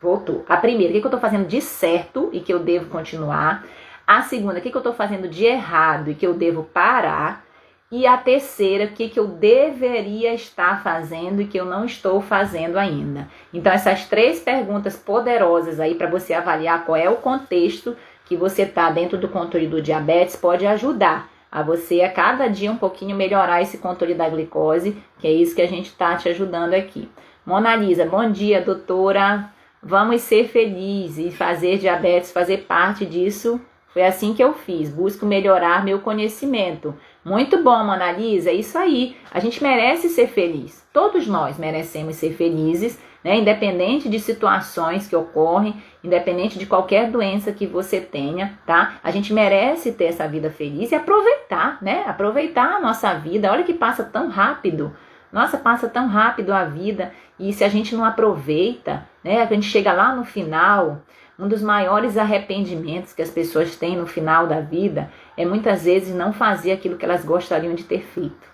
Voltou. 0.00 0.42
A 0.48 0.56
primeira, 0.56 0.90
o 0.90 0.94
que, 0.94 1.00
que 1.00 1.06
eu 1.06 1.10
estou 1.10 1.20
fazendo 1.20 1.46
de 1.46 1.60
certo 1.60 2.30
e 2.32 2.40
que 2.40 2.52
eu 2.52 2.60
devo 2.60 2.88
continuar? 2.88 3.66
A 4.06 4.22
segunda, 4.22 4.60
o 4.60 4.62
que, 4.62 4.70
que 4.70 4.76
eu 4.76 4.80
estou 4.80 4.92
fazendo 4.92 5.26
de 5.26 5.44
errado 5.44 6.10
e 6.10 6.14
que 6.14 6.24
eu 6.24 6.32
devo 6.32 6.62
parar? 6.62 7.44
E 7.90 8.06
a 8.06 8.16
terceira, 8.16 8.84
o 8.84 8.92
que, 8.92 9.08
que 9.08 9.18
eu 9.18 9.26
deveria 9.26 10.32
estar 10.32 10.80
fazendo 10.80 11.42
e 11.42 11.46
que 11.46 11.58
eu 11.58 11.64
não 11.64 11.84
estou 11.84 12.20
fazendo 12.20 12.76
ainda. 12.76 13.28
Então, 13.52 13.72
essas 13.72 14.04
três 14.04 14.38
perguntas 14.38 14.96
poderosas 14.96 15.80
aí 15.80 15.96
para 15.96 16.08
você 16.08 16.34
avaliar 16.34 16.84
qual 16.84 16.96
é 16.96 17.10
o 17.10 17.16
contexto 17.16 17.96
que 18.24 18.36
você 18.36 18.62
está 18.62 18.90
dentro 18.90 19.18
do 19.18 19.28
controle 19.28 19.66
do 19.66 19.82
diabetes 19.82 20.36
pode 20.36 20.66
ajudar 20.66 21.28
a 21.50 21.62
você 21.62 22.02
a 22.02 22.10
cada 22.10 22.48
dia 22.48 22.70
um 22.70 22.76
pouquinho 22.76 23.16
melhorar 23.16 23.62
esse 23.62 23.78
controle 23.78 24.14
da 24.14 24.28
glicose, 24.28 24.96
que 25.18 25.26
é 25.26 25.32
isso 25.32 25.54
que 25.54 25.62
a 25.62 25.68
gente 25.68 25.86
está 25.86 26.14
te 26.16 26.28
ajudando 26.28 26.74
aqui. 26.74 27.08
Mona 27.44 27.74
Lisa, 27.74 28.04
bom 28.04 28.30
dia, 28.30 28.60
doutora. 28.60 29.50
Vamos 29.82 30.22
ser 30.22 30.48
felizes 30.48 31.32
e 31.32 31.36
fazer 31.36 31.78
diabetes 31.78 32.30
fazer 32.30 32.58
parte 32.68 33.04
disso 33.04 33.60
foi 33.96 34.04
assim 34.04 34.34
que 34.34 34.44
eu 34.44 34.52
fiz. 34.52 34.90
Busco 34.90 35.24
melhorar 35.24 35.82
meu 35.82 36.00
conhecimento. 36.00 36.94
Muito 37.24 37.62
bom, 37.62 37.82
Mona 37.82 38.12
Lisa. 38.12 38.50
É 38.50 38.52
isso 38.52 38.76
aí. 38.76 39.16
A 39.32 39.40
gente 39.40 39.62
merece 39.62 40.10
ser 40.10 40.26
feliz. 40.26 40.86
Todos 40.92 41.26
nós 41.26 41.56
merecemos 41.56 42.16
ser 42.16 42.34
felizes, 42.34 43.00
né? 43.24 43.38
Independente 43.38 44.06
de 44.10 44.20
situações 44.20 45.08
que 45.08 45.16
ocorrem, 45.16 45.82
independente 46.04 46.58
de 46.58 46.66
qualquer 46.66 47.10
doença 47.10 47.52
que 47.52 47.66
você 47.66 47.98
tenha, 47.98 48.58
tá? 48.66 48.96
A 49.02 49.10
gente 49.10 49.32
merece 49.32 49.90
ter 49.92 50.04
essa 50.04 50.28
vida 50.28 50.50
feliz 50.50 50.92
e 50.92 50.94
aproveitar, 50.94 51.78
né? 51.80 52.04
Aproveitar 52.06 52.76
a 52.76 52.80
nossa 52.80 53.14
vida. 53.14 53.50
Olha 53.50 53.64
que 53.64 53.72
passa 53.72 54.04
tão 54.04 54.28
rápido. 54.28 54.94
Nossa, 55.32 55.56
passa 55.56 55.88
tão 55.88 56.06
rápido 56.06 56.52
a 56.52 56.64
vida. 56.64 57.14
E 57.40 57.50
se 57.50 57.64
a 57.64 57.68
gente 57.70 57.96
não 57.96 58.04
aproveita, 58.04 59.08
né? 59.24 59.40
A 59.40 59.46
gente 59.46 59.64
chega 59.64 59.94
lá 59.94 60.14
no 60.14 60.26
final, 60.26 61.00
um 61.38 61.48
dos 61.48 61.62
maiores 61.62 62.16
arrependimentos 62.16 63.12
que 63.12 63.22
as 63.22 63.30
pessoas 63.30 63.76
têm 63.76 63.96
no 63.96 64.06
final 64.06 64.46
da 64.46 64.60
vida 64.60 65.10
é 65.36 65.44
muitas 65.44 65.84
vezes 65.84 66.14
não 66.14 66.32
fazer 66.32 66.72
aquilo 66.72 66.96
que 66.96 67.04
elas 67.04 67.24
gostariam 67.24 67.74
de 67.74 67.84
ter 67.84 68.02
feito. 68.02 68.48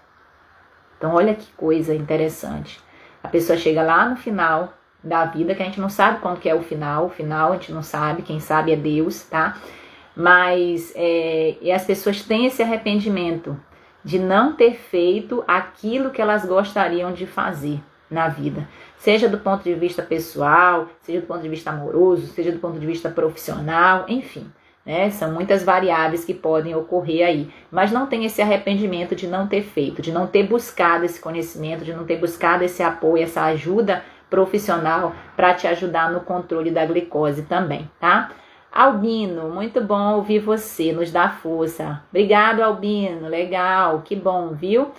Então, 0.99 1.14
olha 1.14 1.35
que 1.35 1.51
coisa 1.53 1.95
interessante. 1.95 2.80
A 3.22 3.28
pessoa 3.28 3.57
chega 3.57 3.83
lá 3.83 4.09
no 4.09 4.16
final 4.16 4.72
da 5.03 5.24
vida, 5.24 5.55
que 5.55 5.62
a 5.62 5.66
gente 5.66 5.80
não 5.80 5.89
sabe 5.89 6.20
quando 6.20 6.41
que 6.41 6.49
é 6.49 6.55
o 6.55 6.62
final, 6.62 7.07
o 7.07 7.11
final 7.11 7.51
a 7.51 7.57
gente 7.57 7.72
não 7.72 7.83
sabe, 7.83 8.22
quem 8.22 8.39
sabe 8.41 8.72
é 8.72 8.76
Deus, 8.76 9.24
tá? 9.24 9.57
Mas 10.14 10.93
é, 10.95 11.57
e 11.61 11.72
as 11.72 11.85
pessoas 11.85 12.22
têm 12.22 12.47
esse 12.47 12.62
arrependimento 12.62 13.59
de 14.05 14.18
não 14.18 14.55
ter 14.55 14.74
feito 14.74 15.43
aquilo 15.47 16.11
que 16.11 16.20
elas 16.20 16.45
gostariam 16.45 17.12
de 17.12 17.26
fazer 17.26 17.80
na 18.11 18.28
vida 18.28 18.68
seja 19.03 19.28
do 19.28 19.38
ponto 19.38 19.64
de 19.64 19.74
vista 19.74 20.00
pessoal, 20.00 20.86
seja 21.00 21.20
do 21.20 21.26
ponto 21.26 21.42
de 21.42 21.48
vista 21.48 21.70
amoroso, 21.70 22.28
seja 22.28 22.53
do 22.53 22.61
ponto 22.61 22.78
de 22.78 22.86
vista 22.86 23.11
profissional, 23.11 24.05
enfim. 24.09 24.46
Né? 24.86 25.11
São 25.11 25.32
muitas 25.32 25.64
variáveis 25.64 26.24
que 26.24 26.32
podem 26.32 26.72
ocorrer 26.76 27.26
aí. 27.26 27.50
Mas 27.68 27.90
não 27.90 28.07
tem 28.07 28.24
esse 28.24 28.40
arrependimento 28.40 29.16
de 29.16 29.26
não 29.26 29.48
ter 29.48 29.62
feito, 29.62 30.00
de 30.00 30.12
não 30.12 30.28
ter 30.28 30.44
buscado 30.44 31.05
esse 31.05 31.20
conhecimento, 31.20 31.84
de 31.84 31.92
não 31.92 32.05
ter 32.05 32.16
buscado 32.16 32.62
esse 32.62 32.80
apoio, 32.80 33.24
essa 33.24 33.42
ajuda 33.46 34.05
profissional 34.30 35.12
para 35.36 35.53
te 35.53 35.66
ajudar 35.66 36.12
no 36.12 36.20
controle 36.20 36.70
da 36.70 36.86
glicose 36.86 37.42
também, 37.42 37.90
tá? 37.98 38.30
Albino, 38.70 39.50
muito 39.50 39.80
bom 39.82 40.14
ouvir 40.14 40.38
você, 40.38 40.92
nos 40.92 41.11
dá 41.11 41.28
força. 41.28 42.00
Obrigado, 42.09 42.62
Albino, 42.62 43.28
legal, 43.28 44.00
que 44.03 44.14
bom, 44.14 44.55
viu? 44.55 44.92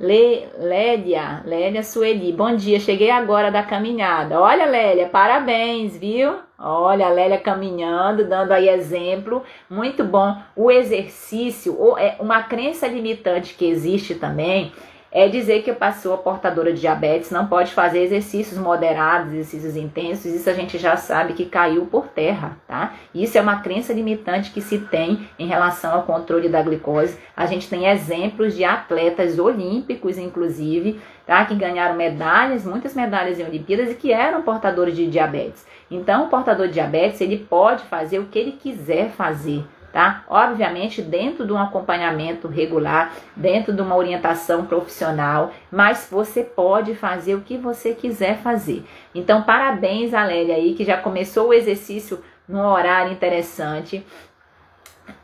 Le, 0.00 0.46
Lélia, 0.60 1.42
Lélia 1.44 1.82
Sueli, 1.82 2.32
bom 2.32 2.54
dia, 2.54 2.78
cheguei 2.78 3.10
agora 3.10 3.50
da 3.50 3.64
caminhada. 3.64 4.40
Olha, 4.40 4.64
Lélia, 4.64 5.08
parabéns, 5.08 5.96
viu? 5.96 6.36
Olha, 6.56 7.06
a 7.06 7.10
Lélia 7.10 7.38
caminhando, 7.38 8.24
dando 8.24 8.52
aí 8.52 8.68
exemplo, 8.68 9.42
muito 9.68 10.04
bom. 10.04 10.36
O 10.54 10.70
exercício, 10.70 11.76
é 11.98 12.14
uma 12.20 12.44
crença 12.44 12.86
limitante 12.86 13.54
que 13.54 13.66
existe 13.66 14.14
também, 14.14 14.72
é 15.10 15.26
dizer 15.28 15.62
que 15.62 15.70
a 15.70 15.74
pessoa 15.74 16.18
portadora 16.18 16.72
de 16.72 16.80
diabetes 16.80 17.30
não 17.30 17.46
pode 17.46 17.72
fazer 17.72 18.00
exercícios 18.00 18.58
moderados, 18.58 19.32
exercícios 19.32 19.76
intensos, 19.76 20.26
isso 20.26 20.50
a 20.50 20.52
gente 20.52 20.76
já 20.78 20.96
sabe 20.96 21.32
que 21.32 21.46
caiu 21.46 21.86
por 21.86 22.08
terra, 22.08 22.58
tá? 22.66 22.94
Isso 23.14 23.38
é 23.38 23.40
uma 23.40 23.60
crença 23.60 23.92
limitante 23.92 24.50
que 24.50 24.60
se 24.60 24.78
tem 24.78 25.28
em 25.38 25.46
relação 25.46 25.94
ao 25.94 26.02
controle 26.02 26.48
da 26.48 26.62
glicose. 26.62 27.18
A 27.36 27.46
gente 27.46 27.68
tem 27.68 27.86
exemplos 27.86 28.54
de 28.54 28.64
atletas 28.64 29.38
olímpicos, 29.38 30.18
inclusive, 30.18 31.00
tá? 31.26 31.44
Que 31.44 31.54
ganharam 31.54 31.96
medalhas, 31.96 32.64
muitas 32.64 32.94
medalhas 32.94 33.38
em 33.38 33.44
Olimpíadas 33.44 33.90
e 33.90 33.94
que 33.94 34.12
eram 34.12 34.42
portadores 34.42 34.94
de 34.94 35.06
diabetes. 35.06 35.66
Então, 35.90 36.26
o 36.26 36.28
portador 36.28 36.66
de 36.66 36.74
diabetes, 36.74 37.20
ele 37.20 37.38
pode 37.38 37.82
fazer 37.84 38.18
o 38.18 38.26
que 38.26 38.38
ele 38.38 38.52
quiser 38.52 39.08
fazer, 39.10 39.64
tá? 39.98 40.22
Obviamente 40.28 41.02
dentro 41.02 41.44
de 41.44 41.52
um 41.52 41.60
acompanhamento 41.60 42.46
regular, 42.46 43.16
dentro 43.34 43.72
de 43.72 43.82
uma 43.82 43.96
orientação 43.96 44.64
profissional, 44.64 45.50
mas 45.72 46.06
você 46.08 46.44
pode 46.44 46.94
fazer 46.94 47.34
o 47.34 47.40
que 47.40 47.58
você 47.58 47.94
quiser 47.94 48.38
fazer. 48.38 48.84
Então, 49.12 49.42
parabéns 49.42 50.14
a 50.14 50.22
Lélia 50.22 50.54
aí 50.54 50.74
que 50.74 50.84
já 50.84 50.96
começou 50.98 51.48
o 51.48 51.52
exercício 51.52 52.22
num 52.48 52.64
horário 52.64 53.10
interessante. 53.10 54.06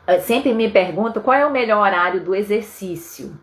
Eu 0.05 0.19
sempre 0.19 0.53
me 0.53 0.69
pergunto 0.69 1.21
qual 1.21 1.37
é 1.37 1.45
o 1.45 1.51
melhor 1.51 1.81
horário 1.81 2.19
do 2.19 2.35
exercício. 2.35 3.39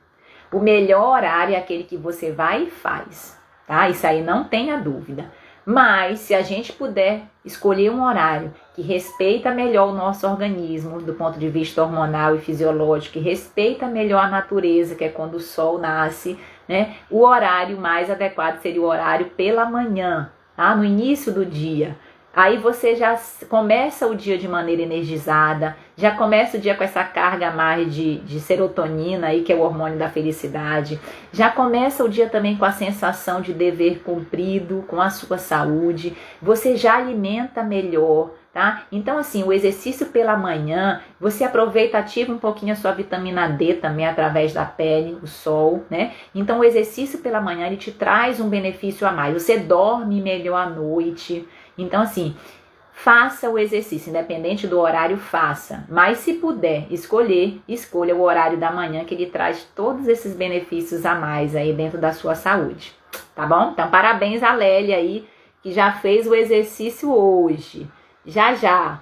O 0.53 0.61
melhor 0.61 1.17
horário 1.17 1.55
é 1.55 1.59
aquele 1.59 1.85
que 1.85 1.97
você 1.97 2.31
vai 2.31 2.65
e 2.65 2.71
faz, 2.71 3.41
tá? 3.67 3.89
Isso 3.89 4.07
aí 4.07 4.23
não 4.23 4.45
tenha 4.45 4.77
dúvida. 4.77 5.33
Mas 5.65 6.21
se 6.21 6.35
a 6.35 6.43
gente 6.43 6.75
puder 6.75 7.23
escolher 7.43 7.91
um 7.91 8.05
horário 8.05 8.53
que 8.75 8.83
respeita 8.83 9.51
melhor 9.51 9.91
o 9.91 9.95
nosso 9.95 10.27
organismo 10.27 11.01
do 11.01 11.15
ponto 11.15 11.39
de 11.39 11.49
vista 11.49 11.83
hormonal 11.83 12.37
e 12.37 12.41
fisiológico, 12.41 13.15
que 13.15 13.21
respeita 13.21 13.87
melhor 13.87 14.25
a 14.25 14.29
natureza, 14.29 14.95
que 14.95 15.05
é 15.05 15.09
quando 15.09 15.35
o 15.35 15.41
sol 15.41 15.79
nasce, 15.79 16.39
né? 16.67 16.95
O 17.11 17.21
horário 17.23 17.79
mais 17.79 18.11
adequado 18.11 18.61
seria 18.61 18.81
o 18.81 18.87
horário 18.87 19.27
pela 19.37 19.67
manhã, 19.67 20.31
tá? 20.57 20.75
No 20.75 20.85
início 20.85 21.33
do 21.33 21.45
dia. 21.45 21.97
Aí 22.35 22.57
você 22.57 22.97
já 22.97 23.19
começa 23.49 24.07
o 24.07 24.15
dia 24.15 24.39
de 24.39 24.49
maneira 24.49 24.81
energizada, 24.81 25.77
já 25.95 26.13
começa 26.13 26.57
o 26.57 26.61
dia 26.61 26.75
com 26.75 26.83
essa 26.83 27.05
carga 27.05 27.51
mais 27.51 27.95
de, 27.95 28.21
de 28.21 28.41
serotonina 28.41 29.27
aí, 29.27 29.43
que 29.43 29.53
é 29.53 29.57
o 29.57 29.61
hormônio 29.61 29.99
da 29.99 30.09
felicidade. 30.09 30.99
Já 31.31 31.51
começa 31.51 32.03
o 32.03 32.09
dia 32.09 32.31
também 32.31 32.57
com 32.57 32.65
a 32.65 32.73
sensação 32.73 33.43
de 33.43 33.53
dever 33.53 34.01
cumprido 34.03 34.83
com 34.89 34.99
a 34.99 35.11
sua 35.11 35.37
saúde. 35.37 36.17
Você 36.41 36.75
já 36.75 36.97
alimenta 36.97 37.63
melhor, 37.63 38.31
tá? 38.51 38.85
Então, 38.91 39.19
assim, 39.19 39.45
o 39.45 39.53
exercício 39.53 40.07
pela 40.07 40.35
manhã, 40.35 41.03
você 41.21 41.45
aproveita, 41.45 41.99
ativa 41.99 42.33
um 42.33 42.39
pouquinho 42.39 42.73
a 42.73 42.77
sua 42.77 42.93
vitamina 42.93 43.47
D 43.47 43.75
também 43.75 44.07
através 44.07 44.55
da 44.55 44.65
pele, 44.65 45.19
o 45.23 45.27
sol, 45.27 45.85
né? 45.91 46.13
Então, 46.35 46.61
o 46.61 46.65
exercício 46.65 47.19
pela 47.19 47.43
manhã, 47.43 47.67
ele 47.67 47.77
te 47.77 47.93
traz 47.93 48.41
um 48.41 48.49
benefício 48.49 49.07
a 49.07 49.13
mais. 49.13 49.35
Você 49.35 49.59
dorme 49.59 50.23
melhor 50.23 50.57
à 50.57 50.71
noite. 50.71 51.47
Então, 51.77 52.03
assim, 52.03 52.35
faça 52.93 53.51
o 53.51 53.59
exercício, 53.59 54.11
independente 54.11 54.67
do 54.67 54.79
horário, 54.79 55.17
faça. 55.17 55.85
Mas 55.89 56.19
se 56.19 56.35
puder 56.35 56.87
escolher, 56.91 57.61
escolha 57.67 58.15
o 58.15 58.23
horário 58.23 58.59
da 58.59 58.71
manhã 58.71 59.05
que 59.05 59.15
ele 59.15 59.27
traz 59.27 59.67
todos 59.75 60.07
esses 60.07 60.35
benefícios 60.35 61.05
a 61.05 61.15
mais 61.15 61.57
aí 61.57 61.73
dentro 61.73 61.99
da 61.99 62.13
sua 62.13 62.35
saúde. 62.35 62.95
Tá 63.35 63.47
bom? 63.47 63.71
Então, 63.73 63.91
parabéns 63.91 64.43
a 64.43 64.53
Lélia 64.53 64.97
aí, 64.97 65.27
que 65.63 65.73
já 65.73 65.93
fez 65.93 66.27
o 66.27 66.35
exercício 66.35 67.13
hoje. 67.13 67.89
Já 68.25 68.55
já. 68.55 69.01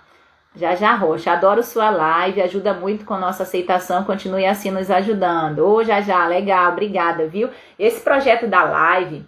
Já 0.54 0.74
já 0.74 0.96
Rocha, 0.96 1.30
adoro 1.30 1.62
sua 1.62 1.90
live, 1.90 2.42
ajuda 2.42 2.74
muito 2.74 3.04
com 3.04 3.16
nossa 3.16 3.44
aceitação, 3.44 4.02
continue 4.02 4.44
assim 4.44 4.70
nos 4.72 4.90
ajudando. 4.90 5.60
Ô, 5.60 5.84
já 5.84 6.00
já, 6.00 6.26
legal, 6.26 6.72
obrigada, 6.72 7.28
viu? 7.28 7.50
Esse 7.78 8.00
projeto 8.00 8.48
da 8.48 8.64
live 8.64 9.24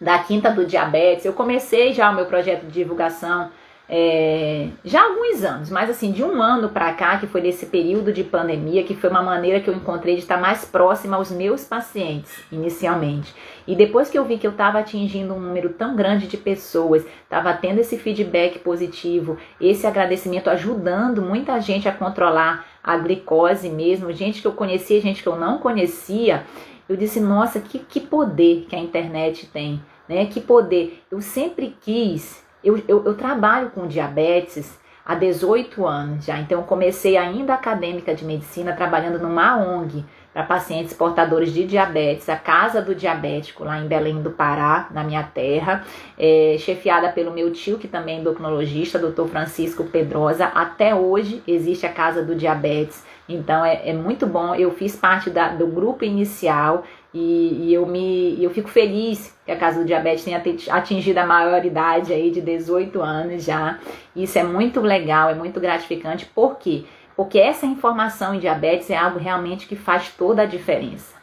da 0.00 0.18
Quinta 0.18 0.50
do 0.50 0.64
Diabetes. 0.64 1.24
Eu 1.24 1.32
comecei 1.32 1.92
já 1.92 2.10
o 2.10 2.14
meu 2.14 2.26
projeto 2.26 2.66
de 2.66 2.72
divulgação 2.72 3.50
é, 3.88 4.68
já 4.84 5.00
há 5.00 5.04
alguns 5.04 5.44
anos, 5.44 5.70
mas 5.70 5.88
assim, 5.88 6.10
de 6.10 6.24
um 6.24 6.42
ano 6.42 6.70
para 6.70 6.92
cá, 6.92 7.18
que 7.18 7.26
foi 7.28 7.40
nesse 7.40 7.66
período 7.66 8.12
de 8.12 8.24
pandemia, 8.24 8.82
que 8.82 8.96
foi 8.96 9.08
uma 9.08 9.22
maneira 9.22 9.60
que 9.60 9.70
eu 9.70 9.74
encontrei 9.74 10.16
de 10.16 10.22
estar 10.22 10.40
mais 10.40 10.64
próxima 10.64 11.16
aos 11.16 11.30
meus 11.30 11.64
pacientes, 11.64 12.32
inicialmente. 12.50 13.32
E 13.64 13.76
depois 13.76 14.10
que 14.10 14.18
eu 14.18 14.24
vi 14.24 14.38
que 14.38 14.46
eu 14.46 14.50
estava 14.50 14.80
atingindo 14.80 15.34
um 15.34 15.40
número 15.40 15.70
tão 15.70 15.94
grande 15.94 16.26
de 16.26 16.36
pessoas, 16.36 17.06
estava 17.22 17.52
tendo 17.52 17.78
esse 17.78 17.96
feedback 17.96 18.58
positivo, 18.58 19.38
esse 19.60 19.86
agradecimento 19.86 20.50
ajudando 20.50 21.22
muita 21.22 21.60
gente 21.60 21.88
a 21.88 21.92
controlar 21.92 22.66
a 22.82 22.96
glicose 22.96 23.68
mesmo, 23.68 24.12
gente 24.12 24.40
que 24.40 24.48
eu 24.48 24.52
conhecia, 24.52 25.00
gente 25.00 25.22
que 25.22 25.28
eu 25.28 25.36
não 25.36 25.58
conhecia, 25.58 26.44
eu 26.88 26.96
disse, 26.96 27.20
nossa, 27.20 27.60
que, 27.60 27.78
que 27.78 28.00
poder 28.00 28.66
que 28.68 28.76
a 28.76 28.78
internet 28.78 29.46
tem, 29.46 29.82
né? 30.08 30.26
Que 30.26 30.40
poder. 30.40 31.02
Eu 31.10 31.20
sempre 31.20 31.76
quis, 31.80 32.42
eu, 32.62 32.82
eu, 32.88 33.04
eu 33.04 33.14
trabalho 33.14 33.70
com 33.70 33.86
diabetes 33.86 34.78
há 35.04 35.14
18 35.14 35.86
anos 35.86 36.24
já, 36.24 36.38
então 36.40 36.60
eu 36.60 36.64
comecei 36.64 37.16
ainda 37.16 37.54
acadêmica 37.54 38.14
de 38.14 38.24
medicina 38.24 38.72
trabalhando 38.72 39.18
numa 39.18 39.56
ONG 39.56 40.04
para 40.36 40.42
pacientes 40.42 40.92
portadores 40.92 41.50
de 41.50 41.64
diabetes, 41.64 42.28
a 42.28 42.36
Casa 42.36 42.82
do 42.82 42.94
Diabético, 42.94 43.64
lá 43.64 43.80
em 43.80 43.86
Belém 43.86 44.20
do 44.20 44.30
Pará, 44.30 44.86
na 44.90 45.02
minha 45.02 45.22
terra, 45.22 45.82
é, 46.18 46.56
chefiada 46.58 47.08
pelo 47.08 47.32
meu 47.32 47.50
tio, 47.50 47.78
que 47.78 47.88
também 47.88 48.18
é 48.18 48.20
endocrinologista, 48.20 48.98
doutor 48.98 49.30
Francisco 49.30 49.84
Pedrosa. 49.84 50.44
Até 50.44 50.94
hoje 50.94 51.42
existe 51.48 51.86
a 51.86 51.88
Casa 51.90 52.22
do 52.22 52.34
Diabetes 52.34 53.02
então 53.28 53.64
é, 53.64 53.88
é 53.88 53.92
muito 53.92 54.26
bom. 54.26 54.54
Eu 54.54 54.70
fiz 54.70 54.94
parte 54.94 55.30
da, 55.30 55.48
do 55.48 55.66
grupo 55.66 56.04
inicial 56.04 56.84
e, 57.12 57.68
e, 57.68 57.74
eu 57.74 57.86
me 57.86 58.42
eu 58.42 58.50
fico 58.50 58.68
feliz 58.68 59.36
que 59.44 59.50
a 59.50 59.56
Casa 59.56 59.80
do 59.80 59.84
Diabetes 59.84 60.24
tenha 60.24 60.42
atingido 60.70 61.18
a 61.18 61.26
maioridade 61.26 62.12
aí 62.12 62.30
de 62.30 62.40
18 62.40 63.00
anos 63.00 63.44
já. 63.44 63.78
Isso 64.14 64.38
é 64.38 64.44
muito 64.44 64.80
legal, 64.80 65.30
é 65.30 65.34
muito 65.34 65.58
gratificante. 65.60 66.26
Por 66.26 66.56
quê? 66.56 66.84
Porque 67.16 67.38
essa 67.38 67.64
informação 67.64 68.34
em 68.34 68.38
diabetes 68.38 68.90
é 68.90 68.96
algo 68.96 69.18
realmente 69.18 69.66
que 69.66 69.74
faz 69.74 70.10
toda 70.10 70.42
a 70.42 70.46
diferença. 70.46 71.16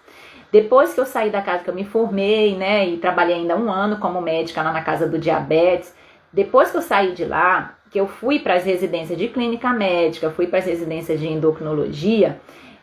Depois 0.51 0.93
que 0.93 0.99
eu 0.99 1.05
saí 1.05 1.29
da 1.29 1.41
casa 1.41 1.63
que 1.63 1.69
eu 1.69 1.75
me 1.75 1.85
formei, 1.85 2.55
né, 2.55 2.87
e 2.87 2.97
trabalhei 2.97 3.35
ainda 3.35 3.55
um 3.55 3.71
ano 3.71 3.97
como 3.97 4.21
médica 4.21 4.61
lá 4.61 4.71
na 4.71 4.83
Casa 4.83 5.07
do 5.07 5.17
Diabetes, 5.17 5.95
depois 6.31 6.71
que 6.71 6.77
eu 6.77 6.81
saí 6.81 7.13
de 7.13 7.25
lá, 7.25 7.75
que 7.89 7.99
eu 7.99 8.07
fui 8.07 8.39
para 8.39 8.55
as 8.55 8.63
residências 8.63 9.17
de 9.17 9.27
clínica 9.27 9.69
médica, 9.69 10.31
fui 10.31 10.47
para 10.47 10.59
as 10.59 10.65
residências 10.65 11.19
de 11.19 11.27
endocrinologia, 11.27 12.39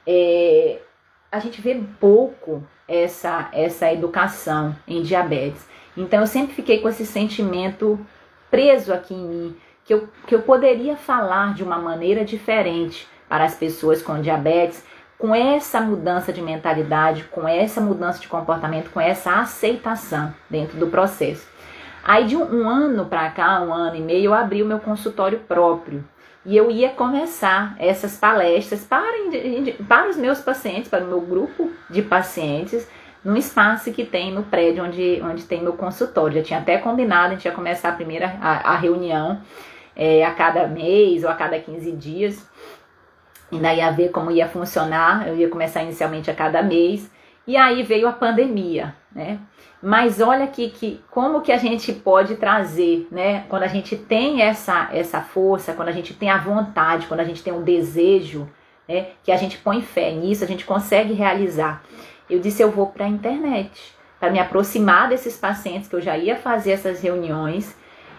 é, 0.06 0.78
a 1.30 1.38
gente 1.38 1.60
vê 1.60 1.80
pouco 2.00 2.62
essa, 2.88 3.48
essa 3.52 3.92
educação 3.92 4.74
em 4.86 5.02
diabetes. 5.02 5.64
Então 5.96 6.20
eu 6.20 6.26
sempre 6.26 6.54
fiquei 6.54 6.78
com 6.80 6.88
esse 6.88 7.06
sentimento 7.06 7.98
preso 8.50 8.92
aqui 8.92 9.14
em 9.14 9.28
mim, 9.28 9.56
que 9.90 9.94
eu, 9.94 10.08
que 10.24 10.34
eu 10.36 10.42
poderia 10.42 10.96
falar 10.96 11.52
de 11.52 11.64
uma 11.64 11.76
maneira 11.76 12.24
diferente 12.24 13.08
para 13.28 13.42
as 13.42 13.56
pessoas 13.56 14.00
com 14.00 14.20
diabetes, 14.20 14.84
com 15.18 15.34
essa 15.34 15.80
mudança 15.80 16.32
de 16.32 16.40
mentalidade, 16.40 17.24
com 17.24 17.48
essa 17.48 17.80
mudança 17.80 18.20
de 18.20 18.28
comportamento, 18.28 18.90
com 18.90 19.00
essa 19.00 19.40
aceitação 19.40 20.32
dentro 20.48 20.78
do 20.78 20.86
processo. 20.86 21.44
Aí 22.04 22.24
de 22.24 22.36
um, 22.36 22.62
um 22.62 22.70
ano 22.70 23.06
para 23.06 23.30
cá, 23.30 23.60
um 23.62 23.74
ano 23.74 23.96
e 23.96 24.00
meio, 24.00 24.26
eu 24.26 24.34
abri 24.34 24.62
o 24.62 24.66
meu 24.66 24.78
consultório 24.78 25.40
próprio. 25.40 26.04
E 26.46 26.56
eu 26.56 26.70
ia 26.70 26.90
começar 26.90 27.74
essas 27.76 28.16
palestras 28.16 28.84
para, 28.84 29.08
para 29.88 30.08
os 30.08 30.16
meus 30.16 30.40
pacientes, 30.40 30.88
para 30.88 31.02
o 31.02 31.08
meu 31.08 31.20
grupo 31.20 31.68
de 31.90 32.00
pacientes, 32.00 32.88
num 33.24 33.36
espaço 33.36 33.90
que 33.90 34.04
tem 34.04 34.32
no 34.32 34.44
prédio 34.44 34.84
onde, 34.84 35.20
onde 35.20 35.42
tem 35.42 35.60
meu 35.60 35.72
consultório. 35.72 36.36
Já 36.36 36.42
tinha 36.44 36.60
até 36.60 36.78
combinado, 36.78 37.26
a 37.26 37.30
gente 37.30 37.46
ia 37.46 37.52
começar 37.52 37.88
a 37.88 37.92
primeira 37.92 38.36
a, 38.40 38.74
a 38.74 38.76
reunião 38.76 39.40
é, 39.96 40.24
a 40.24 40.32
cada 40.32 40.66
mês 40.66 41.24
ou 41.24 41.30
a 41.30 41.34
cada 41.34 41.58
15 41.58 41.92
dias. 41.92 42.50
Ainda 43.52 43.74
ia 43.74 43.90
ver 43.90 44.10
como 44.10 44.30
ia 44.30 44.48
funcionar. 44.48 45.26
Eu 45.28 45.36
ia 45.36 45.48
começar 45.48 45.82
inicialmente 45.82 46.30
a 46.30 46.34
cada 46.34 46.62
mês. 46.62 47.10
E 47.46 47.56
aí 47.56 47.82
veio 47.82 48.06
a 48.06 48.12
pandemia, 48.12 48.94
né? 49.12 49.38
Mas 49.82 50.20
olha 50.20 50.44
aqui 50.44 50.68
que 50.70 51.00
como 51.10 51.40
que 51.40 51.50
a 51.50 51.56
gente 51.56 51.92
pode 51.92 52.36
trazer, 52.36 53.08
né? 53.10 53.44
Quando 53.48 53.62
a 53.62 53.66
gente 53.66 53.96
tem 53.96 54.42
essa 54.42 54.88
essa 54.92 55.20
força, 55.20 55.72
quando 55.72 55.88
a 55.88 55.92
gente 55.92 56.12
tem 56.14 56.30
a 56.30 56.36
vontade, 56.36 57.06
quando 57.06 57.20
a 57.20 57.24
gente 57.24 57.42
tem 57.42 57.52
o 57.52 57.62
desejo, 57.62 58.48
né? 58.86 59.08
Que 59.24 59.32
a 59.32 59.36
gente 59.36 59.56
põe 59.58 59.80
fé 59.80 60.12
nisso, 60.12 60.44
a 60.44 60.46
gente 60.46 60.64
consegue 60.64 61.14
realizar. 61.14 61.82
Eu 62.28 62.38
disse 62.38 62.62
eu 62.62 62.70
vou 62.70 62.86
para 62.86 63.06
a 63.06 63.08
internet 63.08 63.94
para 64.20 64.30
me 64.30 64.38
aproximar 64.38 65.08
desses 65.08 65.38
pacientes 65.38 65.88
que 65.88 65.96
eu 65.96 66.00
já 66.00 66.16
ia 66.16 66.36
fazer 66.36 66.72
essas 66.72 67.00
reuniões 67.00 67.74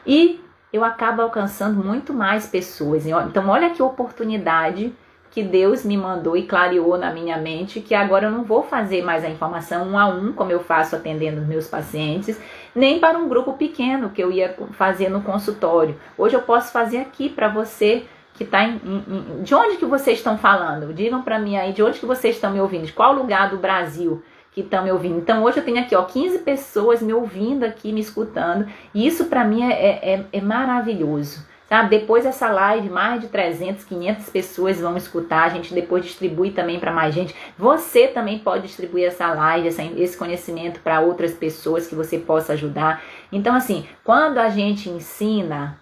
e 0.05 0.41
eu 0.72 0.84
acabo 0.84 1.22
alcançando 1.22 1.84
muito 1.84 2.13
mais 2.13 2.47
pessoas. 2.47 3.05
Então 3.05 3.49
olha 3.49 3.69
que 3.69 3.82
oportunidade 3.82 4.93
que 5.32 5.41
Deus 5.41 5.86
me 5.86 5.97
mandou 5.97 6.36
e 6.36 6.43
clareou 6.43 6.97
na 6.97 7.11
minha 7.11 7.38
mente 7.38 7.80
que 7.80 7.95
agora 7.95 8.26
eu 8.26 8.32
não 8.32 8.43
vou 8.43 8.63
fazer 8.63 9.01
mais 9.01 9.24
a 9.24 9.30
informação 9.30 9.88
um 9.88 9.97
a 9.97 10.05
um, 10.07 10.34
como 10.34 10.51
eu 10.51 10.59
faço 10.59 10.95
atendendo 10.95 11.41
meus 11.41 11.67
pacientes, 11.67 12.39
nem 12.76 12.99
para 12.99 13.17
um 13.17 13.30
grupo 13.30 13.53
pequeno 13.53 14.09
que 14.09 14.22
eu 14.22 14.30
ia 14.30 14.53
fazer 14.72 15.09
no 15.09 15.22
consultório. 15.22 15.95
Hoje 16.17 16.36
eu 16.36 16.41
posso 16.41 16.72
fazer 16.72 16.97
aqui 16.97 17.30
para 17.30 17.47
você 17.47 18.05
que 18.34 18.43
está 18.43 18.63
em, 18.63 18.82
em, 18.84 19.43
De 19.43 19.55
onde 19.55 19.78
que 19.78 19.86
vocês 19.86 20.17
estão 20.17 20.38
falando? 20.38 20.93
Digam 20.93 21.22
para 21.22 21.39
mim 21.39 21.55
aí 21.55 21.72
de 21.72 21.82
onde 21.82 21.99
que 21.99 22.05
vocês 22.05 22.36
estão 22.36 22.51
me 22.51 22.59
ouvindo, 22.59 22.86
de 22.86 22.93
qual 22.93 23.13
lugar 23.13 23.49
do 23.49 23.57
Brasil 23.57 24.22
que 24.51 24.61
estão 24.61 24.83
me 24.83 24.91
ouvindo. 24.91 25.17
Então 25.17 25.43
hoje 25.43 25.57
eu 25.57 25.65
tenho 25.65 25.79
aqui 25.79 25.95
ó 25.95 26.03
15 26.03 26.39
pessoas 26.39 27.01
me 27.01 27.13
ouvindo 27.13 27.63
aqui, 27.63 27.91
me 27.91 28.01
escutando, 28.01 28.67
e 28.93 29.07
isso 29.07 29.25
para 29.25 29.43
mim 29.43 29.63
é, 29.63 30.13
é, 30.13 30.25
é 30.31 30.41
maravilhoso. 30.41 31.49
Tá? 31.71 31.83
Depois 31.83 32.25
dessa 32.25 32.49
live, 32.49 32.89
mais 32.89 33.21
de 33.21 33.29
300, 33.29 33.85
500 33.85 34.29
pessoas 34.29 34.81
vão 34.81 34.97
escutar. 34.97 35.43
A 35.43 35.49
gente 35.49 35.73
depois 35.73 36.03
distribui 36.03 36.51
também 36.51 36.81
para 36.81 36.91
mais 36.91 37.15
gente. 37.15 37.33
Você 37.57 38.09
também 38.09 38.39
pode 38.39 38.67
distribuir 38.67 39.05
essa 39.05 39.33
live, 39.33 39.69
esse 39.95 40.17
conhecimento 40.17 40.81
para 40.81 40.99
outras 40.99 41.33
pessoas 41.33 41.87
que 41.87 41.95
você 41.95 42.17
possa 42.17 42.51
ajudar. 42.51 43.01
Então, 43.31 43.55
assim, 43.55 43.87
quando 44.03 44.37
a 44.39 44.49
gente 44.49 44.89
ensina, 44.89 45.79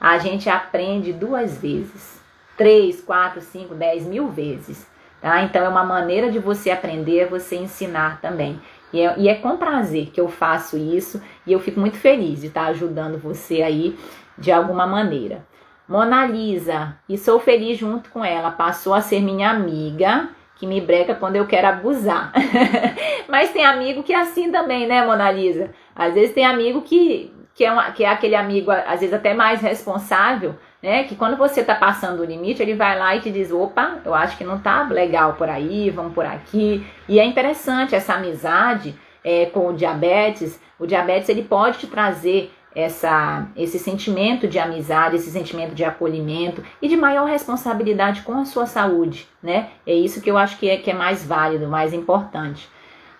a 0.00 0.16
gente 0.16 0.48
aprende 0.48 1.12
duas 1.12 1.58
vezes. 1.58 2.18
Três, 2.56 3.02
quatro, 3.02 3.42
cinco, 3.42 3.74
dez 3.74 4.06
mil 4.06 4.28
vezes. 4.28 4.86
Tá? 5.20 5.42
Então, 5.42 5.64
é 5.64 5.68
uma 5.68 5.84
maneira 5.84 6.30
de 6.30 6.38
você 6.38 6.70
aprender, 6.70 7.28
você 7.28 7.56
ensinar 7.56 8.20
também. 8.20 8.60
E 8.92 9.00
é, 9.00 9.14
e 9.18 9.28
é, 9.28 9.34
com 9.34 9.56
prazer 9.56 10.10
que 10.10 10.20
eu 10.20 10.28
faço 10.28 10.76
isso 10.76 11.20
e 11.46 11.52
eu 11.52 11.60
fico 11.60 11.80
muito 11.80 11.96
feliz 11.96 12.40
de 12.40 12.46
estar 12.46 12.66
ajudando 12.66 13.18
você 13.18 13.62
aí 13.62 13.98
de 14.38 14.52
alguma 14.52 14.86
maneira. 14.86 15.44
Mona 15.88 16.26
Lisa, 16.26 16.96
e 17.08 17.16
sou 17.16 17.38
feliz 17.38 17.78
junto 17.78 18.10
com 18.10 18.24
ela, 18.24 18.50
passou 18.50 18.92
a 18.92 19.00
ser 19.00 19.20
minha 19.20 19.50
amiga, 19.50 20.28
que 20.56 20.66
me 20.66 20.80
breca 20.80 21.14
quando 21.14 21.36
eu 21.36 21.46
quero 21.46 21.68
abusar. 21.68 22.32
Mas 23.28 23.52
tem 23.52 23.64
amigo 23.64 24.02
que 24.02 24.12
é 24.12 24.20
assim 24.20 24.50
também, 24.50 24.86
né, 24.86 25.04
Mona 25.04 25.30
Lisa? 25.30 25.70
Às 25.94 26.14
vezes 26.14 26.34
tem 26.34 26.44
amigo 26.44 26.82
que, 26.82 27.32
que, 27.54 27.64
é, 27.64 27.70
uma, 27.70 27.92
que 27.92 28.02
é 28.02 28.08
aquele 28.08 28.34
amigo, 28.34 28.70
às 28.70 29.00
vezes 29.00 29.12
até 29.12 29.32
mais 29.32 29.60
responsável, 29.60 30.56
né? 30.82 31.04
Que 31.04 31.14
quando 31.14 31.36
você 31.36 31.62
tá 31.64 31.74
passando 31.74 32.20
o 32.20 32.24
limite, 32.24 32.62
ele 32.62 32.74
vai 32.74 32.98
lá 32.98 33.16
e 33.16 33.20
te 33.20 33.30
diz: 33.30 33.50
opa, 33.50 33.98
eu 34.04 34.14
acho 34.14 34.36
que 34.36 34.44
não 34.44 34.58
tá 34.58 34.82
legal 34.82 35.34
por 35.34 35.48
aí, 35.48 35.90
vamos 35.90 36.14
por 36.14 36.24
aqui. 36.24 36.86
E 37.08 37.18
é 37.18 37.24
interessante 37.24 37.94
essa 37.94 38.14
amizade 38.14 38.94
é, 39.24 39.46
com 39.46 39.68
o 39.68 39.72
diabetes. 39.74 40.60
O 40.78 40.86
diabetes 40.86 41.28
ele 41.28 41.42
pode 41.42 41.78
te 41.78 41.86
trazer 41.86 42.52
essa, 42.76 43.48
esse 43.56 43.78
sentimento 43.78 44.46
de 44.46 44.58
amizade, 44.58 45.16
esse 45.16 45.30
sentimento 45.30 45.74
de 45.74 45.82
acolhimento 45.82 46.62
e 46.82 46.88
de 46.88 46.96
maior 46.96 47.26
responsabilidade 47.26 48.20
com 48.20 48.34
a 48.34 48.44
sua 48.44 48.66
saúde, 48.66 49.26
né? 49.42 49.70
É 49.86 49.94
isso 49.94 50.20
que 50.20 50.30
eu 50.30 50.36
acho 50.36 50.58
que 50.58 50.68
é, 50.68 50.76
que 50.76 50.90
é 50.90 50.94
mais 50.94 51.24
válido, 51.24 51.66
mais 51.66 51.94
importante. 51.94 52.68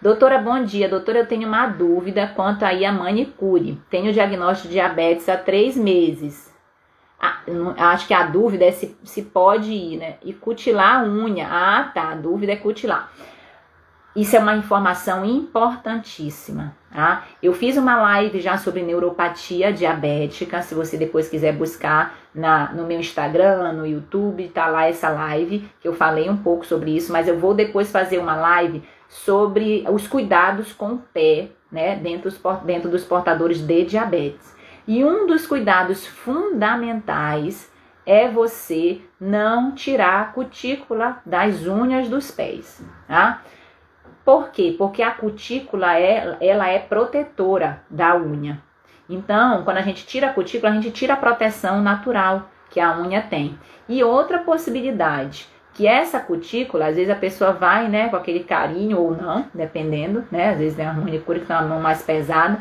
Doutora, 0.00 0.38
bom 0.38 0.62
dia. 0.62 0.90
Doutora, 0.90 1.20
eu 1.20 1.26
tenho 1.26 1.48
uma 1.48 1.66
dúvida 1.66 2.30
quanto 2.36 2.64
aí 2.64 2.84
a 2.84 2.92
manicure. 2.92 3.80
Tenho 3.88 4.12
diagnóstico 4.12 4.68
de 4.68 4.74
diabetes 4.74 5.26
há 5.26 5.38
três 5.38 5.74
meses. 5.74 6.45
Ah, 7.20 7.40
acho 7.92 8.06
que 8.06 8.14
a 8.14 8.26
dúvida 8.26 8.64
é 8.64 8.72
se, 8.72 8.96
se 9.02 9.22
pode 9.22 9.72
ir, 9.72 9.96
né? 9.96 10.16
E 10.22 10.32
cutilar 10.32 11.00
a 11.00 11.04
unha. 11.04 11.48
Ah, 11.50 11.90
tá. 11.94 12.10
A 12.10 12.14
dúvida 12.14 12.52
é 12.52 12.56
cutilar. 12.56 13.10
Isso 14.16 14.34
é 14.34 14.38
uma 14.38 14.56
informação 14.56 15.26
importantíssima, 15.26 16.74
tá? 16.90 17.26
Eu 17.42 17.52
fiz 17.52 17.76
uma 17.76 18.00
live 18.00 18.40
já 18.40 18.56
sobre 18.56 18.80
neuropatia 18.80 19.70
diabética, 19.70 20.62
se 20.62 20.74
você 20.74 20.96
depois 20.96 21.28
quiser 21.28 21.52
buscar 21.52 22.14
na, 22.34 22.72
no 22.72 22.86
meu 22.86 22.98
Instagram, 22.98 23.72
no 23.72 23.86
YouTube, 23.86 24.48
tá 24.48 24.68
lá 24.68 24.88
essa 24.88 25.10
live, 25.10 25.68
que 25.82 25.86
eu 25.86 25.92
falei 25.92 26.30
um 26.30 26.36
pouco 26.38 26.64
sobre 26.64 26.96
isso, 26.96 27.12
mas 27.12 27.28
eu 27.28 27.38
vou 27.38 27.52
depois 27.52 27.92
fazer 27.92 28.16
uma 28.16 28.34
live 28.34 28.82
sobre 29.06 29.84
os 29.86 30.08
cuidados 30.08 30.72
com 30.72 30.94
o 30.94 30.98
pé, 31.12 31.50
né, 31.70 31.96
dentro 31.96 32.32
dentro 32.64 32.88
dos 32.88 33.04
portadores 33.04 33.60
de 33.60 33.84
diabetes. 33.84 34.55
E 34.86 35.04
um 35.04 35.26
dos 35.26 35.46
cuidados 35.46 36.06
fundamentais 36.06 37.70
é 38.06 38.28
você 38.28 39.00
não 39.20 39.72
tirar 39.72 40.20
a 40.20 40.24
cutícula 40.26 41.18
das 41.26 41.66
unhas 41.66 42.08
dos 42.08 42.30
pés, 42.30 42.80
tá? 43.08 43.42
Por 44.24 44.50
quê? 44.50 44.74
Porque 44.78 45.02
a 45.02 45.10
cutícula 45.10 45.98
é, 45.98 46.36
ela 46.40 46.68
é 46.68 46.78
protetora 46.78 47.82
da 47.90 48.16
unha. 48.16 48.62
Então, 49.08 49.62
quando 49.64 49.78
a 49.78 49.82
gente 49.82 50.06
tira 50.06 50.28
a 50.28 50.32
cutícula, 50.32 50.70
a 50.70 50.74
gente 50.74 50.90
tira 50.90 51.14
a 51.14 51.16
proteção 51.16 51.80
natural 51.80 52.48
que 52.70 52.80
a 52.80 52.96
unha 52.98 53.22
tem. 53.22 53.58
E 53.88 54.02
outra 54.02 54.38
possibilidade, 54.38 55.48
que 55.74 55.86
essa 55.86 56.18
cutícula, 56.18 56.86
às 56.86 56.96
vezes 56.96 57.10
a 57.10 57.16
pessoa 57.16 57.52
vai, 57.52 57.88
né, 57.88 58.08
com 58.08 58.16
aquele 58.16 58.42
carinho 58.42 58.98
ou 58.98 59.16
não, 59.16 59.46
dependendo, 59.54 60.24
né, 60.30 60.50
às 60.50 60.58
vezes 60.58 60.76
tem 60.76 60.86
uma 60.86 60.94
manicure 60.94 61.40
que 61.40 61.46
tem 61.46 61.56
uma 61.56 61.66
mão 61.66 61.80
mais 61.80 62.02
pesada, 62.02 62.60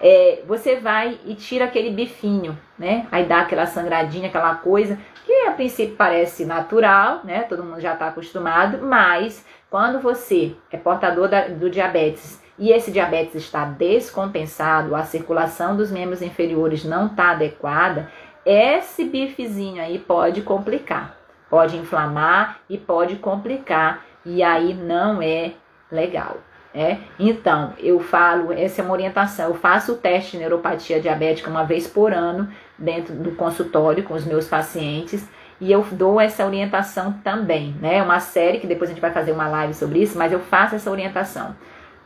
é, 0.00 0.42
você 0.46 0.76
vai 0.76 1.18
e 1.24 1.34
tira 1.34 1.64
aquele 1.64 1.90
bifinho, 1.90 2.58
né, 2.78 3.06
aí 3.10 3.24
dá 3.24 3.40
aquela 3.40 3.66
sangradinha, 3.66 4.28
aquela 4.28 4.54
coisa, 4.56 4.98
que 5.24 5.32
a 5.46 5.52
princípio 5.52 5.96
parece 5.96 6.44
natural, 6.44 7.20
né, 7.24 7.42
todo 7.42 7.64
mundo 7.64 7.80
já 7.80 7.94
está 7.94 8.08
acostumado, 8.08 8.78
mas 8.82 9.44
quando 9.70 10.00
você 10.00 10.54
é 10.70 10.76
portador 10.76 11.28
da, 11.28 11.48
do 11.48 11.70
diabetes 11.70 12.42
e 12.58 12.70
esse 12.70 12.92
diabetes 12.92 13.34
está 13.36 13.64
descompensado, 13.64 14.94
a 14.94 15.02
circulação 15.02 15.76
dos 15.76 15.90
membros 15.90 16.22
inferiores 16.22 16.84
não 16.84 17.06
está 17.06 17.30
adequada, 17.30 18.10
esse 18.44 19.04
bifezinho 19.04 19.82
aí 19.82 19.98
pode 19.98 20.42
complicar, 20.42 21.16
pode 21.48 21.76
inflamar 21.76 22.58
e 22.68 22.76
pode 22.76 23.16
complicar, 23.16 24.04
e 24.24 24.42
aí 24.42 24.74
não 24.74 25.20
é 25.22 25.52
legal. 25.90 26.38
É? 26.74 26.96
Então, 27.20 27.72
eu 27.78 28.00
falo, 28.00 28.52
essa 28.52 28.82
é 28.82 28.84
uma 28.84 28.92
orientação. 28.92 29.46
Eu 29.46 29.54
faço 29.54 29.92
o 29.92 29.96
teste 29.96 30.32
de 30.32 30.38
neuropatia 30.38 31.00
diabética 31.00 31.48
uma 31.48 31.62
vez 31.62 31.86
por 31.86 32.12
ano 32.12 32.48
dentro 32.76 33.14
do 33.14 33.30
consultório 33.36 34.02
com 34.02 34.14
os 34.14 34.24
meus 34.24 34.48
pacientes 34.48 35.24
e 35.60 35.70
eu 35.70 35.84
dou 35.92 36.20
essa 36.20 36.44
orientação 36.44 37.12
também, 37.22 37.74
né? 37.80 37.98
É 37.98 38.02
uma 38.02 38.18
série 38.20 38.58
que 38.58 38.66
depois 38.66 38.90
a 38.90 38.92
gente 38.92 39.00
vai 39.00 39.12
fazer 39.12 39.32
uma 39.32 39.48
live 39.48 39.72
sobre 39.72 40.00
isso, 40.02 40.18
mas 40.18 40.32
eu 40.32 40.40
faço 40.40 40.74
essa 40.74 40.90
orientação. 40.90 41.54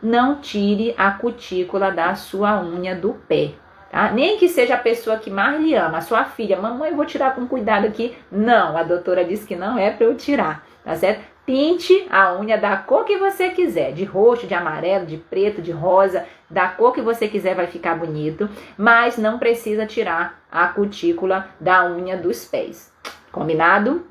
Não 0.02 0.36
tire 0.40 0.94
a 0.96 1.10
cutícula 1.12 1.90
da 1.90 2.14
sua 2.14 2.62
unha 2.62 2.94
do 2.94 3.14
pé, 3.26 3.52
tá? 3.90 4.10
Nem 4.10 4.36
que 4.36 4.48
seja 4.48 4.74
a 4.74 4.78
pessoa 4.78 5.16
que 5.16 5.30
mais 5.30 5.60
lhe 5.60 5.74
ama, 5.74 5.98
a 5.98 6.02
sua 6.02 6.24
filha, 6.24 6.60
mamãe, 6.60 6.90
eu 6.90 6.96
vou 6.96 7.06
tirar 7.06 7.34
com 7.34 7.46
cuidado 7.46 7.86
aqui. 7.86 8.16
Não, 8.30 8.76
a 8.76 8.82
doutora 8.82 9.24
disse 9.24 9.46
que 9.46 9.56
não 9.56 9.78
é 9.78 9.90
para 9.90 10.04
eu 10.04 10.14
tirar, 10.14 10.64
tá 10.84 10.94
certo? 10.94 11.37
Pinte 11.48 12.06
a 12.10 12.34
unha 12.34 12.58
da 12.58 12.76
cor 12.76 13.06
que 13.06 13.16
você 13.16 13.48
quiser, 13.48 13.94
de 13.94 14.04
roxo, 14.04 14.46
de 14.46 14.52
amarelo, 14.52 15.06
de 15.06 15.16
preto, 15.16 15.62
de 15.62 15.72
rosa, 15.72 16.26
da 16.50 16.68
cor 16.68 16.92
que 16.92 17.00
você 17.00 17.26
quiser 17.26 17.54
vai 17.54 17.66
ficar 17.66 17.94
bonito, 17.94 18.50
mas 18.76 19.16
não 19.16 19.38
precisa 19.38 19.86
tirar 19.86 20.42
a 20.52 20.68
cutícula 20.68 21.48
da 21.58 21.86
unha 21.86 22.18
dos 22.18 22.44
pés. 22.44 22.92
Combinado? 23.32 24.06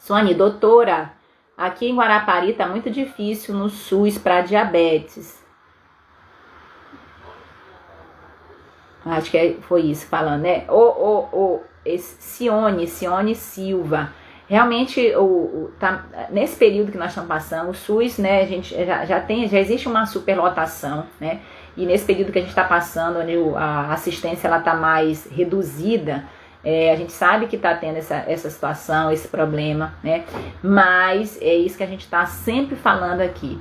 Sônia, 0.00 0.34
doutora, 0.34 1.12
aqui 1.56 1.88
em 1.88 1.96
Guarapari 1.96 2.52
tá 2.54 2.66
muito 2.66 2.90
difícil 2.90 3.54
no 3.54 3.68
SUS 3.68 4.18
para 4.18 4.40
diabetes. 4.40 5.40
Acho 9.06 9.30
que 9.30 9.38
é, 9.38 9.54
foi 9.60 9.82
isso 9.82 10.08
falando, 10.08 10.42
né? 10.42 10.64
O, 10.68 10.74
o, 10.74 11.28
o 11.32 11.62
Sione, 11.96 12.88
Sione 12.88 13.36
Silva. 13.36 14.12
Realmente, 14.48 15.14
o, 15.14 15.22
o, 15.22 15.72
tá, 15.78 16.06
nesse 16.30 16.56
período 16.56 16.90
que 16.90 16.96
nós 16.96 17.10
estamos 17.10 17.28
passando, 17.28 17.68
o 17.68 17.74
SUS, 17.74 18.16
né, 18.16 18.40
a 18.40 18.46
gente 18.46 18.74
já, 18.74 19.04
já 19.04 19.20
tem, 19.20 19.46
já 19.46 19.58
existe 19.58 19.86
uma 19.86 20.06
superlotação, 20.06 21.04
né? 21.20 21.40
E 21.76 21.84
nesse 21.84 22.06
período 22.06 22.32
que 22.32 22.38
a 22.38 22.40
gente 22.40 22.50
está 22.50 22.64
passando, 22.64 23.18
onde 23.20 23.36
a 23.56 23.92
assistência 23.92 24.48
ela 24.48 24.58
está 24.58 24.74
mais 24.74 25.26
reduzida, 25.30 26.24
é, 26.64 26.90
a 26.90 26.96
gente 26.96 27.12
sabe 27.12 27.46
que 27.46 27.56
está 27.56 27.74
tendo 27.74 27.98
essa, 27.98 28.16
essa 28.26 28.48
situação, 28.48 29.12
esse 29.12 29.28
problema, 29.28 29.94
né? 30.02 30.24
Mas 30.62 31.40
é 31.42 31.54
isso 31.54 31.76
que 31.76 31.84
a 31.84 31.86
gente 31.86 32.04
está 32.04 32.24
sempre 32.24 32.74
falando 32.74 33.20
aqui. 33.20 33.60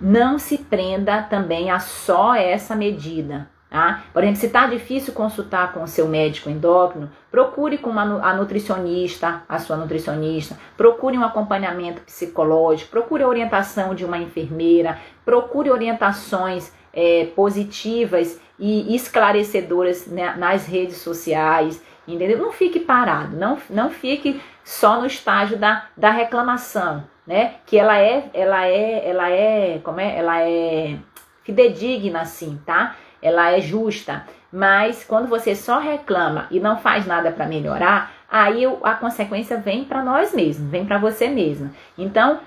Não 0.00 0.38
se 0.38 0.58
prenda 0.58 1.22
também 1.22 1.70
a 1.70 1.80
só 1.80 2.34
essa 2.34 2.76
medida. 2.76 3.48
Tá? 3.74 4.04
Por 4.12 4.22
exemplo, 4.22 4.38
se 4.38 4.46
está 4.46 4.68
difícil 4.68 5.12
consultar 5.12 5.72
com 5.72 5.82
o 5.82 5.88
seu 5.88 6.06
médico 6.06 6.48
endócrino, 6.48 7.10
procure 7.28 7.76
com 7.76 7.90
uma, 7.90 8.24
a 8.24 8.32
nutricionista, 8.32 9.42
a 9.48 9.58
sua 9.58 9.76
nutricionista, 9.76 10.56
procure 10.76 11.18
um 11.18 11.24
acompanhamento 11.24 12.00
psicológico, 12.02 12.92
procure 12.92 13.24
a 13.24 13.28
orientação 13.28 13.92
de 13.92 14.04
uma 14.04 14.16
enfermeira, 14.16 14.96
procure 15.24 15.72
orientações 15.72 16.72
é, 16.92 17.26
positivas 17.34 18.40
e 18.60 18.94
esclarecedoras 18.94 20.06
né, 20.06 20.36
nas 20.38 20.66
redes 20.66 20.98
sociais 20.98 21.82
entendeu? 22.06 22.38
Não 22.38 22.52
fique 22.52 22.78
parado, 22.78 23.36
não, 23.36 23.58
não 23.68 23.90
fique 23.90 24.40
só 24.62 25.00
no 25.00 25.06
estágio 25.06 25.58
da, 25.58 25.86
da 25.96 26.10
reclamação, 26.10 27.02
né? 27.26 27.54
Que 27.66 27.76
ela 27.76 27.98
é, 27.98 28.30
ela 28.32 28.66
é, 28.68 29.08
ela 29.08 29.30
é, 29.30 29.80
como 29.82 29.98
é? 29.98 30.16
Ela 30.16 30.42
é 30.42 30.96
fidedigna 31.42 32.20
assim, 32.20 32.60
tá? 32.64 32.94
Ela 33.24 33.50
é 33.50 33.60
justa, 33.60 34.24
mas 34.52 35.02
quando 35.02 35.26
você 35.26 35.56
só 35.56 35.80
reclama 35.80 36.46
e 36.50 36.60
não 36.60 36.76
faz 36.76 37.06
nada 37.06 37.32
para 37.32 37.46
melhorar, 37.46 38.12
aí 38.30 38.62
a 38.82 38.94
consequência 38.94 39.56
vem 39.56 39.84
para 39.84 40.02
nós 40.02 40.32
mesmos, 40.32 40.70
vem 40.70 40.84
para 40.84 40.98
você 40.98 41.26
mesmo. 41.26 41.70
Então, 41.98 42.38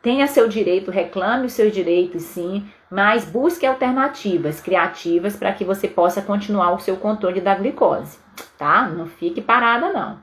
tenha 0.00 0.28
seu 0.28 0.46
direito, 0.46 0.92
reclame 0.92 1.46
os 1.46 1.52
seus 1.52 1.72
direitos 1.72 2.22
sim, 2.22 2.64
mas 2.88 3.24
busque 3.24 3.66
alternativas 3.66 4.60
criativas 4.60 5.34
para 5.34 5.52
que 5.52 5.64
você 5.64 5.88
possa 5.88 6.22
continuar 6.22 6.72
o 6.72 6.78
seu 6.78 6.96
controle 6.96 7.40
da 7.40 7.56
glicose 7.56 8.24
tá? 8.58 8.88
Não 8.88 9.06
fique 9.06 9.40
parada, 9.40 9.92
não. 9.92 10.18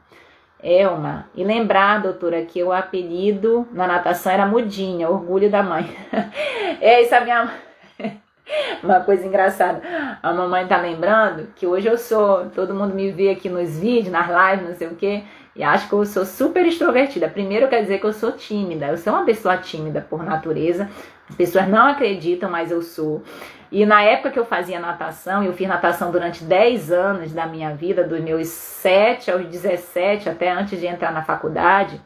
Elma, 0.61 1.29
e 1.35 1.43
lembrar, 1.43 2.01
doutora, 2.01 2.45
que 2.45 2.63
o 2.63 2.71
apelido 2.71 3.67
na 3.71 3.85
natação 3.85 4.31
era 4.31 4.45
Mudinha, 4.45 5.09
orgulho 5.09 5.49
da 5.49 5.61
mãe. 5.61 5.89
é 6.79 7.01
isso, 7.01 7.13
a 7.13 7.21
minha. 7.21 7.51
Uma 8.83 8.99
coisa 8.99 9.25
engraçada, 9.25 9.81
a 10.21 10.33
mamãe 10.33 10.67
tá 10.67 10.77
lembrando 10.77 11.47
que 11.55 11.65
hoje 11.65 11.87
eu 11.87 11.97
sou, 11.97 12.49
todo 12.49 12.73
mundo 12.73 12.93
me 12.93 13.11
vê 13.11 13.29
aqui 13.29 13.49
nos 13.49 13.79
vídeos, 13.79 14.11
nas 14.11 14.27
lives, 14.27 14.69
não 14.69 14.75
sei 14.75 14.87
o 14.87 14.95
quê, 14.95 15.23
e 15.55 15.63
acho 15.63 15.87
que 15.87 15.93
eu 15.93 16.05
sou 16.05 16.25
super 16.25 16.65
extrovertida. 16.65 17.27
Primeiro 17.27 17.67
quer 17.67 17.81
dizer 17.81 17.99
que 17.99 18.05
eu 18.05 18.13
sou 18.13 18.31
tímida, 18.31 18.87
eu 18.87 18.97
sou 18.97 19.13
uma 19.13 19.25
pessoa 19.25 19.57
tímida 19.57 20.01
por 20.01 20.23
natureza, 20.23 20.89
as 21.29 21.35
pessoas 21.35 21.67
não 21.67 21.87
acreditam, 21.87 22.49
mas 22.49 22.71
eu 22.71 22.81
sou. 22.81 23.23
E 23.71 23.85
na 23.85 24.03
época 24.03 24.31
que 24.31 24.39
eu 24.39 24.45
fazia 24.45 24.79
natação, 24.79 25.43
eu 25.43 25.53
fiz 25.53 25.67
natação 25.67 26.11
durante 26.11 26.43
10 26.43 26.91
anos 26.91 27.33
da 27.33 27.47
minha 27.47 27.73
vida, 27.73 28.03
dos 28.03 28.19
meus 28.19 28.47
7 28.47 29.31
aos 29.31 29.45
17, 29.45 30.29
até 30.29 30.51
antes 30.51 30.79
de 30.79 30.85
entrar 30.85 31.11
na 31.11 31.23
faculdade. 31.23 31.99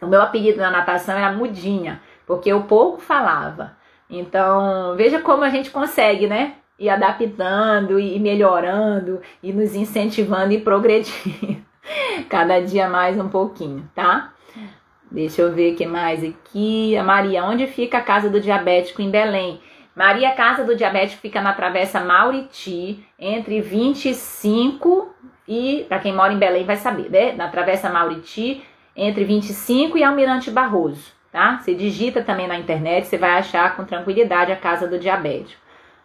O 0.00 0.06
meu 0.06 0.22
apelido 0.22 0.58
na 0.58 0.70
natação 0.70 1.16
era 1.16 1.32
Mudinha, 1.32 2.00
porque 2.26 2.50
eu 2.52 2.62
pouco 2.62 3.00
falava. 3.00 3.79
Então, 4.10 4.96
veja 4.96 5.20
como 5.20 5.44
a 5.44 5.50
gente 5.50 5.70
consegue, 5.70 6.26
né? 6.26 6.54
Ir 6.78 6.88
adaptando 6.88 8.00
e 8.00 8.18
melhorando 8.18 9.20
e 9.42 9.52
nos 9.52 9.74
incentivando 9.74 10.52
e 10.52 10.60
progredindo. 10.60 11.62
Cada 12.28 12.60
dia 12.60 12.88
mais 12.88 13.18
um 13.18 13.28
pouquinho, 13.28 13.88
tá? 13.94 14.32
Deixa 15.10 15.42
eu 15.42 15.52
ver 15.52 15.74
o 15.74 15.76
que 15.76 15.86
mais 15.86 16.24
aqui. 16.24 16.96
A 16.96 17.02
Maria, 17.02 17.44
onde 17.44 17.66
fica 17.66 17.98
a 17.98 18.02
casa 18.02 18.28
do 18.28 18.40
diabético 18.40 19.02
em 19.02 19.10
Belém? 19.10 19.60
Maria 19.94 20.30
Casa 20.30 20.64
do 20.64 20.76
Diabético 20.76 21.20
fica 21.20 21.42
na 21.42 21.52
Travessa 21.52 22.00
Mauriti, 22.00 23.04
entre 23.18 23.60
25 23.60 25.14
e, 25.46 25.84
para 25.88 25.98
quem 25.98 26.14
mora 26.14 26.32
em 26.32 26.38
Belém 26.38 26.64
vai 26.64 26.76
saber, 26.76 27.10
né? 27.10 27.32
Na 27.32 27.48
Travessa 27.48 27.90
Mauriti, 27.90 28.62
entre 28.96 29.24
25 29.24 29.98
e 29.98 30.04
Almirante 30.04 30.50
Barroso, 30.50 31.12
tá? 31.32 31.58
Você 31.58 31.74
digita 31.74 32.22
também 32.22 32.46
na 32.46 32.58
internet, 32.58 33.06
você 33.06 33.16
vai 33.16 33.38
achar 33.38 33.76
com 33.76 33.84
tranquilidade 33.84 34.52
a 34.52 34.56
Casa 34.56 34.86
do 34.86 34.98
Diabético. 34.98 35.60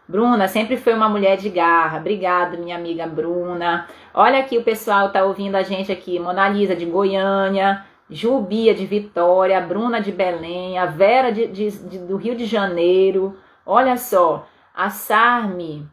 Bruna 0.08 0.48
sempre 0.48 0.78
foi 0.78 0.94
uma 0.94 1.10
mulher 1.10 1.36
de 1.38 1.50
garra. 1.50 1.98
Obrigada, 1.98 2.58
minha 2.58 2.76
amiga 2.76 3.08
Bruna. 3.08 3.88
Olha 4.14 4.40
aqui 4.40 4.58
o 4.58 4.64
pessoal 4.64 5.12
tá 5.12 5.24
ouvindo 5.24 5.56
a 5.56 5.64
gente 5.64 5.92
aqui. 5.92 6.20
Mona 6.20 6.48
Lisa 6.48 6.76
de 6.76 6.86
Goiânia, 6.86 7.84
Jubia 8.10 8.76
de 8.76 8.86
Vitória, 8.86 9.60
Bruna 9.62 10.00
de 10.00 10.12
Belém, 10.12 10.78
a 10.78 10.86
Vera 10.86 11.32
de, 11.32 11.48
de, 11.48 11.72
de, 11.72 11.98
do 11.98 12.18
Rio 12.18 12.36
de 12.36 12.46
Janeiro. 12.46 13.36
Olha 13.66 13.98
só, 13.98 14.48
a 14.76 14.92
Sarme. 14.92 15.88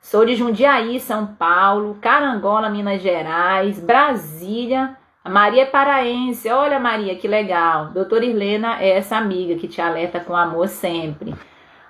Sou 0.00 0.26
de 0.26 0.34
Jundiaí, 0.34 0.98
São 0.98 1.24
Paulo, 1.24 1.96
Carangola, 2.00 2.68
Minas 2.68 3.00
Gerais, 3.00 3.78
Brasília. 3.78 4.96
A 5.24 5.30
Maria 5.30 5.62
é 5.62 5.66
paraense. 5.66 6.50
Olha, 6.50 6.78
Maria, 6.78 7.16
que 7.16 7.26
legal. 7.26 7.86
Doutora 7.86 8.26
Irlena 8.26 8.82
é 8.82 8.90
essa 8.90 9.16
amiga 9.16 9.54
que 9.56 9.66
te 9.66 9.80
alerta 9.80 10.20
com 10.20 10.36
amor 10.36 10.68
sempre. 10.68 11.34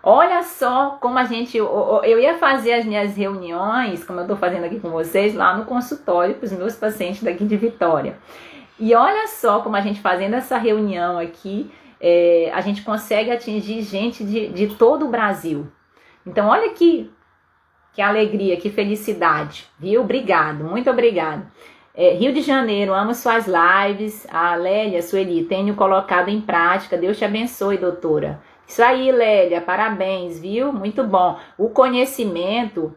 Olha 0.00 0.42
só 0.44 0.98
como 1.00 1.18
a 1.18 1.24
gente. 1.24 1.58
Eu 1.58 2.20
ia 2.20 2.38
fazer 2.38 2.74
as 2.74 2.84
minhas 2.84 3.16
reuniões, 3.16 4.04
como 4.04 4.20
eu 4.20 4.24
estou 4.24 4.36
fazendo 4.36 4.64
aqui 4.64 4.78
com 4.78 4.90
vocês, 4.90 5.34
lá 5.34 5.56
no 5.56 5.64
consultório 5.64 6.36
para 6.36 6.44
os 6.44 6.52
meus 6.52 6.76
pacientes 6.76 7.24
daqui 7.24 7.44
de 7.44 7.56
Vitória. 7.56 8.16
E 8.78 8.94
olha 8.94 9.26
só 9.26 9.60
como 9.60 9.74
a 9.74 9.80
gente 9.80 10.00
fazendo 10.00 10.34
essa 10.34 10.56
reunião 10.56 11.18
aqui, 11.18 11.72
é, 12.00 12.52
a 12.54 12.60
gente 12.60 12.82
consegue 12.82 13.30
atingir 13.32 13.82
gente 13.82 14.22
de, 14.22 14.48
de 14.48 14.76
todo 14.76 15.06
o 15.06 15.08
Brasil. 15.08 15.66
Então, 16.26 16.48
olha 16.48 16.70
que, 16.70 17.10
que 17.92 18.02
alegria, 18.02 18.56
que 18.56 18.70
felicidade, 18.70 19.66
viu? 19.78 20.02
Obrigado, 20.02 20.64
muito 20.64 20.90
obrigado. 20.90 21.46
É, 21.96 22.10
Rio 22.14 22.32
de 22.32 22.42
Janeiro, 22.42 22.92
amo 22.92 23.14
suas 23.14 23.46
lives. 23.46 24.26
A 24.30 24.56
Lélia, 24.56 25.00
Sueli, 25.00 25.44
tenho 25.44 25.76
colocado 25.76 26.28
em 26.28 26.40
prática. 26.40 26.96
Deus 26.96 27.16
te 27.16 27.24
abençoe, 27.24 27.78
doutora. 27.78 28.40
Isso 28.66 28.82
aí, 28.82 29.12
Lélia, 29.12 29.60
parabéns, 29.60 30.40
viu? 30.40 30.72
Muito 30.72 31.04
bom. 31.04 31.38
O 31.56 31.68
conhecimento, 31.68 32.96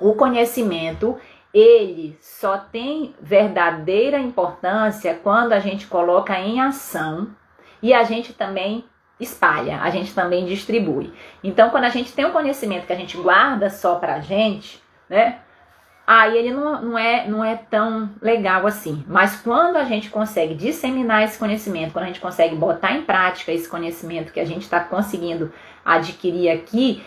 o 0.00 0.14
conhecimento, 0.14 1.18
ele 1.52 2.16
só 2.20 2.56
tem 2.56 3.14
verdadeira 3.20 4.18
importância 4.18 5.18
quando 5.22 5.52
a 5.52 5.58
gente 5.58 5.86
coloca 5.86 6.38
em 6.38 6.60
ação 6.60 7.28
e 7.82 7.92
a 7.92 8.04
gente 8.04 8.32
também 8.32 8.84
espalha, 9.20 9.82
a 9.82 9.90
gente 9.90 10.14
também 10.14 10.46
distribui. 10.46 11.12
Então, 11.42 11.70
quando 11.70 11.84
a 11.84 11.88
gente 11.88 12.12
tem 12.12 12.24
um 12.24 12.30
conhecimento 12.30 12.86
que 12.86 12.92
a 12.92 12.96
gente 12.96 13.16
guarda 13.16 13.68
só 13.68 13.96
pra 13.96 14.20
gente, 14.20 14.82
né? 15.10 15.40
Aí 16.08 16.38
ele 16.38 16.50
não, 16.52 16.80
não, 16.80 16.98
é, 16.98 17.28
não 17.28 17.44
é 17.44 17.54
tão 17.54 18.08
legal 18.22 18.66
assim. 18.66 19.04
Mas 19.06 19.36
quando 19.36 19.76
a 19.76 19.84
gente 19.84 20.08
consegue 20.08 20.54
disseminar 20.54 21.22
esse 21.22 21.38
conhecimento, 21.38 21.92
quando 21.92 22.04
a 22.04 22.06
gente 22.06 22.18
consegue 22.18 22.56
botar 22.56 22.92
em 22.92 23.02
prática 23.02 23.52
esse 23.52 23.68
conhecimento 23.68 24.32
que 24.32 24.40
a 24.40 24.44
gente 24.46 24.62
está 24.62 24.80
conseguindo 24.80 25.52
adquirir 25.84 26.48
aqui, 26.48 27.04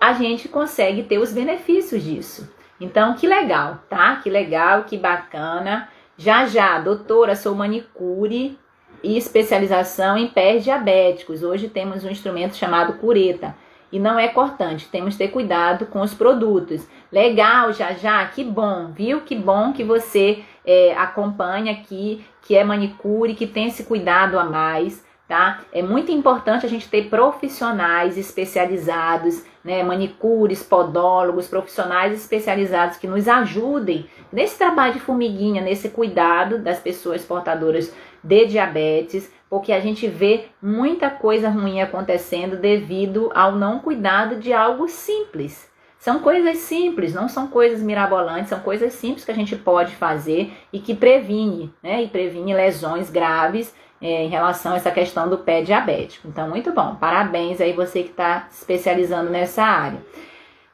a 0.00 0.12
gente 0.12 0.48
consegue 0.48 1.02
ter 1.02 1.18
os 1.18 1.32
benefícios 1.32 2.04
disso. 2.04 2.48
Então, 2.80 3.14
que 3.14 3.26
legal, 3.26 3.80
tá? 3.88 4.14
Que 4.22 4.30
legal, 4.30 4.84
que 4.84 4.96
bacana. 4.96 5.88
Já 6.16 6.46
já, 6.46 6.78
doutora, 6.78 7.34
sou 7.34 7.52
manicure 7.52 8.56
e 9.02 9.18
especialização 9.18 10.16
em 10.16 10.28
pés 10.28 10.62
diabéticos. 10.62 11.42
Hoje 11.42 11.68
temos 11.68 12.04
um 12.04 12.10
instrumento 12.10 12.54
chamado 12.54 12.92
cureta 12.92 13.56
e 13.96 13.98
não 13.98 14.18
é 14.18 14.28
cortante. 14.28 14.88
Temos 14.88 15.14
que 15.14 15.24
ter 15.24 15.28
cuidado 15.28 15.86
com 15.86 16.02
os 16.02 16.12
produtos. 16.12 16.86
Legal, 17.10 17.72
já 17.72 17.92
já, 17.92 18.26
que 18.26 18.44
bom, 18.44 18.92
viu? 18.92 19.22
Que 19.22 19.34
bom 19.34 19.72
que 19.72 19.82
você 19.82 20.44
é, 20.66 20.94
acompanha 20.98 21.72
aqui, 21.72 22.22
que 22.42 22.54
é 22.54 22.62
manicure, 22.62 23.34
que 23.34 23.46
tem 23.46 23.68
esse 23.68 23.84
cuidado 23.84 24.38
a 24.38 24.44
mais, 24.44 25.02
tá? 25.26 25.62
É 25.72 25.82
muito 25.82 26.12
importante 26.12 26.66
a 26.66 26.68
gente 26.68 26.90
ter 26.90 27.08
profissionais 27.08 28.18
especializados, 28.18 29.42
né? 29.64 29.82
Manicures, 29.82 30.62
podólogos, 30.62 31.48
profissionais 31.48 32.12
especializados 32.12 32.98
que 32.98 33.06
nos 33.06 33.26
ajudem 33.26 34.04
nesse 34.30 34.58
trabalho 34.58 34.92
de 34.92 35.00
formiguinha, 35.00 35.62
nesse 35.62 35.88
cuidado 35.88 36.58
das 36.58 36.80
pessoas 36.80 37.24
portadoras 37.24 37.90
de 38.22 38.44
diabetes, 38.44 39.32
porque 39.48 39.72
a 39.72 39.80
gente 39.80 40.06
vê 40.08 40.46
muita 40.60 41.08
coisa 41.10 41.48
ruim 41.48 41.80
acontecendo 41.80 42.56
devido 42.56 43.30
ao 43.34 43.52
não 43.52 43.78
cuidado 43.78 44.36
de 44.36 44.52
algo 44.52 44.88
simples. 44.88 45.70
São 45.98 46.20
coisas 46.20 46.58
simples, 46.58 47.14
não 47.14 47.28
são 47.28 47.48
coisas 47.48 47.82
mirabolantes, 47.82 48.48
são 48.48 48.60
coisas 48.60 48.92
simples 48.92 49.24
que 49.24 49.30
a 49.30 49.34
gente 49.34 49.56
pode 49.56 49.94
fazer 49.96 50.52
e 50.72 50.78
que 50.78 50.94
previne, 50.94 51.72
né? 51.82 52.02
E 52.02 52.08
previne 52.08 52.54
lesões 52.54 53.10
graves 53.10 53.74
é, 54.00 54.24
em 54.24 54.28
relação 54.28 54.72
a 54.72 54.76
essa 54.76 54.90
questão 54.90 55.28
do 55.28 55.38
pé 55.38 55.62
diabético. 55.62 56.28
Então, 56.28 56.48
muito 56.48 56.72
bom. 56.72 56.94
Parabéns 56.96 57.60
aí 57.60 57.72
você 57.72 58.02
que 58.02 58.10
está 58.10 58.46
especializando 58.50 59.30
nessa 59.30 59.64
área. 59.64 59.98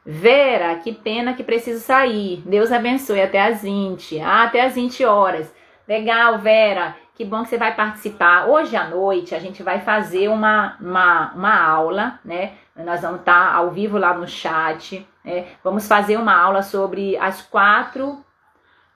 Vera, 0.05 0.75
que 0.75 0.91
pena 0.91 1.33
que 1.33 1.43
preciso 1.43 1.79
sair. 1.79 2.43
Deus 2.45 2.71
abençoe 2.71 3.21
até 3.21 3.41
as 3.41 3.61
20. 3.61 4.19
Ah, 4.19 4.43
até 4.43 4.61
as 4.61 4.75
20 4.75 5.05
horas. 5.05 5.51
Legal, 5.87 6.37
Vera. 6.39 6.95
Que 7.15 7.23
bom 7.23 7.43
que 7.43 7.49
você 7.49 7.59
vai 7.59 7.75
participar. 7.75 8.47
Hoje 8.47 8.75
à 8.75 8.87
noite 8.89 9.35
a 9.35 9.39
gente 9.39 9.61
vai 9.61 9.81
fazer 9.81 10.29
uma, 10.29 10.75
uma, 10.81 11.31
uma 11.33 11.63
aula, 11.63 12.19
né? 12.25 12.53
Nós 12.75 13.01
vamos 13.01 13.19
estar 13.19 13.51
tá 13.51 13.55
ao 13.55 13.69
vivo 13.69 13.99
lá 13.99 14.15
no 14.15 14.27
chat. 14.27 15.07
Né? 15.23 15.45
Vamos 15.63 15.87
fazer 15.87 16.17
uma 16.17 16.35
aula 16.35 16.63
sobre 16.63 17.15
as 17.17 17.39
quatro, 17.39 18.25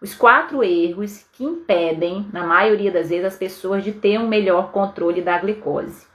os 0.01 0.15
quatro 0.15 0.63
erros 0.63 1.27
que 1.31 1.43
impedem, 1.43 2.27
na 2.33 2.43
maioria 2.43 2.91
das 2.91 3.09
vezes, 3.09 3.25
as 3.25 3.35
pessoas 3.35 3.83
de 3.83 3.91
ter 3.91 4.19
um 4.19 4.27
melhor 4.27 4.71
controle 4.71 5.21
da 5.21 5.37
glicose. 5.37 6.07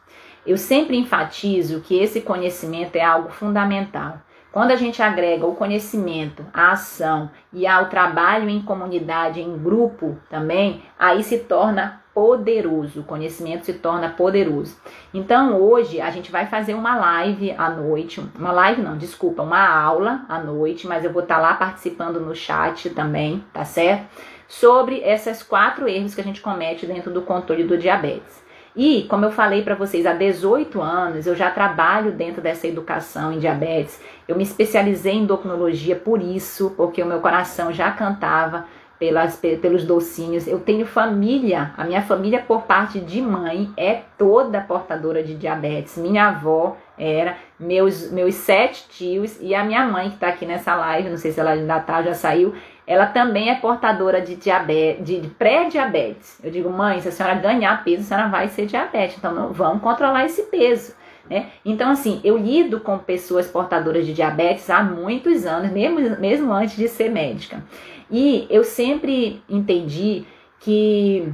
Eu 0.45 0.57
sempre 0.57 0.97
enfatizo 0.97 1.83
que 1.83 1.97
esse 1.97 2.21
conhecimento 2.21 2.97
é 2.97 3.05
algo 3.05 3.31
fundamental. 3.31 4.21
Quando 4.53 4.71
a 4.71 4.77
gente 4.77 5.03
agrega 5.03 5.47
o 5.47 5.55
conhecimento, 5.55 6.45
a 6.53 6.73
ação 6.73 7.31
e 7.51 7.67
ao 7.67 7.87
trabalho 7.89 8.51
em 8.51 8.61
comunidade, 8.61 9.41
em 9.41 9.57
grupo 9.57 10.19
também, 10.29 10.83
aí 10.99 11.25
se 11.25 11.39
torna 11.39 12.03
poderoso, 12.15 13.01
o 13.01 13.05
conhecimento 13.05 13.65
se 13.65 13.73
torna 13.73 14.11
poderoso. 14.11 14.77
Então 15.15 15.59
hoje 15.59 16.03
a 16.03 16.11
gente 16.11 16.31
vai 16.31 16.45
fazer 16.45 16.75
uma 16.75 16.95
live 16.97 17.53
à 17.53 17.71
noite, 17.71 18.23
uma 18.39 18.53
live 18.53 18.83
não, 18.83 18.99
desculpa, 18.99 19.43
uma 19.43 19.67
aula 19.67 20.27
à 20.29 20.39
noite, 20.39 20.87
mas 20.87 21.03
eu 21.03 21.13
vou 21.13 21.23
estar 21.23 21.37
tá 21.37 21.41
lá 21.41 21.55
participando 21.55 22.21
no 22.21 22.35
chat 22.35 22.91
também, 22.91 23.43
tá 23.55 23.65
certo? 23.65 24.05
Sobre 24.47 24.99
esses 24.99 25.43
quatro 25.43 25.89
erros 25.89 26.15
que 26.15 26.21
a 26.21 26.25
gente 26.25 26.43
comete 26.43 26.85
dentro 26.85 27.11
do 27.11 27.23
controle 27.23 27.65
do 27.65 27.79
diabetes. 27.79 28.42
E, 28.75 29.03
como 29.09 29.25
eu 29.27 29.31
falei 29.31 29.63
para 29.63 29.75
vocês, 29.75 30.07
há 30.07 30.15
18 30.15 30.81
anos 30.81 31.27
eu 31.27 31.37
já 31.37 31.51
trabalho 31.51 32.13
dentro 32.13 32.41
dessa 32.41 32.67
educação 32.67 33.33
em 33.33 33.39
diabetes. 33.39 34.01
Eu 34.27 34.35
me 34.35 34.43
especializei 34.43 35.13
em 35.13 35.23
endocrinologia 35.23 35.95
por 35.95 36.23
isso, 36.23 36.73
porque 36.77 37.03
o 37.03 37.07
meu 37.07 37.21
coração 37.21 37.71
já 37.71 37.91
cantava 37.91 38.67
pelas, 38.99 39.37
pelos 39.37 39.85
docinhos. 39.85 40.47
Eu 40.47 40.61
tenho 40.61 40.87
família, 40.87 41.73
a 41.77 41.85
minha 41.85 42.01
família 42.03 42.41
por 42.41 42.63
parte 42.63 43.01
de 43.01 43.21
mãe 43.21 43.69
é 43.77 44.03
toda 44.17 44.61
portadora 44.61 45.23
de 45.23 45.35
diabetes. 45.35 45.99
Minha 45.99 46.29
avó 46.29 46.77
era, 46.97 47.37
meus, 47.59 48.13
meus 48.13 48.37
sete 48.37 48.89
tios 48.89 49.37
e 49.41 49.57
a 49.57 49.65
minha 49.65 49.85
mãe 49.85 50.09
que 50.09 50.15
está 50.15 50.29
aqui 50.29 50.47
nessa 50.47 50.77
live, 50.77 51.11
não 51.11 51.17
sei 51.17 51.33
se 51.33 51.41
ela 51.41 51.51
ainda 51.51 51.81
tá, 51.81 52.01
já 52.01 52.15
saiu, 52.15 52.55
ela 52.93 53.07
também 53.07 53.49
é 53.49 53.55
portadora 53.55 54.21
de 54.21 54.37
diabetes, 54.37 55.03
de 55.03 55.29
pré-diabetes. 55.31 56.39
Eu 56.45 56.51
digo, 56.51 56.69
mãe, 56.69 57.01
se 57.01 57.09
a 57.09 57.13
senhora 57.13 57.35
ganhar 57.37 57.83
peso, 57.83 58.03
a 58.03 58.05
senhora 58.05 58.29
vai 58.29 58.49
ser 58.49 58.67
diabetes. 58.67 59.17
Então, 59.17 59.35
não, 59.35 59.51
vamos 59.51 59.83
controlar 59.83 60.27
esse 60.27 60.43
peso. 60.43 60.95
Né? 61.29 61.47
Então, 61.65 61.91
assim, 61.91 62.21
eu 62.23 62.37
lido 62.37 62.81
com 62.81 62.99
pessoas 62.99 63.49
portadoras 63.49 64.05
de 64.05 64.13
diabetes 64.13 64.69
há 64.69 64.83
muitos 64.83 65.47
anos, 65.47 65.73
mesmo, 65.73 66.21
mesmo 66.21 66.53
antes 66.53 66.77
de 66.77 66.87
ser 66.87 67.11
médica. 67.11 67.65
E 68.11 68.47
eu 68.51 68.63
sempre 68.63 69.43
entendi 69.49 70.27
que 70.61 71.33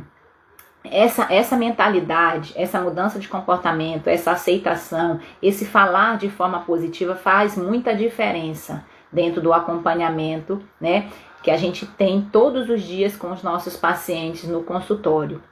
essa, 0.84 1.26
essa 1.28 1.56
mentalidade, 1.56 2.52
essa 2.54 2.80
mudança 2.80 3.18
de 3.18 3.26
comportamento, 3.26 4.06
essa 4.06 4.30
aceitação, 4.30 5.18
esse 5.42 5.64
falar 5.64 6.18
de 6.18 6.30
forma 6.30 6.61
positiva 6.61 7.16
faz 7.16 7.56
muita 7.56 7.96
diferença 7.96 8.84
dentro 9.12 9.40
do 9.40 9.52
acompanhamento, 9.52 10.62
né? 10.80 11.09
Que 11.43 11.51
a 11.51 11.57
gente 11.57 11.86
tem 11.86 12.22
todos 12.32 12.68
os 12.68 12.82
dias 12.82 13.16
com 13.16 13.30
os 13.30 13.43
nossos 13.43 13.76
pacientes 13.76 14.49
no 14.49 14.62
consultório. 14.62 15.43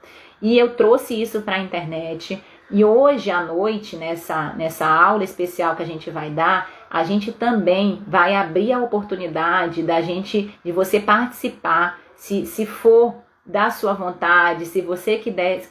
E 0.40 0.58
eu 0.58 0.74
trouxe 0.74 1.20
isso 1.20 1.42
para 1.42 1.56
a 1.56 1.60
internet. 1.60 2.42
E 2.70 2.84
hoje 2.84 3.30
à 3.30 3.42
noite, 3.42 3.96
nessa, 3.96 4.52
nessa 4.54 4.86
aula 4.86 5.24
especial 5.24 5.76
que 5.76 5.82
a 5.82 5.86
gente 5.86 6.10
vai 6.10 6.30
dar, 6.30 6.68
a 6.90 7.04
gente 7.04 7.32
também 7.32 8.02
vai 8.06 8.34
abrir 8.34 8.72
a 8.72 8.80
oportunidade 8.80 9.82
da 9.82 10.00
gente, 10.00 10.52
de 10.64 10.72
você 10.72 11.00
participar, 11.00 11.98
se, 12.16 12.44
se 12.46 12.66
for 12.66 13.14
da 13.44 13.70
sua 13.70 13.92
vontade, 13.92 14.66
se 14.66 14.80
você 14.80 15.18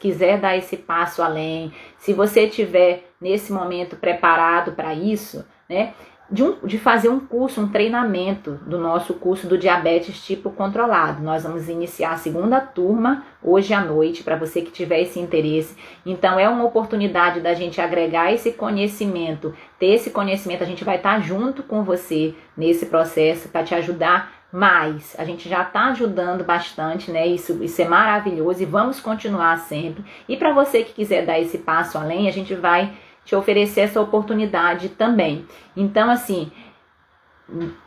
quiser 0.00 0.40
dar 0.40 0.56
esse 0.56 0.78
passo 0.78 1.22
além, 1.22 1.72
se 1.98 2.14
você 2.14 2.46
estiver 2.46 3.10
nesse 3.20 3.52
momento 3.52 3.96
preparado 3.96 4.72
para 4.72 4.94
isso, 4.94 5.44
né? 5.68 5.92
De, 6.30 6.42
um, 6.42 6.56
de 6.64 6.78
fazer 6.78 7.08
um 7.08 7.20
curso, 7.20 7.60
um 7.60 7.68
treinamento 7.68 8.52
do 8.66 8.78
nosso 8.78 9.14
curso 9.14 9.46
do 9.46 9.56
diabetes 9.56 10.24
tipo 10.24 10.50
controlado. 10.50 11.22
Nós 11.22 11.44
vamos 11.44 11.68
iniciar 11.68 12.12
a 12.12 12.16
segunda 12.16 12.60
turma 12.60 13.24
hoje 13.42 13.72
à 13.72 13.80
noite, 13.80 14.24
para 14.24 14.36
você 14.36 14.60
que 14.60 14.70
tiver 14.70 15.02
esse 15.02 15.20
interesse. 15.20 15.76
Então, 16.04 16.38
é 16.38 16.48
uma 16.48 16.64
oportunidade 16.64 17.40
da 17.40 17.54
gente 17.54 17.80
agregar 17.80 18.32
esse 18.32 18.52
conhecimento, 18.52 19.54
ter 19.78 19.94
esse 19.94 20.10
conhecimento, 20.10 20.62
a 20.62 20.66
gente 20.66 20.84
vai 20.84 20.96
estar 20.96 21.20
junto 21.20 21.62
com 21.62 21.84
você 21.84 22.34
nesse 22.56 22.86
processo 22.86 23.48
para 23.48 23.62
te 23.62 23.74
ajudar 23.74 24.36
mais. 24.52 25.14
A 25.18 25.24
gente 25.24 25.48
já 25.48 25.62
está 25.62 25.90
ajudando 25.90 26.42
bastante, 26.42 27.10
né? 27.10 27.26
Isso, 27.26 27.62
isso 27.62 27.82
é 27.82 27.84
maravilhoso 27.84 28.62
e 28.62 28.66
vamos 28.66 29.00
continuar 29.00 29.58
sempre. 29.58 30.04
E 30.28 30.36
para 30.36 30.52
você 30.52 30.82
que 30.82 30.94
quiser 30.94 31.26
dar 31.26 31.38
esse 31.38 31.58
passo 31.58 31.98
além, 31.98 32.28
a 32.28 32.32
gente 32.32 32.54
vai 32.54 32.92
te 33.26 33.36
oferecer 33.36 33.80
essa 33.80 34.00
oportunidade 34.00 34.88
também. 34.88 35.44
Então, 35.76 36.08
assim, 36.08 36.50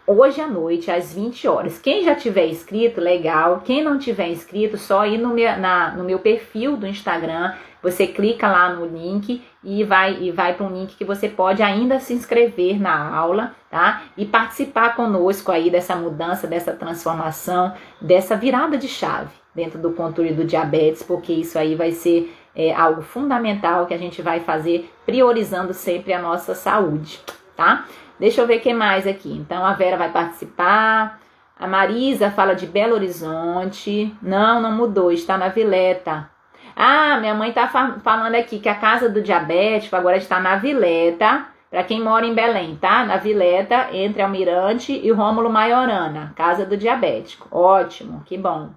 hoje 0.05 0.41
à 0.41 0.47
noite, 0.47 0.91
às 0.91 1.13
20 1.13 1.47
horas. 1.47 1.79
Quem 1.79 2.03
já 2.03 2.13
tiver 2.13 2.47
inscrito, 2.47 3.01
legal. 3.01 3.61
Quem 3.63 3.83
não 3.83 3.97
tiver 3.97 4.27
inscrito, 4.27 4.77
só 4.77 5.05
ir 5.05 5.17
no 5.17 5.33
meu, 5.33 5.57
na, 5.57 5.91
no 5.91 6.03
meu 6.03 6.19
perfil 6.19 6.75
do 6.75 6.85
Instagram. 6.85 7.53
Você 7.81 8.05
clica 8.05 8.49
lá 8.49 8.73
no 8.73 8.85
link 8.85 9.41
e 9.63 9.83
vai 9.85 10.21
e 10.21 10.31
vai 10.31 10.53
para 10.53 10.65
um 10.65 10.73
link 10.73 10.97
que 10.97 11.05
você 11.05 11.29
pode 11.29 11.63
ainda 11.63 11.97
se 11.99 12.13
inscrever 12.13 12.79
na 12.79 13.15
aula, 13.15 13.55
tá? 13.71 14.03
E 14.17 14.25
participar 14.25 14.97
conosco 14.97 15.49
aí 15.49 15.69
dessa 15.69 15.95
mudança, 15.95 16.45
dessa 16.45 16.73
transformação, 16.73 17.73
dessa 18.01 18.35
virada 18.35 18.77
de 18.77 18.89
chave 18.89 19.31
dentro 19.55 19.79
do 19.79 19.91
controle 19.91 20.33
do 20.33 20.43
diabetes, 20.43 21.03
porque 21.03 21.33
isso 21.33 21.57
aí 21.57 21.75
vai 21.75 21.91
ser 21.91 22.33
é 22.55 22.73
algo 22.73 23.01
fundamental 23.01 23.85
que 23.85 23.93
a 23.93 23.97
gente 23.97 24.21
vai 24.21 24.39
fazer 24.39 24.91
priorizando 25.05 25.73
sempre 25.73 26.13
a 26.13 26.21
nossa 26.21 26.53
saúde, 26.55 27.19
tá? 27.55 27.85
Deixa 28.19 28.41
eu 28.41 28.47
ver 28.47 28.57
o 28.57 28.61
que 28.61 28.73
mais 28.73 29.07
aqui. 29.07 29.31
Então 29.31 29.65
a 29.65 29.73
Vera 29.73 29.97
vai 29.97 30.11
participar. 30.11 31.19
A 31.57 31.67
Marisa 31.67 32.29
fala 32.31 32.53
de 32.53 32.65
Belo 32.65 32.95
Horizonte. 32.95 34.13
Não, 34.21 34.61
não 34.61 34.71
mudou, 34.71 35.11
está 35.11 35.37
na 35.37 35.47
Vileta. 35.47 36.29
Ah, 36.75 37.17
minha 37.19 37.33
mãe 37.33 37.51
tá 37.51 37.67
falando 37.67 38.35
aqui 38.35 38.59
que 38.59 38.69
a 38.69 38.75
casa 38.75 39.09
do 39.09 39.21
diabético 39.21 39.95
agora 39.95 40.17
está 40.17 40.39
na 40.39 40.55
Vileta. 40.57 41.45
Para 41.69 41.83
quem 41.83 42.01
mora 42.01 42.25
em 42.25 42.33
Belém, 42.33 42.75
tá? 42.77 43.05
Na 43.05 43.17
Vileta, 43.17 43.89
entre 43.93 44.21
Almirante 44.21 44.91
e 44.91 45.11
Rômulo 45.11 45.51
Maiorana, 45.51 46.33
casa 46.35 46.65
do 46.65 46.75
diabético. 46.75 47.47
Ótimo, 47.51 48.23
que 48.25 48.37
bom. 48.37 48.69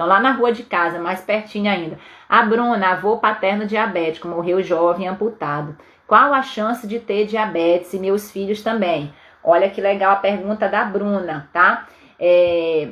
Então, 0.00 0.08
lá 0.08 0.18
na 0.18 0.32
rua 0.32 0.50
de 0.50 0.62
casa, 0.62 0.98
mais 0.98 1.20
pertinho 1.20 1.70
ainda. 1.70 1.98
A 2.26 2.42
Bruna, 2.42 2.92
avô 2.92 3.18
paterno 3.18 3.66
diabético, 3.66 4.26
morreu 4.26 4.62
jovem 4.62 5.06
amputado. 5.06 5.76
Qual 6.06 6.32
a 6.32 6.40
chance 6.40 6.86
de 6.86 6.98
ter 6.98 7.26
diabetes 7.26 7.92
e 7.92 7.98
meus 7.98 8.30
filhos 8.30 8.62
também? 8.62 9.12
Olha 9.44 9.68
que 9.68 9.78
legal 9.78 10.12
a 10.12 10.16
pergunta 10.16 10.70
da 10.70 10.84
Bruna, 10.84 11.50
tá? 11.52 11.86
É, 12.18 12.88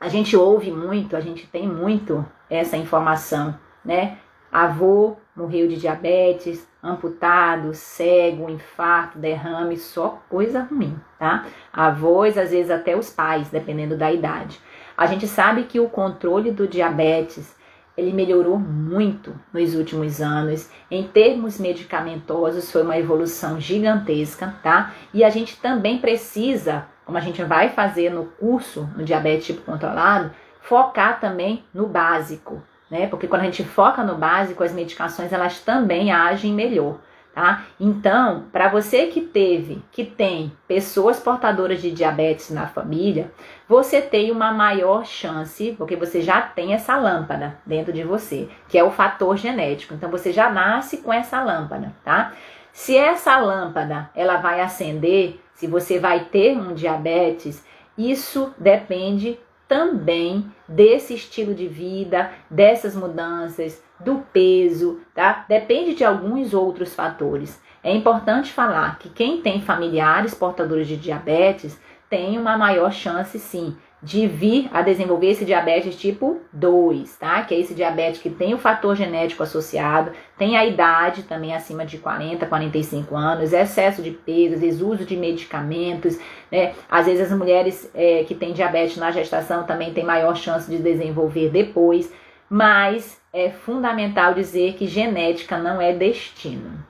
a 0.00 0.08
gente 0.08 0.34
ouve 0.34 0.70
muito, 0.70 1.14
a 1.14 1.20
gente 1.20 1.46
tem 1.46 1.68
muito 1.68 2.24
essa 2.48 2.78
informação, 2.78 3.58
né? 3.84 4.16
Avô 4.50 5.18
morreu 5.36 5.68
de 5.68 5.76
diabetes, 5.76 6.66
amputado, 6.82 7.74
cego, 7.74 8.48
infarto, 8.48 9.18
derrame, 9.18 9.76
só 9.76 10.22
coisa 10.30 10.62
ruim, 10.62 10.98
tá? 11.18 11.44
Avós, 11.70 12.38
às 12.38 12.50
vezes 12.50 12.70
até 12.70 12.96
os 12.96 13.10
pais, 13.10 13.50
dependendo 13.50 13.94
da 13.94 14.10
idade. 14.10 14.58
A 14.96 15.06
gente 15.06 15.26
sabe 15.26 15.64
que 15.64 15.80
o 15.80 15.88
controle 15.88 16.50
do 16.50 16.68
diabetes 16.68 17.54
ele 17.96 18.12
melhorou 18.12 18.58
muito 18.58 19.38
nos 19.52 19.74
últimos 19.74 20.20
anos. 20.20 20.68
Em 20.90 21.04
termos 21.04 21.60
medicamentosos, 21.60 22.70
foi 22.70 22.82
uma 22.82 22.98
evolução 22.98 23.60
gigantesca, 23.60 24.54
tá? 24.62 24.92
E 25.12 25.22
a 25.22 25.30
gente 25.30 25.60
também 25.60 25.98
precisa, 25.98 26.86
como 27.04 27.18
a 27.18 27.20
gente 27.20 27.42
vai 27.44 27.70
fazer 27.70 28.10
no 28.10 28.26
curso 28.26 28.88
no 28.96 29.04
diabetes 29.04 29.46
tipo 29.46 29.62
controlado, 29.62 30.32
focar 30.60 31.20
também 31.20 31.64
no 31.72 31.86
básico, 31.86 32.62
né? 32.90 33.06
Porque 33.06 33.28
quando 33.28 33.42
a 33.42 33.46
gente 33.46 33.62
foca 33.62 34.02
no 34.02 34.16
básico, 34.16 34.64
as 34.64 34.72
medicações 34.72 35.32
elas 35.32 35.60
também 35.60 36.10
agem 36.10 36.52
melhor 36.52 36.98
tá? 37.34 37.64
Então, 37.80 38.44
para 38.52 38.68
você 38.68 39.08
que 39.08 39.20
teve, 39.20 39.82
que 39.90 40.04
tem 40.04 40.52
pessoas 40.68 41.18
portadoras 41.18 41.82
de 41.82 41.90
diabetes 41.90 42.50
na 42.50 42.66
família, 42.66 43.32
você 43.68 44.00
tem 44.00 44.30
uma 44.30 44.52
maior 44.52 45.04
chance, 45.04 45.74
porque 45.76 45.96
você 45.96 46.22
já 46.22 46.40
tem 46.40 46.72
essa 46.72 46.96
lâmpada 46.96 47.58
dentro 47.66 47.92
de 47.92 48.04
você, 48.04 48.48
que 48.68 48.78
é 48.78 48.84
o 48.84 48.90
fator 48.90 49.36
genético. 49.36 49.94
Então, 49.94 50.10
você 50.10 50.32
já 50.32 50.48
nasce 50.48 50.98
com 50.98 51.12
essa 51.12 51.42
lâmpada, 51.42 51.92
tá? 52.04 52.32
Se 52.72 52.96
essa 52.96 53.36
lâmpada 53.38 54.10
ela 54.14 54.36
vai 54.36 54.60
acender, 54.60 55.40
se 55.54 55.66
você 55.66 55.98
vai 55.98 56.24
ter 56.24 56.56
um 56.56 56.74
diabetes, 56.74 57.64
isso 57.96 58.52
depende 58.58 59.38
também 59.68 60.52
desse 60.68 61.14
estilo 61.14 61.54
de 61.54 61.66
vida, 61.66 62.30
dessas 62.50 62.94
mudanças, 62.94 63.82
do 64.04 64.24
peso, 64.32 65.00
tá? 65.14 65.44
Depende 65.48 65.94
de 65.94 66.04
alguns 66.04 66.52
outros 66.52 66.94
fatores. 66.94 67.60
É 67.82 67.94
importante 67.94 68.52
falar 68.52 68.98
que 68.98 69.08
quem 69.08 69.40
tem 69.40 69.60
familiares 69.60 70.34
portadores 70.34 70.86
de 70.86 70.96
diabetes 70.96 71.78
tem 72.08 72.38
uma 72.38 72.56
maior 72.56 72.92
chance, 72.92 73.38
sim, 73.38 73.76
de 74.04 74.26
vir 74.26 74.68
a 74.70 74.82
desenvolver 74.82 75.30
esse 75.30 75.46
diabetes 75.46 75.96
tipo 75.96 76.42
2, 76.52 77.16
tá? 77.16 77.42
Que 77.42 77.54
é 77.54 77.58
esse 77.58 77.74
diabetes 77.74 78.20
que 78.20 78.28
tem 78.28 78.52
o 78.52 78.58
fator 78.58 78.94
genético 78.94 79.42
associado, 79.42 80.12
tem 80.36 80.58
a 80.58 80.66
idade 80.66 81.22
também 81.22 81.54
acima 81.54 81.86
de 81.86 81.96
40, 81.96 82.44
45 82.44 83.16
anos, 83.16 83.54
excesso 83.54 84.02
de 84.02 84.10
peso, 84.10 84.60
desuso 84.60 85.06
de 85.06 85.16
medicamentos, 85.16 86.18
né? 86.52 86.74
Às 86.88 87.06
vezes 87.06 87.32
as 87.32 87.38
mulheres 87.38 87.90
é, 87.94 88.24
que 88.24 88.34
têm 88.34 88.52
diabetes 88.52 88.98
na 88.98 89.10
gestação 89.10 89.64
também 89.64 89.94
têm 89.94 90.04
maior 90.04 90.36
chance 90.36 90.70
de 90.70 90.76
desenvolver 90.76 91.48
depois, 91.48 92.12
mas 92.48 93.20
é 93.32 93.50
fundamental 93.50 94.34
dizer 94.34 94.74
que 94.74 94.86
genética 94.86 95.58
não 95.58 95.80
é 95.80 95.92
destino. 95.92 96.84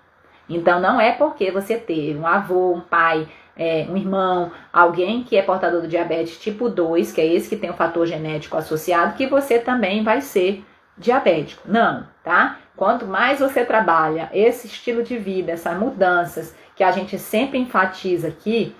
Então, 0.48 0.80
não 0.80 1.00
é 1.00 1.12
porque 1.12 1.50
você 1.50 1.76
teve 1.76 2.18
um 2.18 2.26
avô, 2.26 2.74
um 2.74 2.80
pai, 2.80 3.26
é, 3.56 3.86
um 3.88 3.96
irmão, 3.96 4.52
alguém 4.72 5.22
que 5.22 5.36
é 5.36 5.42
portador 5.42 5.80
do 5.80 5.88
diabetes 5.88 6.38
tipo 6.38 6.68
2, 6.68 7.12
que 7.12 7.20
é 7.20 7.26
esse 7.26 7.48
que 7.48 7.56
tem 7.56 7.70
o 7.70 7.74
fator 7.74 8.06
genético 8.06 8.56
associado, 8.56 9.16
que 9.16 9.26
você 9.26 9.58
também 9.58 10.02
vai 10.02 10.20
ser 10.20 10.64
diabético. 10.98 11.62
Não, 11.66 12.06
tá? 12.22 12.58
Quanto 12.76 13.06
mais 13.06 13.38
você 13.38 13.64
trabalha 13.64 14.28
esse 14.32 14.66
estilo 14.66 15.02
de 15.02 15.16
vida, 15.16 15.52
essas 15.52 15.78
mudanças 15.78 16.54
que 16.74 16.82
a 16.82 16.90
gente 16.90 17.18
sempre 17.18 17.58
enfatiza 17.58 18.28
aqui, 18.28 18.74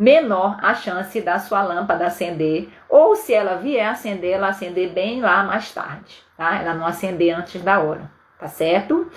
menor 0.00 0.56
a 0.62 0.72
chance 0.72 1.20
da 1.20 1.38
sua 1.38 1.62
lâmpada 1.62 2.06
acender, 2.06 2.70
ou 2.88 3.14
se 3.14 3.34
ela 3.34 3.56
vier 3.56 3.86
acender, 3.86 4.32
ela 4.32 4.48
acender 4.48 4.90
bem 4.94 5.20
lá 5.20 5.42
mais 5.44 5.70
tarde, 5.74 6.16
tá? 6.38 6.58
Ela 6.58 6.72
não 6.72 6.86
acender 6.86 7.36
antes 7.36 7.60
da 7.60 7.78
hora, 7.80 8.10
tá 8.38 8.48
certo? 8.48 9.10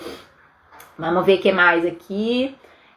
Vamos 0.99 1.25
ver 1.25 1.39
o 1.39 1.41
que 1.41 1.53
mais 1.53 1.85
aqui. 1.85 2.53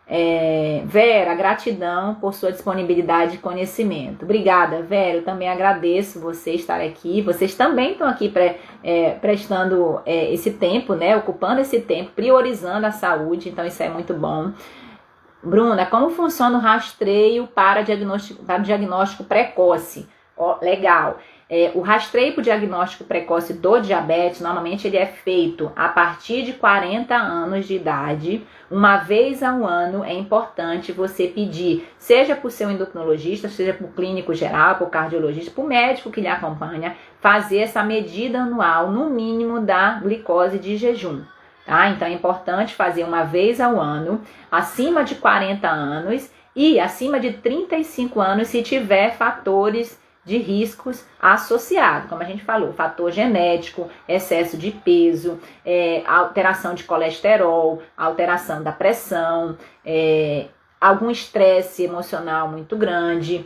É, 0.09 0.83
Vera, 0.85 1.35
gratidão 1.35 2.17
por 2.17 2.35
sua 2.35 2.51
disponibilidade 2.51 3.37
e 3.37 3.39
conhecimento. 3.39 4.25
Obrigada, 4.25 4.83
Vera. 4.83 5.19
Eu 5.19 5.25
também 5.25 5.49
agradeço 5.49 6.21
você 6.21 6.53
estar 6.53 6.81
aqui. 6.81 7.23
Vocês 7.23 7.55
também 7.55 7.93
estão 7.93 8.09
aqui 8.09 8.29
pre, 8.29 8.57
é, 8.83 9.11
prestando 9.13 10.01
é, 10.05 10.33
esse 10.33 10.53
tempo, 10.53 10.95
né? 10.95 11.17
Ocupando 11.17 11.61
esse 11.61 11.81
tempo, 11.81 12.11
priorizando 12.15 12.87
a 12.87 12.93
saúde. 12.93 13.49
Então, 13.49 13.65
isso 13.65 13.83
é 13.83 13.89
muito 13.89 14.15
bom. 14.15 14.53
Bruna, 15.47 15.87
como 15.87 16.11
funciona 16.11 16.59
o 16.59 16.61
rastreio 16.61 17.47
para 17.47 17.83
diagnóstico, 17.83 18.45
para 18.45 18.59
diagnóstico 18.59 19.23
precoce? 19.23 20.09
Ó, 20.37 20.59
legal. 20.61 21.19
É, 21.49 21.71
o 21.77 21.81
rastreio 21.83 22.33
para 22.33 22.41
o 22.41 22.45
diagnóstico 22.45 23.05
precoce 23.05 23.55
do 23.55 23.79
diabetes, 23.79 24.41
normalmente 24.41 24.89
ele 24.89 24.97
é 24.97 25.07
feito 25.07 25.71
a 25.77 25.89
partir 25.89 26.43
de 26.43 26.55
40 26.55 27.15
anos 27.15 27.65
de 27.69 27.77
idade. 27.77 28.45
Uma 28.69 28.97
vez 28.97 29.41
ao 29.41 29.65
ano 29.65 30.05
é 30.05 30.13
importante 30.13 30.91
você 30.91 31.29
pedir, 31.29 31.89
seja 31.97 32.37
o 32.43 32.51
seu 32.51 32.69
endocrinologista, 32.69 33.49
seja 33.49 33.79
o 33.81 33.87
clínico 33.87 34.35
geral, 34.35 34.79
o 34.81 34.91
cardiologista, 34.91 35.61
o 35.61 35.65
médico 35.65 36.11
que 36.11 36.21
lhe 36.21 36.27
acompanha, 36.27 36.97
fazer 37.21 37.59
essa 37.59 37.85
medida 37.85 38.41
anual, 38.41 38.91
no 38.91 39.09
mínimo, 39.09 39.61
da 39.61 40.01
glicose 40.01 40.59
de 40.59 40.77
jejum. 40.77 41.23
Tá? 41.67 41.91
Então 41.91 42.07
é 42.07 42.13
importante 42.13 42.75
fazer 42.75 43.03
uma 43.03 43.25
vez 43.25 43.61
ao 43.61 43.81
ano, 43.81 44.23
acima 44.51 45.03
de 45.03 45.17
40 45.17 45.69
anos 45.69 46.31
e 46.55 46.79
acima 46.79 47.19
de 47.19 47.33
35 47.33 48.21
anos 48.21 48.49
se 48.49 48.63
tiver 48.63 49.17
fatores 49.17 50.01
de 50.25 50.39
riscos 50.39 51.05
associados, 51.21 52.09
como 52.09 52.23
a 52.23 52.25
gente 52.25 52.43
falou, 52.43 52.73
fator 52.73 53.13
genético, 53.13 53.89
excesso 54.09 54.57
de 54.57 54.73
peso, 54.73 55.41
é, 55.65 56.03
alteração 56.07 56.75
de 56.75 56.85
colesterol, 56.85 57.81
alteração 57.97 58.63
da 58.63 58.73
pressão, 58.73 59.57
é, 59.85 60.47
algum 60.81 61.11
estresse 61.11 61.85
emocional 61.85 62.49
muito 62.49 62.77
grande, 62.77 63.45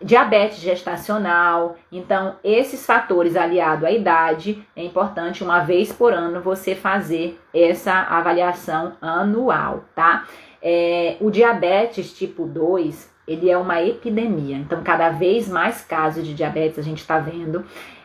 diabetes 0.00 0.58
gestacional. 0.58 1.76
Então, 1.90 2.36
esses 2.44 2.84
fatores 2.84 3.36
aliado 3.36 3.86
à 3.86 3.90
idade, 3.90 4.62
é 4.74 4.84
importante 4.84 5.42
uma 5.42 5.60
vez 5.60 5.92
por 5.92 6.12
ano 6.12 6.40
você 6.40 6.74
fazer 6.74 7.40
essa 7.52 7.92
avaliação 7.92 8.94
anual, 9.00 9.84
tá? 9.94 10.26
É, 10.62 11.16
o 11.20 11.30
diabetes 11.30 12.12
tipo 12.12 12.46
2, 12.46 13.10
ele 13.26 13.50
é 13.50 13.56
uma 13.56 13.82
epidemia. 13.82 14.56
Então, 14.56 14.82
cada 14.82 15.10
vez 15.10 15.48
mais 15.48 15.82
casos 15.82 16.26
de 16.26 16.34
diabetes 16.34 16.78
a 16.78 16.82
gente 16.82 17.00
está 17.00 17.18
vendo. 17.18 17.64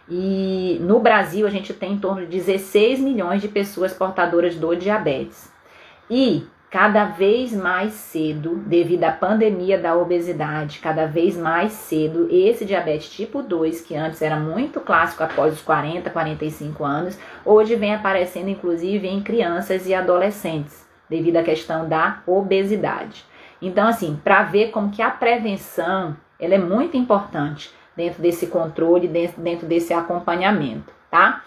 E 0.09 0.77
no 0.81 0.99
Brasil, 0.99 1.47
a 1.47 1.49
gente 1.49 1.73
tem 1.73 1.93
em 1.93 1.97
torno 1.97 2.21
de 2.21 2.27
16 2.27 2.99
milhões 2.99 3.41
de 3.41 3.47
pessoas 3.47 3.93
portadoras 3.93 4.55
do 4.55 4.75
diabetes. 4.75 5.51
E 6.09 6.45
cada 6.71 7.03
vez 7.03 7.51
mais 7.51 7.91
cedo, 7.91 8.55
devido 8.55 9.03
à 9.03 9.11
pandemia 9.11 9.77
da 9.77 9.93
obesidade, 9.93 10.79
cada 10.79 11.05
vez 11.05 11.35
mais 11.35 11.73
cedo, 11.73 12.29
esse 12.31 12.63
diabetes 12.63 13.09
tipo 13.09 13.43
2, 13.43 13.81
que 13.81 13.93
antes 13.93 14.21
era 14.21 14.37
muito 14.37 14.79
clássico 14.79 15.21
após 15.21 15.53
os 15.53 15.61
40, 15.61 16.09
45 16.09 16.85
anos, 16.85 17.19
hoje 17.43 17.75
vem 17.75 17.93
aparecendo 17.93 18.47
inclusive 18.47 19.05
em 19.05 19.21
crianças 19.21 19.85
e 19.85 19.93
adolescentes, 19.93 20.87
devido 21.09 21.35
à 21.35 21.43
questão 21.43 21.89
da 21.89 22.21
obesidade. 22.25 23.25
Então, 23.61 23.85
assim, 23.85 24.17
para 24.23 24.43
ver 24.43 24.71
como 24.71 24.91
que 24.91 25.01
a 25.01 25.11
prevenção 25.11 26.15
ela 26.39 26.55
é 26.55 26.57
muito 26.57 26.95
importante 26.95 27.69
dentro 27.97 28.21
desse 28.21 28.47
controle, 28.47 29.09
dentro, 29.09 29.41
dentro 29.41 29.67
desse 29.67 29.93
acompanhamento, 29.93 30.93
tá? 31.11 31.43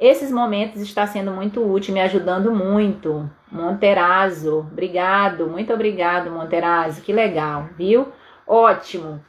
Esses 0.00 0.30
momentos 0.30 0.80
está 0.80 1.06
sendo 1.06 1.32
muito 1.32 1.60
útil, 1.60 1.92
me 1.92 2.00
ajudando 2.00 2.52
muito. 2.52 3.28
Monterazzo, 3.50 4.60
obrigado, 4.60 5.46
muito 5.46 5.72
obrigado, 5.72 6.30
Monterazzo, 6.30 7.00
que 7.00 7.12
legal, 7.12 7.68
viu? 7.76 8.08
Ótimo. 8.46 9.20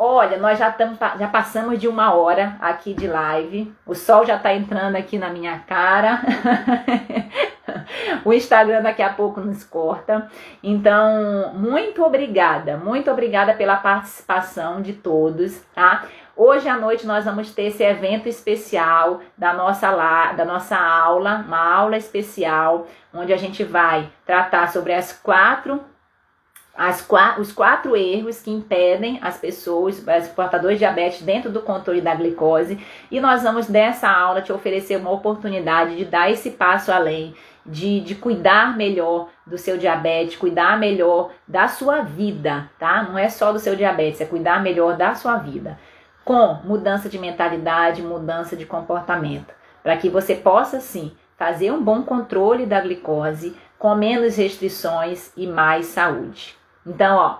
Olha, 0.00 0.38
nós 0.38 0.58
já, 0.58 0.70
tam, 0.70 0.96
já 1.18 1.26
passamos 1.26 1.78
de 1.78 1.88
uma 1.88 2.14
hora 2.14 2.56
aqui 2.60 2.94
de 2.94 3.08
live. 3.08 3.74
O 3.84 3.96
sol 3.96 4.24
já 4.24 4.36
está 4.36 4.54
entrando 4.54 4.94
aqui 4.94 5.18
na 5.18 5.28
minha 5.28 5.58
cara. 5.60 6.20
o 8.24 8.32
Instagram 8.32 8.82
daqui 8.82 9.02
a 9.02 9.12
pouco 9.12 9.40
nos 9.40 9.64
corta. 9.64 10.30
Então, 10.62 11.52
muito 11.54 12.04
obrigada, 12.04 12.76
muito 12.76 13.10
obrigada 13.10 13.54
pela 13.54 13.76
participação 13.76 14.80
de 14.80 14.92
todos, 14.92 15.60
tá? 15.74 16.04
Hoje 16.40 16.68
à 16.68 16.76
noite 16.76 17.04
nós 17.04 17.24
vamos 17.24 17.52
ter 17.52 17.64
esse 17.64 17.82
evento 17.82 18.28
especial 18.28 19.20
da 19.36 19.52
nossa, 19.52 19.90
da 20.34 20.44
nossa 20.44 20.76
aula, 20.76 21.44
uma 21.44 21.58
aula 21.58 21.96
especial, 21.96 22.86
onde 23.12 23.32
a 23.32 23.36
gente 23.36 23.64
vai 23.64 24.08
tratar 24.24 24.70
sobre 24.70 24.92
as 24.92 25.12
quatro 25.12 25.80
as, 26.76 27.04
os 27.40 27.50
quatro 27.50 27.96
erros 27.96 28.40
que 28.40 28.52
impedem 28.52 29.18
as 29.20 29.36
pessoas, 29.36 29.98
os 29.98 30.28
portadores 30.28 30.78
de 30.78 30.84
diabetes, 30.84 31.22
dentro 31.22 31.50
do 31.50 31.60
controle 31.60 32.00
da 32.00 32.14
glicose. 32.14 32.78
E 33.10 33.18
nós 33.18 33.42
vamos, 33.42 33.66
dessa 33.66 34.08
aula, 34.08 34.40
te 34.40 34.52
oferecer 34.52 34.96
uma 34.96 35.10
oportunidade 35.10 35.96
de 35.96 36.04
dar 36.04 36.30
esse 36.30 36.52
passo 36.52 36.92
além, 36.92 37.34
de, 37.66 37.98
de 37.98 38.14
cuidar 38.14 38.76
melhor 38.76 39.28
do 39.44 39.58
seu 39.58 39.76
diabetes, 39.76 40.36
cuidar 40.36 40.78
melhor 40.78 41.32
da 41.48 41.66
sua 41.66 42.02
vida, 42.02 42.70
tá? 42.78 43.02
Não 43.02 43.18
é 43.18 43.28
só 43.28 43.52
do 43.52 43.58
seu 43.58 43.74
diabetes, 43.74 44.20
é 44.20 44.24
cuidar 44.24 44.62
melhor 44.62 44.96
da 44.96 45.16
sua 45.16 45.36
vida 45.36 45.76
com 46.28 46.58
mudança 46.62 47.08
de 47.08 47.18
mentalidade, 47.18 48.02
mudança 48.02 48.54
de 48.54 48.66
comportamento, 48.66 49.54
para 49.82 49.96
que 49.96 50.10
você 50.10 50.34
possa 50.34 50.78
sim 50.78 51.10
fazer 51.38 51.70
um 51.70 51.82
bom 51.82 52.02
controle 52.02 52.66
da 52.66 52.82
glicose, 52.82 53.56
com 53.78 53.94
menos 53.94 54.36
restrições 54.36 55.32
e 55.34 55.46
mais 55.46 55.86
saúde. 55.86 56.54
Então, 56.86 57.16
ó, 57.16 57.38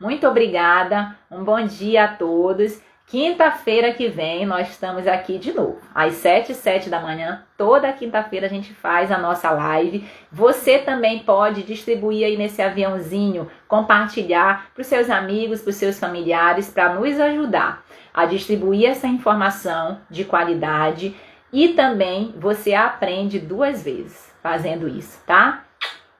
muito 0.00 0.26
obrigada, 0.26 1.14
um 1.30 1.44
bom 1.44 1.66
dia 1.66 2.04
a 2.04 2.08
todos. 2.08 2.80
Quinta-feira 3.06 3.92
que 3.92 4.08
vem 4.08 4.46
nós 4.46 4.70
estamos 4.70 5.06
aqui 5.06 5.36
de 5.38 5.52
novo, 5.52 5.78
às 5.94 6.14
7 6.14 6.52
e 6.52 6.54
7 6.54 6.88
da 6.88 7.00
manhã. 7.00 7.44
Toda 7.58 7.92
quinta-feira 7.92 8.46
a 8.46 8.48
gente 8.48 8.72
faz 8.72 9.12
a 9.12 9.18
nossa 9.18 9.50
live. 9.50 10.08
Você 10.32 10.78
também 10.78 11.18
pode 11.18 11.62
distribuir 11.62 12.24
aí 12.24 12.38
nesse 12.38 12.62
aviãozinho, 12.62 13.50
compartilhar 13.68 14.70
para 14.72 14.80
os 14.80 14.86
seus 14.86 15.10
amigos, 15.10 15.60
para 15.60 15.68
os 15.68 15.76
seus 15.76 16.00
familiares, 16.00 16.70
para 16.70 16.94
nos 16.94 17.20
ajudar 17.20 17.84
a 18.14 18.24
distribuir 18.24 18.88
essa 18.88 19.08
informação 19.08 19.98
de 20.08 20.24
qualidade 20.24 21.14
e 21.52 21.70
também 21.70 22.32
você 22.38 22.72
aprende 22.72 23.40
duas 23.40 23.82
vezes 23.82 24.32
fazendo 24.40 24.86
isso, 24.86 25.20
tá? 25.26 25.64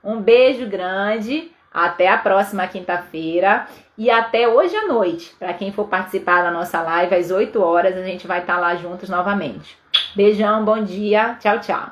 Um 0.03 0.21
beijo 0.21 0.67
grande, 0.67 1.53
até 1.73 2.09
a 2.09 2.19
próxima 2.19 2.67
quinta-feira 2.67 3.67
e 3.97 4.11
até 4.11 4.49
hoje 4.49 4.77
à 4.77 4.87
noite. 4.87 5.35
Para 5.39 5.55
quem 5.55 5.73
for 5.73 5.89
participar 5.89 6.43
da 6.43 6.51
nossa 6.51 6.81
live 6.83 7.15
às 7.15 7.31
8 7.31 7.61
horas, 7.63 7.97
a 7.97 8.03
gente 8.03 8.27
vai 8.27 8.41
estar 8.41 8.55
tá 8.55 8.61
lá 8.61 8.77
juntos 8.77 9.09
novamente. 9.09 9.77
Beijão, 10.15 10.65
bom 10.65 10.83
dia, 10.83 11.37
tchau, 11.41 11.61
tchau. 11.61 11.91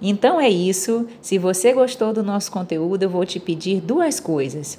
Então 0.00 0.40
é 0.40 0.48
isso. 0.48 1.08
Se 1.20 1.38
você 1.38 1.72
gostou 1.72 2.12
do 2.12 2.24
nosso 2.24 2.50
conteúdo, 2.50 3.04
eu 3.04 3.10
vou 3.10 3.24
te 3.24 3.38
pedir 3.38 3.80
duas 3.80 4.18
coisas. 4.18 4.78